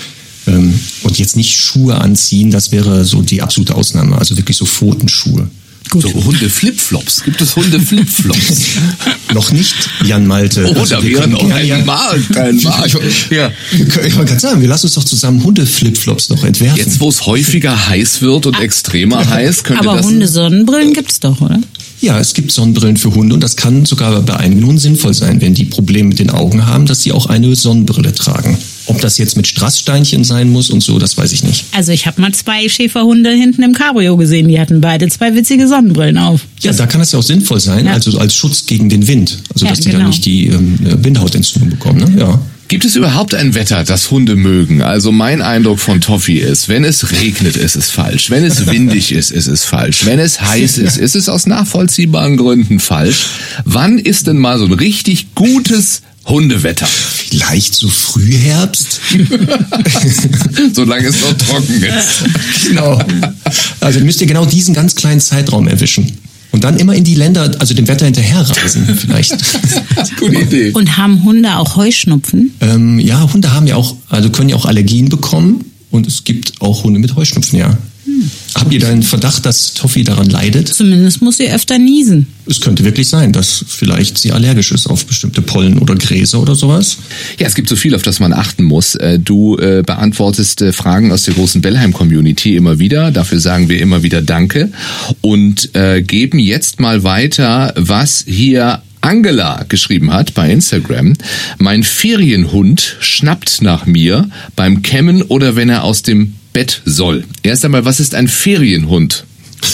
Ähm, 0.48 0.80
und 1.04 1.18
jetzt 1.20 1.36
nicht 1.36 1.56
Schuhe 1.56 1.96
anziehen, 2.00 2.52
das 2.52 2.72
wäre 2.72 3.04
so 3.04 3.22
die 3.22 3.42
absolute 3.42 3.76
Ausnahme. 3.76 4.18
Also 4.18 4.38
wirklich 4.38 4.58
so 4.58 4.66
Pfotenschuhe. 4.66 5.50
So 5.94 6.12
Hunde-Flipflops. 6.14 7.24
Gibt 7.24 7.42
es 7.42 7.56
Hunde-Flipflops? 7.56 8.62
Noch 9.34 9.52
nicht, 9.52 9.76
Jan 10.06 10.26
Malte. 10.28 10.66
Oh, 10.70 10.80
Also 10.80 10.96
da 10.96 11.04
wir 11.04 11.10
wäre 11.12 11.22
können 11.22 11.34
noch 11.34 11.40
gerne 11.42 11.56
ein 11.56 11.68
ja- 11.68 11.86
Markt, 11.86 12.38
ein 12.38 12.56
Markt. 12.64 12.98
Ja. 13.32 13.52
Ich 13.72 14.16
wollte 14.16 14.26
gerade 14.26 14.40
sagen, 14.40 14.62
wir 14.62 14.68
lassen 14.68 14.86
uns 14.88 14.96
doch 14.96 15.04
zusammen 15.04 15.44
Hunde-Flipflops 15.44 16.30
noch 16.30 16.44
entwerfen. 16.44 16.78
Jetzt, 16.78 17.00
wo 17.00 17.10
es 17.10 17.26
häufiger 17.26 17.88
heiß 17.90 18.22
wird 18.22 18.46
und 18.46 18.60
extremer 18.60 19.28
heiß, 19.28 19.64
könnte 19.64 19.82
Aber 19.88 19.98
das... 19.98 20.06
Hundesonnenbrillen 20.06 20.94
gibt's 20.94 21.20
doch, 21.20 21.42
oder? 21.42 21.60
Ja, 22.02 22.20
es 22.20 22.34
gibt 22.34 22.52
Sonnenbrillen 22.52 22.98
für 22.98 23.14
Hunde 23.16 23.34
und 23.36 23.42
das 23.42 23.56
kann 23.56 23.86
sogar 23.86 24.22
bei 24.22 24.36
einigen 24.38 24.64
Hunden 24.66 24.80
sinnvoll 24.80 25.14
sein, 25.14 25.42
wenn 25.42 25.54
die 25.54 25.66
Probleme 25.66 26.10
mit 26.10 26.20
den 26.20 26.30
Augen 26.30 26.66
haben, 26.66 26.86
dass 26.86 27.02
sie 27.02 27.12
auch 27.12 27.26
eine 27.28 27.56
Sonnenbrille 27.56 28.14
tragen. 28.14 28.58
Ob 28.88 29.02
das 29.02 29.18
jetzt 29.18 29.36
mit 29.38 29.48
Strasssteinchen 29.48 30.24
sein 30.24 30.50
muss 30.50 30.70
und 30.70 30.82
so, 30.82 31.00
das 31.00 31.18
weiß 31.18 31.32
ich 31.32 31.44
nicht. 31.44 31.66
Also 31.72 31.92
ich 31.92 32.06
habe 32.08 32.22
mal 32.22 32.32
zwei 32.34 32.68
Schäferhunde 32.70 33.32
hinten 33.32 33.64
im 33.64 33.74
Cabrio 33.74 34.18
gesehen, 34.18 34.48
die 34.48 34.60
hatten 34.60 34.82
beide 34.82 35.08
zwei 35.10 35.34
witzige 35.36 35.68
Sonnenbrillen 35.68 36.18
auf. 36.18 36.42
Ja, 36.60 36.72
da 36.74 36.86
kann 36.86 37.02
es 37.02 37.12
ja 37.12 37.20
auch 37.20 37.24
sinnvoll 37.24 37.60
sein, 37.60 37.86
Ja. 37.86 37.94
also 37.94 38.18
als 38.20 38.36
Schutz 38.36 38.66
gegen 38.66 38.90
den 38.90 39.08
Wind. 39.08 39.40
Also 39.54 39.66
Ja, 39.66 39.72
dass 39.72 39.80
die 39.80 39.86
genau. 39.90 40.00
dann 40.00 40.10
nicht 40.10 40.26
die 40.26 40.48
ähm, 40.48 40.78
Bindehautentzündung 41.02 41.70
bekommen. 41.72 42.14
Ne? 42.16 42.20
Ja. 42.20 42.40
Gibt 42.68 42.84
es 42.84 42.96
überhaupt 42.96 43.36
ein 43.36 43.54
Wetter, 43.54 43.84
das 43.84 44.10
Hunde 44.10 44.36
mögen? 44.36 44.82
Also 44.82 45.12
mein 45.12 45.44
Eindruck 45.44 45.80
von 45.80 46.02
Toffi 46.02 46.38
ist, 46.40 46.68
wenn 46.68 46.84
es 46.84 47.12
regnet, 47.12 47.58
ist 47.58 47.76
es 47.76 47.92
falsch. 47.92 48.32
Wenn 48.32 48.44
es 48.44 48.66
windig 48.66 49.12
ist, 49.12 49.30
ist 49.30 49.46
es 49.46 49.64
falsch. 49.64 50.06
Wenn 50.08 50.18
es 50.18 50.42
heiß 50.42 50.80
ist, 50.80 50.98
ist 50.98 51.16
es 51.16 51.30
aus 51.30 51.46
nachvollziehbaren 51.46 52.38
Gründen 52.38 52.80
falsch. 52.80 53.28
Wann 53.66 54.00
ist 54.00 54.26
denn 54.26 54.38
mal 54.40 54.58
so 54.58 54.66
ein 54.66 54.74
richtig 54.74 55.36
gutes 55.36 56.02
Hundewetter? 56.26 56.88
Vielleicht 56.88 57.76
so 57.76 57.88
Frühherbst. 57.88 59.00
Solange 60.74 61.08
es 61.08 61.22
noch 61.22 61.34
trocken 61.38 61.84
ist. 61.84 62.68
genau. 62.68 63.00
Also 63.80 64.00
müsst 64.00 64.22
ihr 64.22 64.28
genau 64.28 64.46
diesen 64.46 64.74
ganz 64.74 64.96
kleinen 64.96 65.20
Zeitraum 65.22 65.68
erwischen. 65.68 66.18
Und 66.52 66.64
dann 66.64 66.78
immer 66.78 66.96
in 66.96 67.04
die 67.04 67.16
Länder, 67.16 67.52
also 67.60 67.74
dem 67.74 67.88
Wetter 67.88 68.06
hinterherreisen 68.06 68.96
vielleicht. 68.98 69.36
Gute 70.20 70.36
Idee. 70.36 70.72
Und 70.72 70.98
haben 70.98 71.24
Hunde 71.26 71.58
auch 71.58 71.76
Heuschnupfen? 71.76 72.54
ähm, 72.62 72.98
ja, 73.00 73.32
Hunde 73.34 73.54
haben 73.54 73.68
ja 73.68 73.76
auch, 73.76 73.96
also 74.10 74.30
können 74.30 74.50
ja 74.50 74.56
auch 74.56 74.66
Allergien 74.66 75.10
bekommen. 75.10 75.66
Und 75.92 76.08
es 76.08 76.24
gibt 76.24 76.62
auch 76.62 76.84
Hunde 76.84 77.00
mit 77.00 77.16
Heuschnupfen, 77.16 77.60
ja. 77.60 77.78
Habt 78.56 78.74
ihr 78.74 78.80
da 78.80 78.90
einen 78.90 79.04
Verdacht, 79.04 79.46
dass 79.46 79.74
Toffi 79.74 80.04
daran 80.04 80.30
leidet? 80.30 80.68
Zumindest 80.68 81.22
muss 81.22 81.38
sie 81.38 81.50
öfter 81.50 81.78
niesen. 81.78 82.28
Es 82.48 82.62
könnte 82.62 82.84
wirklich 82.84 83.08
sein, 83.08 83.34
dass 83.34 83.66
vielleicht 83.68 84.18
sie 84.18 84.32
allergisch 84.32 84.72
ist 84.72 84.88
auf 84.88 85.06
bestimmte 85.06 85.42
Pollen 85.42 85.80
oder 85.80 85.96
Gräser 85.96 86.42
oder 86.42 86.56
sowas. 86.56 86.98
Ja, 87.40 87.48
es 87.48 87.56
gibt 87.56 87.70
so 87.70 87.76
viel, 87.76 87.96
auf 87.96 88.04
das 88.04 88.20
man 88.20 88.34
achten 88.34 88.64
muss. 88.64 88.96
Äh, 88.96 89.20
Du 89.20 89.58
äh, 89.58 89.84
beantwortest 89.86 90.62
äh, 90.62 90.72
Fragen 90.72 91.12
aus 91.12 91.24
der 91.24 91.34
großen 91.34 91.62
Bellheim-Community 91.62 92.56
immer 92.56 92.80
wieder. 92.80 93.12
Dafür 93.12 93.40
sagen 93.40 93.70
wir 93.70 93.80
immer 93.80 94.04
wieder 94.04 94.22
Danke 94.22 94.72
und 95.22 95.74
äh, 95.76 96.02
geben 96.02 96.40
jetzt 96.40 96.80
mal 96.80 97.04
weiter, 97.04 97.74
was 97.76 98.24
hier 98.28 98.82
Angela 99.02 99.64
geschrieben 99.70 100.12
hat 100.12 100.34
bei 100.34 100.52
Instagram. 100.52 101.14
Mein 101.60 101.84
Ferienhund 101.84 102.98
schnappt 103.00 103.62
nach 103.62 103.86
mir 103.86 104.30
beim 104.56 104.82
Kämmen 104.82 105.22
oder 105.22 105.56
wenn 105.56 105.70
er 105.70 105.84
aus 105.84 106.02
dem 106.02 106.36
Bett 106.56 106.82
soll. 106.86 107.26
Erst 107.44 107.66
einmal, 107.66 107.84
was 107.84 108.00
ist 108.00 108.16
ein 108.16 108.30
Ferienhund? 108.30 109.26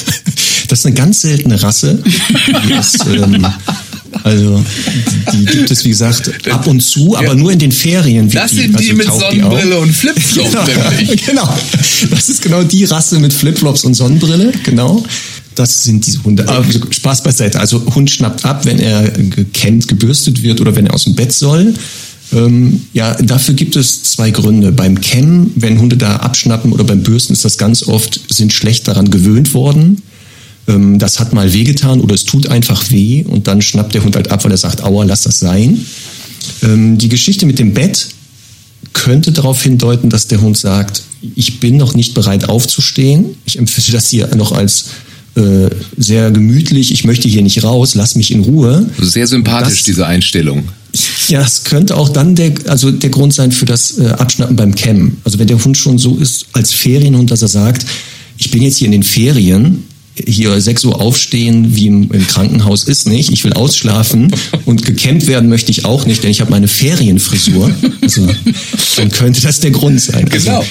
Das 0.67 0.79
ist 0.79 0.85
eine 0.85 0.95
ganz 0.95 1.19
seltene 1.19 1.61
Rasse. 1.61 2.01
Die 2.05 2.73
ist, 2.73 3.05
ähm, 3.05 3.45
also 4.23 4.63
die 5.33 5.43
gibt 5.43 5.69
es, 5.69 5.83
wie 5.83 5.89
gesagt, 5.89 6.31
ab 6.49 6.65
und 6.65 6.79
zu, 6.79 7.17
aber 7.17 7.35
nur 7.35 7.51
in 7.51 7.59
den 7.59 7.73
Ferien. 7.73 8.29
Das 8.29 8.51
sind 8.51 8.79
die 8.79 8.91
also 8.91 8.93
mit 8.93 9.05
die 9.05 9.19
Sonnenbrille 9.19 9.75
auf. 9.75 9.81
und 9.81 9.91
Flipflop 9.91 10.47
nämlich. 10.97 11.25
genau. 11.25 11.53
Das 12.09 12.29
ist 12.29 12.41
genau 12.41 12.63
die 12.63 12.85
Rasse 12.85 13.19
mit 13.19 13.33
Flipflops 13.33 13.83
und 13.83 13.95
Sonnenbrille, 13.95 14.53
genau. 14.63 15.03
Das 15.55 15.83
sind 15.83 16.05
diese 16.05 16.23
Hunde. 16.23 16.47
Aber 16.47 16.65
Spaß 16.89 17.23
beiseite. 17.23 17.59
Also 17.59 17.83
Hund 17.93 18.09
schnappt 18.09 18.45
ab, 18.45 18.63
wenn 18.63 18.79
er 18.79 19.09
gekämmt, 19.09 19.89
gebürstet 19.89 20.41
wird 20.41 20.61
oder 20.61 20.73
wenn 20.77 20.87
er 20.87 20.93
aus 20.93 21.03
dem 21.03 21.15
Bett 21.15 21.33
soll. 21.33 21.73
Ähm, 22.33 22.81
ja, 22.93 23.13
dafür 23.15 23.53
gibt 23.55 23.75
es 23.75 24.03
zwei 24.03 24.31
Gründe. 24.31 24.71
Beim 24.71 24.99
Kämmen, 25.01 25.51
wenn 25.55 25.79
Hunde 25.79 25.97
da 25.97 26.17
abschnappen 26.17 26.71
oder 26.71 26.83
beim 26.83 27.03
Bürsten 27.03 27.33
ist 27.33 27.43
das 27.45 27.57
ganz 27.57 27.83
oft, 27.83 28.19
sind 28.33 28.53
schlecht 28.53 28.87
daran 28.87 29.09
gewöhnt 29.11 29.53
worden. 29.53 30.01
Ähm, 30.67 30.97
das 30.99 31.19
hat 31.19 31.33
mal 31.33 31.51
wehgetan 31.53 31.99
oder 32.01 32.15
es 32.15 32.23
tut 32.25 32.47
einfach 32.47 32.89
weh 32.91 33.23
und 33.23 33.47
dann 33.47 33.61
schnappt 33.61 33.93
der 33.93 34.03
Hund 34.03 34.15
halt 34.15 34.31
ab, 34.31 34.43
weil 34.43 34.51
er 34.51 34.57
sagt, 34.57 34.81
aua, 34.83 35.03
lass 35.03 35.23
das 35.23 35.39
sein. 35.39 35.85
Ähm, 36.63 36.97
die 36.97 37.09
Geschichte 37.09 37.45
mit 37.45 37.59
dem 37.59 37.73
Bett 37.73 38.07
könnte 38.93 39.31
darauf 39.31 39.61
hindeuten, 39.61 40.09
dass 40.09 40.27
der 40.27 40.41
Hund 40.41 40.57
sagt, 40.57 41.03
ich 41.35 41.59
bin 41.59 41.77
noch 41.77 41.93
nicht 41.95 42.13
bereit 42.13 42.49
aufzustehen. 42.49 43.35
Ich 43.45 43.57
empfinde 43.59 43.91
das 43.93 44.09
hier 44.09 44.33
noch 44.35 44.51
als 44.51 44.85
äh, 45.35 45.69
sehr 45.97 46.31
gemütlich. 46.31 46.91
Ich 46.91 47.03
möchte 47.03 47.27
hier 47.27 47.41
nicht 47.41 47.63
raus. 47.63 47.95
Lass 47.95 48.15
mich 48.15 48.31
in 48.31 48.41
Ruhe. 48.41 48.89
Sehr 48.99 49.27
sympathisch, 49.27 49.79
Das- 49.79 49.85
diese 49.85 50.07
Einstellung. 50.07 50.63
Ja, 51.27 51.39
das 51.39 51.63
könnte 51.63 51.95
auch 51.95 52.09
dann 52.09 52.35
der, 52.35 52.53
also 52.67 52.91
der 52.91 53.09
Grund 53.09 53.33
sein 53.33 53.51
für 53.51 53.65
das 53.65 53.97
äh, 53.97 54.07
Abschnappen 54.07 54.55
beim 54.55 54.75
Cammen. 54.75 55.21
Also 55.23 55.39
wenn 55.39 55.47
der 55.47 55.63
Hund 55.63 55.77
schon 55.77 55.97
so 55.97 56.17
ist 56.17 56.47
als 56.53 56.73
Ferienhund, 56.73 57.31
dass 57.31 57.41
er 57.41 57.47
sagt, 57.47 57.85
ich 58.37 58.51
bin 58.51 58.61
jetzt 58.61 58.77
hier 58.77 58.87
in 58.87 58.91
den 58.91 59.03
Ferien, 59.03 59.85
hier 60.27 60.59
6 60.59 60.85
Uhr 60.85 61.01
aufstehen, 61.01 61.75
wie 61.75 61.87
im, 61.87 62.11
im 62.11 62.27
Krankenhaus 62.27 62.83
ist 62.83 63.07
nicht. 63.07 63.31
Ich 63.31 63.43
will 63.43 63.53
ausschlafen 63.53 64.31
und 64.65 64.85
gekämmt 64.85 65.27
werden 65.27 65.49
möchte 65.49 65.71
ich 65.71 65.85
auch 65.85 66.05
nicht, 66.05 66.23
denn 66.23 66.31
ich 66.31 66.41
habe 66.41 66.51
meine 66.51 66.67
Ferienfrisur. 66.67 67.71
Also, 68.01 68.27
dann 68.97 69.09
könnte 69.11 69.41
das 69.41 69.59
der 69.59 69.71
Grund 69.71 70.01
sein. 70.01 70.27
Also, 70.31 70.49
Genau. 70.49 70.65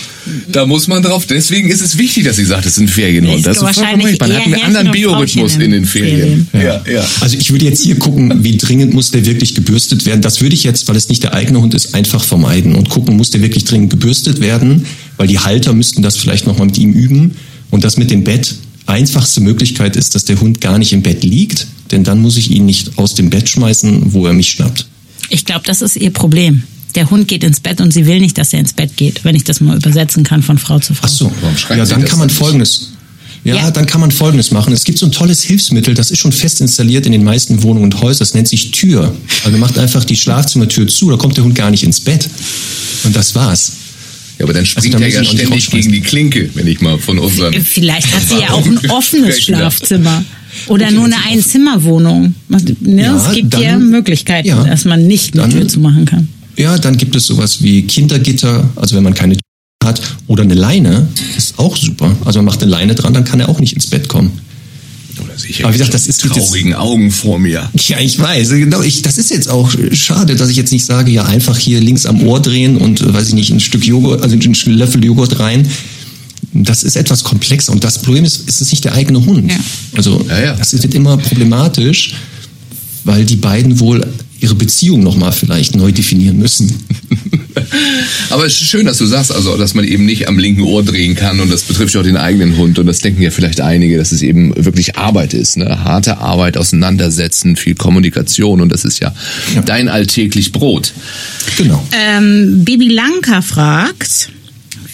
Da 0.48 0.66
muss 0.66 0.86
man 0.88 1.02
drauf. 1.02 1.26
Deswegen 1.26 1.70
ist 1.70 1.80
es 1.80 1.98
wichtig, 1.98 2.24
dass 2.24 2.36
sie 2.36 2.44
sagt, 2.44 2.66
es 2.66 2.72
ist 2.72 2.78
ein 2.80 2.88
Ferienhund. 2.88 3.46
Das 3.46 3.58
ist 3.58 3.62
wahrscheinlich 3.62 4.08
richtig. 4.08 4.28
Man 4.28 4.36
hat 4.36 4.44
einen 4.44 4.62
anderen 4.62 4.90
Biorhythmus 4.90 5.54
in 5.54 5.60
den 5.60 5.72
in 5.72 5.84
Ferien. 5.86 6.48
Ja, 6.52 6.82
ja. 6.90 7.04
Also 7.20 7.36
ich 7.36 7.50
würde 7.50 7.64
jetzt 7.64 7.82
hier 7.82 7.98
gucken, 7.98 8.44
wie 8.44 8.56
dringend 8.56 8.92
muss 8.92 9.10
der 9.10 9.24
wirklich 9.24 9.54
gebürstet 9.54 10.06
werden. 10.06 10.20
Das 10.20 10.40
würde 10.40 10.54
ich 10.54 10.64
jetzt, 10.64 10.88
weil 10.88 10.96
es 10.96 11.08
nicht 11.08 11.22
der 11.22 11.34
eigene 11.34 11.60
Hund 11.60 11.74
ist, 11.74 11.94
einfach 11.94 12.22
vermeiden 12.22 12.74
und 12.74 12.88
gucken, 12.90 13.16
muss 13.16 13.30
der 13.30 13.42
wirklich 13.42 13.64
dringend 13.64 13.90
gebürstet 13.90 14.40
werden, 14.40 14.86
weil 15.16 15.26
die 15.26 15.38
Halter 15.38 15.72
müssten 15.72 16.02
das 16.02 16.16
vielleicht 16.16 16.46
nochmal 16.46 16.66
mit 16.66 16.78
ihm 16.78 16.92
üben. 16.92 17.36
Und 17.70 17.84
das 17.84 17.96
mit 17.96 18.10
dem 18.10 18.24
Bett, 18.24 18.56
einfachste 18.90 19.40
Möglichkeit 19.40 19.96
ist, 19.96 20.14
dass 20.14 20.24
der 20.24 20.40
Hund 20.40 20.60
gar 20.60 20.78
nicht 20.78 20.92
im 20.92 21.02
Bett 21.02 21.24
liegt, 21.24 21.66
denn 21.90 22.04
dann 22.04 22.20
muss 22.20 22.36
ich 22.36 22.50
ihn 22.50 22.66
nicht 22.66 22.98
aus 22.98 23.14
dem 23.14 23.30
Bett 23.30 23.48
schmeißen, 23.48 24.12
wo 24.12 24.26
er 24.26 24.32
mich 24.32 24.50
schnappt. 24.50 24.86
Ich 25.30 25.44
glaube, 25.44 25.62
das 25.64 25.80
ist 25.82 25.96
ihr 25.96 26.10
Problem. 26.12 26.62
Der 26.96 27.08
Hund 27.10 27.28
geht 27.28 27.44
ins 27.44 27.60
Bett 27.60 27.80
und 27.80 27.92
sie 27.92 28.06
will 28.06 28.18
nicht, 28.20 28.36
dass 28.36 28.52
er 28.52 28.58
ins 28.60 28.72
Bett 28.72 28.96
geht, 28.96 29.24
wenn 29.24 29.34
ich 29.36 29.44
das 29.44 29.60
mal 29.60 29.76
übersetzen 29.76 30.24
kann 30.24 30.42
von 30.42 30.58
Frau 30.58 30.78
zu 30.80 30.92
Frau. 30.94 31.06
Ach 31.06 31.08
so, 31.08 31.32
Warum 31.40 31.56
schreibt 31.56 31.78
ja, 31.78 31.86
sie 31.86 31.92
dann 31.92 32.00
das 32.02 32.10
kann 32.10 32.18
man? 32.18 32.30
Folgendes. 32.30 32.90
Ja, 33.44 33.54
Ja. 33.54 33.70
dann 33.70 33.86
kann 33.86 34.00
man 34.00 34.10
Folgendes 34.10 34.50
machen. 34.50 34.72
Es 34.72 34.84
gibt 34.84 34.98
so 34.98 35.06
ein 35.06 35.12
tolles 35.12 35.42
Hilfsmittel, 35.42 35.94
das 35.94 36.10
ist 36.10 36.18
schon 36.18 36.32
fest 36.32 36.60
installiert 36.60 37.06
in 37.06 37.12
den 37.12 37.24
meisten 37.24 37.62
Wohnungen 37.62 37.84
und 37.84 38.00
Häusern. 38.02 38.18
Das 38.18 38.34
nennt 38.34 38.48
sich 38.48 38.72
Tür. 38.72 39.14
Also 39.44 39.50
man 39.52 39.60
macht 39.60 39.78
einfach 39.78 40.04
die 40.04 40.16
Schlafzimmertür 40.16 40.88
zu, 40.88 41.08
da 41.10 41.16
kommt 41.16 41.36
der 41.36 41.44
Hund 41.44 41.54
gar 41.54 41.70
nicht 41.70 41.84
ins 41.84 42.00
Bett. 42.00 42.28
Und 43.04 43.14
das 43.16 43.34
war's. 43.36 43.72
Ja, 44.40 44.44
aber 44.46 44.54
dann 44.54 44.64
springt 44.64 44.94
da 44.94 44.98
er 45.00 45.08
ja 45.08 45.22
ständig 45.22 45.70
gegen 45.70 45.92
die 45.92 46.00
Klinke, 46.00 46.48
wenn 46.54 46.66
ich 46.66 46.80
mal 46.80 46.96
von 46.98 47.18
unseren. 47.18 47.52
Vielleicht 47.62 48.10
hat 48.14 48.26
sie 48.26 48.40
ja 48.40 48.50
auch 48.52 48.64
ein 48.64 48.78
offenes. 48.90 49.38
Schlafzimmer. 49.42 50.24
Oder 50.66 50.90
nur 50.90 51.04
eine 51.04 51.22
Einzimmerwohnung. 51.28 52.34
Ne? 52.80 53.02
Ja, 53.02 53.16
es 53.16 53.34
gibt 53.34 53.52
dann- 53.52 53.62
ja 53.62 53.78
Möglichkeiten, 53.78 54.48
ja, 54.48 54.64
dass 54.64 54.86
man 54.86 55.06
nicht 55.06 55.34
eine 55.34 55.42
dann- 55.42 55.50
Tür 55.52 55.68
zu 55.68 55.78
machen 55.80 56.06
kann. 56.06 56.26
Ja, 56.56 56.78
dann 56.78 56.96
gibt 56.96 57.14
es 57.16 57.26
sowas 57.26 57.62
wie 57.62 57.82
Kindergitter, 57.82 58.68
also 58.76 58.96
wenn 58.96 59.02
man 59.04 59.14
keine 59.14 59.34
Tür 59.34 59.40
hat, 59.84 60.00
oder 60.26 60.42
eine 60.42 60.54
Leine, 60.54 61.06
ist 61.36 61.58
auch 61.58 61.76
super. 61.76 62.16
Also 62.24 62.38
man 62.38 62.46
macht 62.46 62.62
eine 62.62 62.70
Leine 62.70 62.94
dran, 62.94 63.12
dann 63.14 63.24
kann 63.24 63.40
er 63.40 63.48
auch 63.50 63.60
nicht 63.60 63.74
ins 63.74 63.86
Bett 63.86 64.08
kommen. 64.08 64.32
Oder 65.24 65.38
sicher. 65.38 65.64
Aber 65.64 65.74
wie 65.74 65.78
gesagt, 65.78 65.94
das 65.94 66.06
ist 66.06 66.24
mit 66.24 66.32
traurigen 66.34 66.74
Augen 66.74 67.10
vor 67.10 67.38
mir. 67.38 67.68
Ja, 67.88 67.98
ich 67.98 68.18
weiß, 68.18 68.50
genau. 68.50 68.82
Ich, 68.82 69.02
das 69.02 69.18
ist 69.18 69.30
jetzt 69.30 69.48
auch 69.48 69.70
schade, 69.92 70.36
dass 70.36 70.48
ich 70.48 70.56
jetzt 70.56 70.72
nicht 70.72 70.84
sage, 70.84 71.10
ja, 71.10 71.24
einfach 71.24 71.58
hier 71.58 71.80
links 71.80 72.06
am 72.06 72.22
Ohr 72.22 72.40
drehen 72.40 72.76
und, 72.76 73.12
weiß 73.12 73.28
ich 73.28 73.34
nicht, 73.34 73.50
ein 73.50 73.60
Stück 73.60 73.84
Joghurt, 73.84 74.22
also 74.22 74.34
einen 74.34 74.78
Löffel 74.78 75.04
Joghurt 75.04 75.38
rein. 75.38 75.68
Das 76.52 76.82
ist 76.82 76.96
etwas 76.96 77.22
komplexer. 77.22 77.72
Und 77.72 77.84
das 77.84 78.02
Problem 78.02 78.24
ist, 78.24 78.48
es 78.48 78.60
ist 78.60 78.72
nicht 78.72 78.84
der 78.84 78.94
eigene 78.94 79.24
Hund. 79.24 79.50
Ja. 79.50 79.58
Also, 79.96 80.24
Ja, 80.28 80.40
ja. 80.42 80.54
das 80.54 80.72
wird 80.72 80.94
immer 80.94 81.16
problematisch, 81.16 82.14
weil 83.04 83.24
die 83.24 83.36
beiden 83.36 83.78
wohl 83.78 84.04
ihre 84.40 84.54
Beziehung 84.54 85.02
nochmal 85.02 85.32
vielleicht 85.32 85.76
neu 85.76 85.92
definieren 85.92 86.38
müssen. 86.38 86.72
Aber 88.30 88.46
es 88.46 88.54
ist 88.54 88.68
schön, 88.68 88.86
dass 88.86 88.98
du 88.98 89.06
sagst, 89.06 89.32
also, 89.32 89.56
dass 89.56 89.74
man 89.74 89.84
eben 89.84 90.06
nicht 90.06 90.28
am 90.28 90.38
linken 90.38 90.62
Ohr 90.62 90.82
drehen 90.82 91.14
kann 91.14 91.40
und 91.40 91.50
das 91.52 91.62
betrifft 91.62 91.94
ja 91.94 92.00
auch 92.00 92.04
den 92.04 92.16
eigenen 92.16 92.56
Hund 92.56 92.78
und 92.78 92.86
das 92.86 93.00
denken 93.00 93.22
ja 93.22 93.30
vielleicht 93.30 93.60
einige, 93.60 93.96
dass 93.98 94.12
es 94.12 94.22
eben 94.22 94.52
wirklich 94.56 94.96
Arbeit 94.96 95.34
ist, 95.34 95.56
ne? 95.56 95.84
Harte 95.84 96.18
Arbeit, 96.18 96.56
auseinandersetzen, 96.56 97.56
viel 97.56 97.74
Kommunikation 97.74 98.60
und 98.60 98.70
das 98.70 98.84
ist 98.84 99.00
ja, 99.00 99.14
Ja. 99.54 99.62
dein 99.62 99.88
alltäglich 99.88 100.52
Brot. 100.52 100.92
Genau. 101.56 101.84
Ähm, 101.92 102.64
Bibi 102.64 102.88
Lanka 102.88 103.42
fragt, 103.42 104.30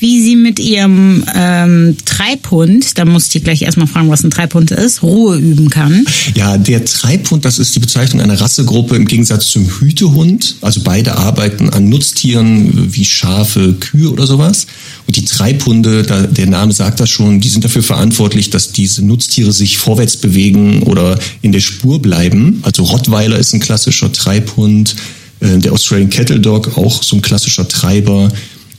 wie 0.01 0.23
sie 0.23 0.37
mit 0.37 0.59
ihrem 0.59 1.25
ähm, 1.35 1.97
Treibhund, 2.05 2.99
da 2.99 3.05
muss 3.05 3.35
ich 3.35 3.45
gleich 3.45 3.63
erstmal 3.63 3.87
fragen, 3.87 4.11
was 4.11 4.25
ein 4.25 4.31
Treibhund 4.31 4.71
ist, 4.71 5.03
Ruhe 5.03 5.37
üben 5.37 5.71
kann. 5.71 6.05
Ja, 6.35 6.59
der 6.59 6.85
Treibhund, 6.85 7.45
das 7.45 7.59
ist 7.59 7.75
die 7.75 7.81
Bezeichnung 7.81 8.23
einer 8.23 8.41
Rassegruppe 8.41 8.97
im 8.97 9.07
Gegensatz 9.07 9.47
zum 9.47 9.69
Hütehund. 9.69 10.57
Also 10.61 10.81
beide 10.85 11.17
arbeiten 11.17 11.71
an 11.71 11.89
Nutztieren 11.89 12.95
wie 12.95 13.05
Schafe, 13.05 13.75
Kühe 13.75 14.11
oder 14.11 14.27
sowas. 14.27 14.67
Und 15.07 15.17
die 15.17 15.25
Treibhunde, 15.25 16.03
da, 16.03 16.23
der 16.23 16.47
Name 16.47 16.73
sagt 16.73 17.01
das 17.01 17.11
schon, 17.11 17.41
die 17.41 17.49
sind 17.49 17.65
dafür 17.65 17.83
verantwortlich, 17.83 18.51
dass 18.51 18.73
diese 18.73 19.05
Nutztiere 19.05 19.53
sich 19.53 19.79
vorwärts 19.79 20.17
bewegen 20.17 20.83
oder 20.83 21.19
in 21.43 21.53
der 21.53 21.61
Spur 21.61 22.01
bleiben. 22.01 22.61
Also 22.63 22.83
Rottweiler 22.83 23.39
ist 23.39 23.53
ein 23.53 23.61
klassischer 23.61 24.13
Treibhund, 24.13 24.97
äh, 25.41 25.59
der 25.59 25.73
Australian 25.73 26.11
Cattle 26.11 26.41
Dog 26.41 26.77
auch 26.77 27.03
so 27.03 27.17
ein 27.17 27.23
klassischer 27.23 27.69
Treiber. 27.69 28.31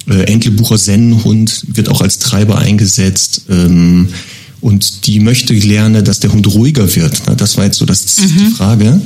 Äh, 0.09 0.23
Entlebucher 0.31 0.77
Sennenhund 0.77 1.63
wird 1.73 1.89
auch 1.89 2.01
als 2.01 2.19
Treiber 2.19 2.57
eingesetzt. 2.57 3.43
Ähm, 3.49 4.09
und 4.61 5.05
die 5.05 5.19
möchte 5.19 5.53
lernen, 5.53 6.03
dass 6.03 6.19
der 6.19 6.31
Hund 6.31 6.47
ruhiger 6.47 6.95
wird. 6.95 7.21
Na, 7.27 7.35
Das 7.35 7.57
war 7.57 7.65
jetzt 7.65 7.77
so 7.77 7.85
das, 7.85 8.05
die 8.15 8.55
Frage. 8.55 9.01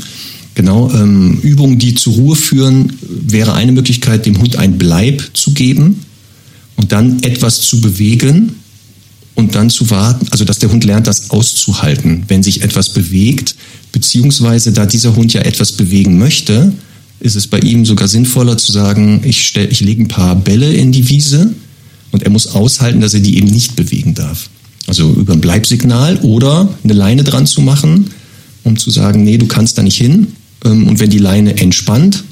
Genau, 0.56 0.92
ähm, 0.94 1.40
Übungen, 1.42 1.80
die 1.80 1.96
zur 1.96 2.14
Ruhe 2.14 2.36
führen, 2.36 2.94
wäre 3.02 3.54
eine 3.54 3.72
Möglichkeit, 3.72 4.26
dem 4.26 4.38
Hund 4.40 4.58
ein 4.58 4.78
Bleib 4.78 5.32
zu 5.34 5.54
geben 5.54 6.06
und 6.76 6.92
dann 6.92 7.24
etwas 7.24 7.62
zu 7.62 7.80
bewegen 7.80 8.56
und 9.36 9.56
dann 9.56 9.70
zu 9.70 9.90
warten, 9.90 10.28
also 10.32 10.44
dass 10.44 10.60
der 10.60 10.72
Hund 10.72 10.84
lernt, 10.84 11.08
das 11.08 11.30
auszuhalten, 11.32 12.24
wenn 12.28 12.44
sich 12.44 12.64
etwas 12.64 12.90
bewegt, 12.94 13.56
beziehungsweise 13.92 14.74
da 14.74 14.86
dieser 14.86 15.16
Hund 15.16 15.34
ja 15.34 15.42
etwas 15.42 15.72
bewegen 15.72 16.18
möchte, 16.18 16.74
ist 17.22 17.36
es 17.36 17.48
bei 17.48 17.60
ihm 17.60 17.86
sogar 17.86 18.08
sinnvoller 18.08 18.58
zu 18.58 18.72
sagen, 18.72 19.22
ich, 19.24 19.48
stell, 19.48 19.72
ich 19.72 19.80
lege 19.82 20.04
ein 20.04 20.08
paar 20.08 20.36
Bälle 20.36 20.74
in 20.74 20.92
die 20.92 21.08
Wiese 21.08 21.54
und 22.12 22.24
er 22.24 22.30
muss 22.32 22.48
aushalten, 22.48 23.00
dass 23.00 23.14
er 23.14 23.20
die 23.20 23.38
eben 23.38 23.48
nicht 23.48 23.76
bewegen 23.76 24.14
darf. 24.14 24.50
Also 24.88 25.12
über 25.12 25.34
ein 25.34 25.42
Bleibsignal 25.42 26.18
oder 26.18 26.68
eine 26.84 26.94
Leine 26.94 27.24
dran 27.24 27.46
zu 27.46 27.62
machen, 27.62 28.10
um 28.64 28.78
zu 28.78 28.90
sagen, 28.90 29.24
nee, 29.24 29.38
du 29.38 29.46
kannst 29.46 29.78
da 29.78 29.84
nicht 29.84 29.98
hin. 29.98 30.28
Ähm, 30.66 30.88
Und 30.88 31.00
wenn 31.00 31.10
die 31.10 31.20
Leine 31.20 31.58
entspannt, 31.58 32.24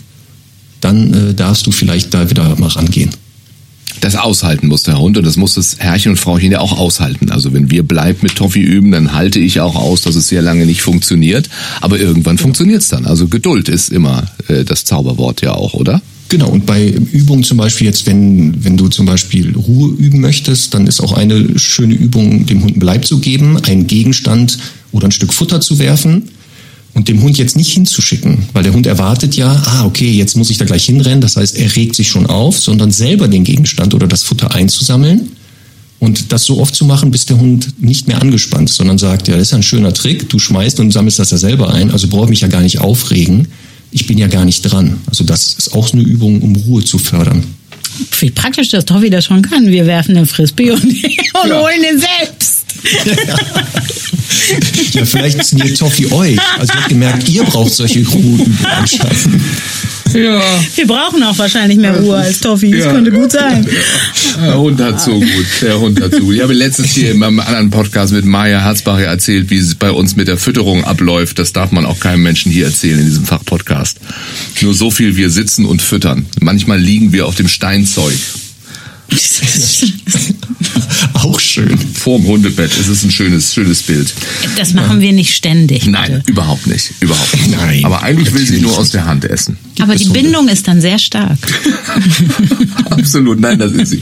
dann 0.81 1.13
äh, 1.13 1.33
darfst 1.33 1.67
du 1.67 1.71
vielleicht 1.71 2.13
da 2.13 2.29
wieder 2.29 2.55
mal 2.57 2.67
rangehen. 2.67 3.11
Das 4.01 4.15
aushalten 4.15 4.67
muss 4.67 4.83
der 4.83 4.97
Hund 4.97 5.17
und 5.17 5.25
das 5.25 5.35
muss 5.35 5.55
das 5.55 5.77
Herrchen 5.79 6.11
und 6.11 6.17
Frauchen 6.17 6.51
ja 6.51 6.59
auch 6.59 6.77
aushalten. 6.77 7.31
Also 7.31 7.53
wenn 7.53 7.69
wir 7.69 7.83
Bleib 7.83 8.23
mit 8.23 8.35
Toffee 8.35 8.61
üben, 8.61 8.91
dann 8.91 9.13
halte 9.13 9.39
ich 9.39 9.59
auch 9.59 9.75
aus, 9.75 10.01
dass 10.01 10.15
es 10.15 10.27
sehr 10.27 10.41
lange 10.41 10.65
nicht 10.65 10.81
funktioniert. 10.81 11.49
Aber 11.81 11.99
irgendwann 11.99 12.37
funktioniert's 12.37 12.87
dann. 12.87 13.05
Also 13.05 13.27
Geduld 13.27 13.67
ist 13.67 13.89
immer 13.89 14.27
äh, 14.47 14.63
das 14.63 14.85
Zauberwort 14.85 15.41
ja 15.41 15.53
auch, 15.53 15.73
oder? 15.73 16.01
Genau, 16.29 16.49
und 16.49 16.67
bei 16.67 16.89
Übungen 16.89 17.43
zum 17.43 17.57
Beispiel 17.57 17.87
jetzt, 17.87 18.05
wenn, 18.05 18.63
wenn 18.63 18.77
du 18.77 18.87
zum 18.87 19.07
Beispiel 19.07 19.55
Ruhe 19.55 19.89
üben 19.97 20.21
möchtest, 20.21 20.75
dann 20.75 20.85
ist 20.85 21.01
auch 21.01 21.13
eine 21.13 21.57
schöne 21.57 21.95
Übung, 21.95 22.45
dem 22.45 22.61
Hund 22.61 22.73
einen 22.73 22.79
Bleib 22.79 23.05
zu 23.05 23.19
geben, 23.19 23.57
einen 23.57 23.87
Gegenstand 23.87 24.59
oder 24.91 25.07
ein 25.07 25.11
Stück 25.11 25.33
Futter 25.33 25.59
zu 25.59 25.79
werfen 25.79 26.29
und 26.93 27.07
dem 27.07 27.21
Hund 27.21 27.37
jetzt 27.37 27.55
nicht 27.55 27.71
hinzuschicken, 27.71 28.49
weil 28.53 28.63
der 28.63 28.73
Hund 28.73 28.87
erwartet 28.87 29.35
ja, 29.35 29.51
ah, 29.65 29.85
okay, 29.85 30.11
jetzt 30.11 30.35
muss 30.35 30.49
ich 30.49 30.57
da 30.57 30.65
gleich 30.65 30.85
hinrennen, 30.85 31.21
das 31.21 31.35
heißt, 31.35 31.55
er 31.55 31.75
regt 31.75 31.95
sich 31.95 32.07
schon 32.09 32.25
auf, 32.25 32.59
sondern 32.59 32.91
selber 32.91 33.27
den 33.27 33.43
Gegenstand 33.43 33.93
oder 33.93 34.07
das 34.07 34.23
Futter 34.23 34.53
einzusammeln 34.53 35.29
und 35.99 36.31
das 36.31 36.45
so 36.45 36.59
oft 36.59 36.75
zu 36.75 36.85
machen, 36.85 37.11
bis 37.11 37.25
der 37.25 37.39
Hund 37.39 37.81
nicht 37.81 38.07
mehr 38.07 38.21
angespannt 38.21 38.69
ist, 38.69 38.77
sondern 38.77 38.97
sagt, 38.97 39.27
ja, 39.27 39.35
das 39.35 39.43
ist 39.43 39.51
ja 39.51 39.57
ein 39.57 39.63
schöner 39.63 39.93
Trick, 39.93 40.29
du 40.29 40.39
schmeißt 40.39 40.79
und 40.79 40.91
sammelst 40.91 41.19
das 41.19 41.31
ja 41.31 41.37
selber 41.37 41.73
ein, 41.73 41.91
also 41.91 42.07
brauche 42.07 42.25
ich 42.25 42.29
mich 42.31 42.41
ja 42.41 42.47
gar 42.47 42.61
nicht 42.61 42.79
aufregen, 42.79 43.47
ich 43.91 44.07
bin 44.07 44.17
ja 44.17 44.27
gar 44.27 44.45
nicht 44.45 44.61
dran. 44.61 45.01
Also 45.07 45.23
das 45.23 45.53
ist 45.53 45.73
auch 45.73 45.91
eine 45.93 46.03
Übung, 46.03 46.41
um 46.41 46.55
Ruhe 46.55 46.83
zu 46.83 46.99
fördern. 46.99 47.43
Wie 48.19 48.29
praktisch, 48.29 48.69
dass 48.69 48.85
Toffi 48.85 49.09
das 49.09 49.25
schon 49.25 49.41
kann. 49.41 49.67
Wir 49.67 49.85
werfen 49.85 50.15
den 50.15 50.25
Frisbee 50.25 50.71
und, 50.71 50.83
und 50.83 51.53
holen 51.53 51.81
den 51.81 51.99
selbst. 51.99 52.58
Ja, 54.93 55.05
vielleicht 55.05 55.39
trainiert 55.47 55.77
Toffi 55.77 56.07
euch. 56.11 56.37
Also 56.57 56.73
ihr 56.73 56.79
habt 56.79 56.89
gemerkt, 56.89 57.29
ihr 57.29 57.43
braucht 57.43 57.71
solche 57.73 58.05
Ruheübungen 58.05 58.57
anscheinend. 58.65 59.41
Ja. 60.13 60.41
Wir 60.75 60.87
brauchen 60.87 61.21
auch 61.23 61.37
wahrscheinlich 61.37 61.77
mehr 61.77 61.95
Ruhe 61.99 62.17
als 62.17 62.39
Toffi. 62.39 62.71
Das 62.71 62.85
Ja. 62.85 62.91
könnte 62.91 63.11
gut 63.11 63.31
sein. 63.31 63.65
Der 64.43 64.57
Hund 64.57 64.81
hat 64.81 64.99
so 65.01 65.19
gut. 65.19 65.45
Der 65.61 65.79
Hund 65.79 66.01
hat 66.01 66.13
so 66.13 66.19
gut. 66.21 66.35
Ich 66.35 66.41
habe 66.41 66.53
letztens 66.53 66.91
hier 66.91 67.11
in 67.11 67.19
meinem 67.19 67.39
anderen 67.39 67.69
Podcast 67.69 68.11
mit 68.13 68.25
Maya 68.25 68.61
Harzbach 68.63 68.97
ja 68.99 69.05
erzählt, 69.05 69.49
wie 69.51 69.57
es 69.59 69.75
bei 69.75 69.91
uns 69.91 70.15
mit 70.15 70.27
der 70.27 70.37
Fütterung 70.37 70.83
abläuft. 70.83 71.37
Das 71.37 71.53
darf 71.53 71.71
man 71.71 71.85
auch 71.85 71.99
keinem 71.99 72.23
Menschen 72.23 72.51
hier 72.51 72.65
erzählen 72.65 72.99
in 72.99 73.05
diesem 73.05 73.25
Fachpodcast. 73.25 73.97
Nur 74.61 74.73
so 74.73 74.89
viel 74.89 75.15
wir 75.15 75.29
sitzen 75.29 75.65
und 75.65 75.81
füttern. 75.81 76.25
Manchmal 76.39 76.79
liegen 76.79 77.13
wir 77.13 77.27
auf 77.27 77.35
dem 77.35 77.47
Steinzeug. 77.47 78.13
Auch 81.13 81.39
schön. 81.39 81.77
Vorm 81.77 82.25
Hundebett. 82.25 82.71
Es 82.79 82.87
ist 82.87 83.03
ein 83.03 83.11
schönes, 83.11 83.53
schönes 83.53 83.83
Bild. 83.83 84.13
Das 84.57 84.73
machen 84.73 85.01
wir 85.01 85.13
nicht 85.13 85.35
ständig. 85.35 85.85
Nein, 85.85 86.15
bitte. 86.17 86.31
überhaupt 86.31 86.67
nicht. 86.67 86.91
Überhaupt 86.99 87.33
nicht. 87.35 87.51
Nein, 87.51 87.85
Aber 87.85 88.03
eigentlich 88.03 88.33
will 88.33 88.45
sie 88.45 88.59
nur 88.59 88.77
aus 88.77 88.91
der 88.91 89.05
Hand 89.05 89.25
essen. 89.25 89.57
Aber 89.79 89.95
die. 89.95 90.09
Bindung 90.09 90.47
ist 90.47 90.67
dann 90.67 90.81
sehr 90.81 90.99
stark. 90.99 91.37
Absolut, 92.89 93.39
nein, 93.39 93.59
das 93.59 93.71
ist 93.71 93.89
sie. 93.89 94.01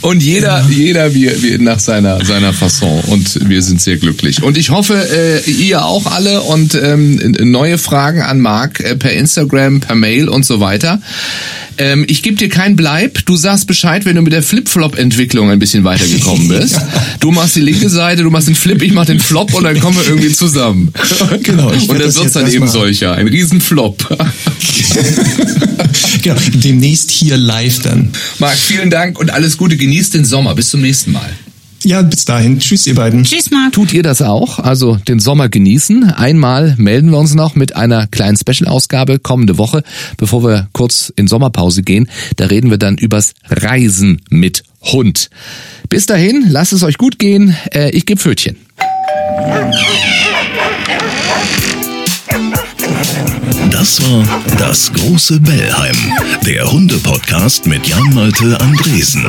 Und 0.00 0.22
jeder, 0.22 0.66
jeder 0.68 1.14
wie, 1.14 1.30
wie 1.42 1.58
nach 1.58 1.78
seiner, 1.78 2.24
seiner 2.24 2.52
Fasson. 2.52 3.00
Und 3.06 3.48
wir 3.48 3.62
sind 3.62 3.80
sehr 3.80 3.96
glücklich. 3.96 4.42
Und 4.42 4.56
ich 4.56 4.70
hoffe, 4.70 5.42
äh, 5.46 5.50
ihr 5.50 5.84
auch 5.84 6.06
alle 6.06 6.42
und 6.42 6.74
ähm, 6.74 7.36
neue 7.40 7.78
Fragen 7.78 8.22
an 8.22 8.40
Marc 8.40 8.80
äh, 8.80 8.96
per 8.96 9.12
Instagram, 9.12 9.80
per 9.80 9.94
Mail 9.94 10.28
und 10.28 10.44
so 10.44 10.60
weiter. 10.60 11.00
Ähm, 11.76 12.04
ich 12.08 12.22
gebe 12.22 12.36
dir 12.36 12.48
keinen 12.48 12.76
Bleib. 12.76 13.26
Du 13.26 13.36
sagst 13.36 13.66
Bescheid, 13.66 14.04
wenn 14.04 14.16
du 14.16 14.22
mit 14.22 14.32
der 14.32 14.42
Flip-Flop-Entwicklung 14.42 15.50
ein 15.50 15.58
bisschen 15.58 15.84
weitergekommen 15.84 16.48
bist. 16.60 16.80
Du 17.20 17.30
machst 17.32 17.56
die 17.56 17.60
linke 17.60 17.88
Seite, 17.88 18.22
du 18.22 18.30
machst 18.30 18.48
den 18.48 18.54
Flip, 18.54 18.80
ich 18.82 18.92
mach 18.92 19.06
den 19.06 19.20
Flop 19.20 19.54
und 19.54 19.64
dann 19.64 19.78
kommen 19.80 19.96
wir 19.96 20.06
irgendwie 20.06 20.32
zusammen. 20.32 20.92
Genau, 21.42 21.68
Und 21.68 21.88
werd 21.88 22.04
das 22.04 22.14
das 22.14 22.24
wird 22.24 22.36
dann 22.36 22.52
eben 22.52 22.68
solcher. 22.68 23.14
Ein 23.14 23.28
Riesenflop. 23.28 24.16
genau, 26.22 26.36
demnächst 26.54 27.10
hier 27.10 27.36
live 27.36 27.80
dann. 27.82 28.10
Marc, 28.38 28.56
vielen 28.56 28.90
Dank 28.90 29.18
und 29.18 29.32
alles 29.32 29.56
Gute. 29.56 29.76
Genießt 29.76 30.14
den 30.14 30.24
Sommer. 30.24 30.54
Bis 30.54 30.70
zum 30.70 30.80
nächsten 30.80 31.12
Mal. 31.12 31.30
Ja, 31.84 32.00
bis 32.00 32.24
dahin. 32.24 32.58
Tschüss, 32.58 32.86
ihr 32.86 32.94
beiden. 32.94 33.24
Tschüss, 33.24 33.50
Marc. 33.50 33.72
Tut 33.72 33.92
ihr 33.92 34.02
das 34.02 34.22
auch? 34.22 34.58
Also 34.58 34.96
den 34.96 35.20
Sommer 35.20 35.50
genießen. 35.50 36.04
Einmal 36.04 36.74
melden 36.78 37.10
wir 37.10 37.18
uns 37.18 37.34
noch 37.34 37.54
mit 37.54 37.76
einer 37.76 38.06
kleinen 38.06 38.38
Special-Ausgabe 38.38 39.18
kommende 39.18 39.58
Woche, 39.58 39.82
bevor 40.16 40.42
wir 40.42 40.68
kurz 40.72 41.12
in 41.14 41.28
Sommerpause 41.28 41.82
gehen. 41.82 42.08
Da 42.36 42.46
reden 42.46 42.70
wir 42.70 42.78
dann 42.78 42.96
übers 42.96 43.34
Reisen 43.50 44.22
mit 44.30 44.62
Hund. 44.80 45.28
Bis 45.90 46.06
dahin, 46.06 46.46
lasst 46.48 46.72
es 46.72 46.82
euch 46.82 46.96
gut 46.96 47.18
gehen. 47.18 47.54
Äh, 47.74 47.90
ich 47.90 48.06
gebe 48.06 48.20
Pfötchen. 48.20 48.56
Das 53.70 54.00
war 54.00 54.24
das 54.58 54.92
große 54.92 55.40
Bellheim, 55.40 55.96
der 56.46 56.70
Hunde-Podcast 56.70 57.66
mit 57.66 57.86
Jan-Malte 57.86 58.60
Andresen. 58.60 59.26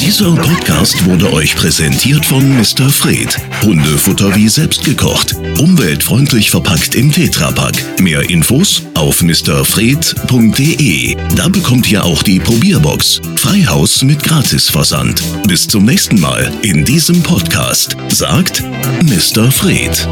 Dieser 0.00 0.34
Podcast 0.34 1.04
wurde 1.04 1.32
euch 1.32 1.54
präsentiert 1.56 2.24
von 2.24 2.56
Mr. 2.56 2.88
Fred. 2.88 3.36
Hundefutter 3.62 4.34
wie 4.36 4.48
selbst 4.48 4.84
gekocht. 4.84 5.34
Umweltfreundlich 5.58 6.50
verpackt 6.50 6.94
im 6.94 7.10
Tetrapack. 7.12 7.74
Mehr 8.00 8.28
Infos 8.30 8.82
auf 8.94 9.22
mrfred.de. 9.22 11.16
Da 11.36 11.48
bekommt 11.48 11.90
ihr 11.90 12.04
auch 12.04 12.22
die 12.22 12.38
Probierbox. 12.38 13.20
Freihaus 13.36 14.02
mit 14.02 14.22
Gratisversand. 14.22 15.22
Bis 15.46 15.66
zum 15.68 15.84
nächsten 15.84 16.20
Mal 16.20 16.52
in 16.62 16.84
diesem 16.84 17.22
Podcast. 17.22 17.96
Sagt 18.08 18.62
Mr. 19.02 19.50
Fred. 19.50 20.08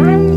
Bye. 0.00 0.29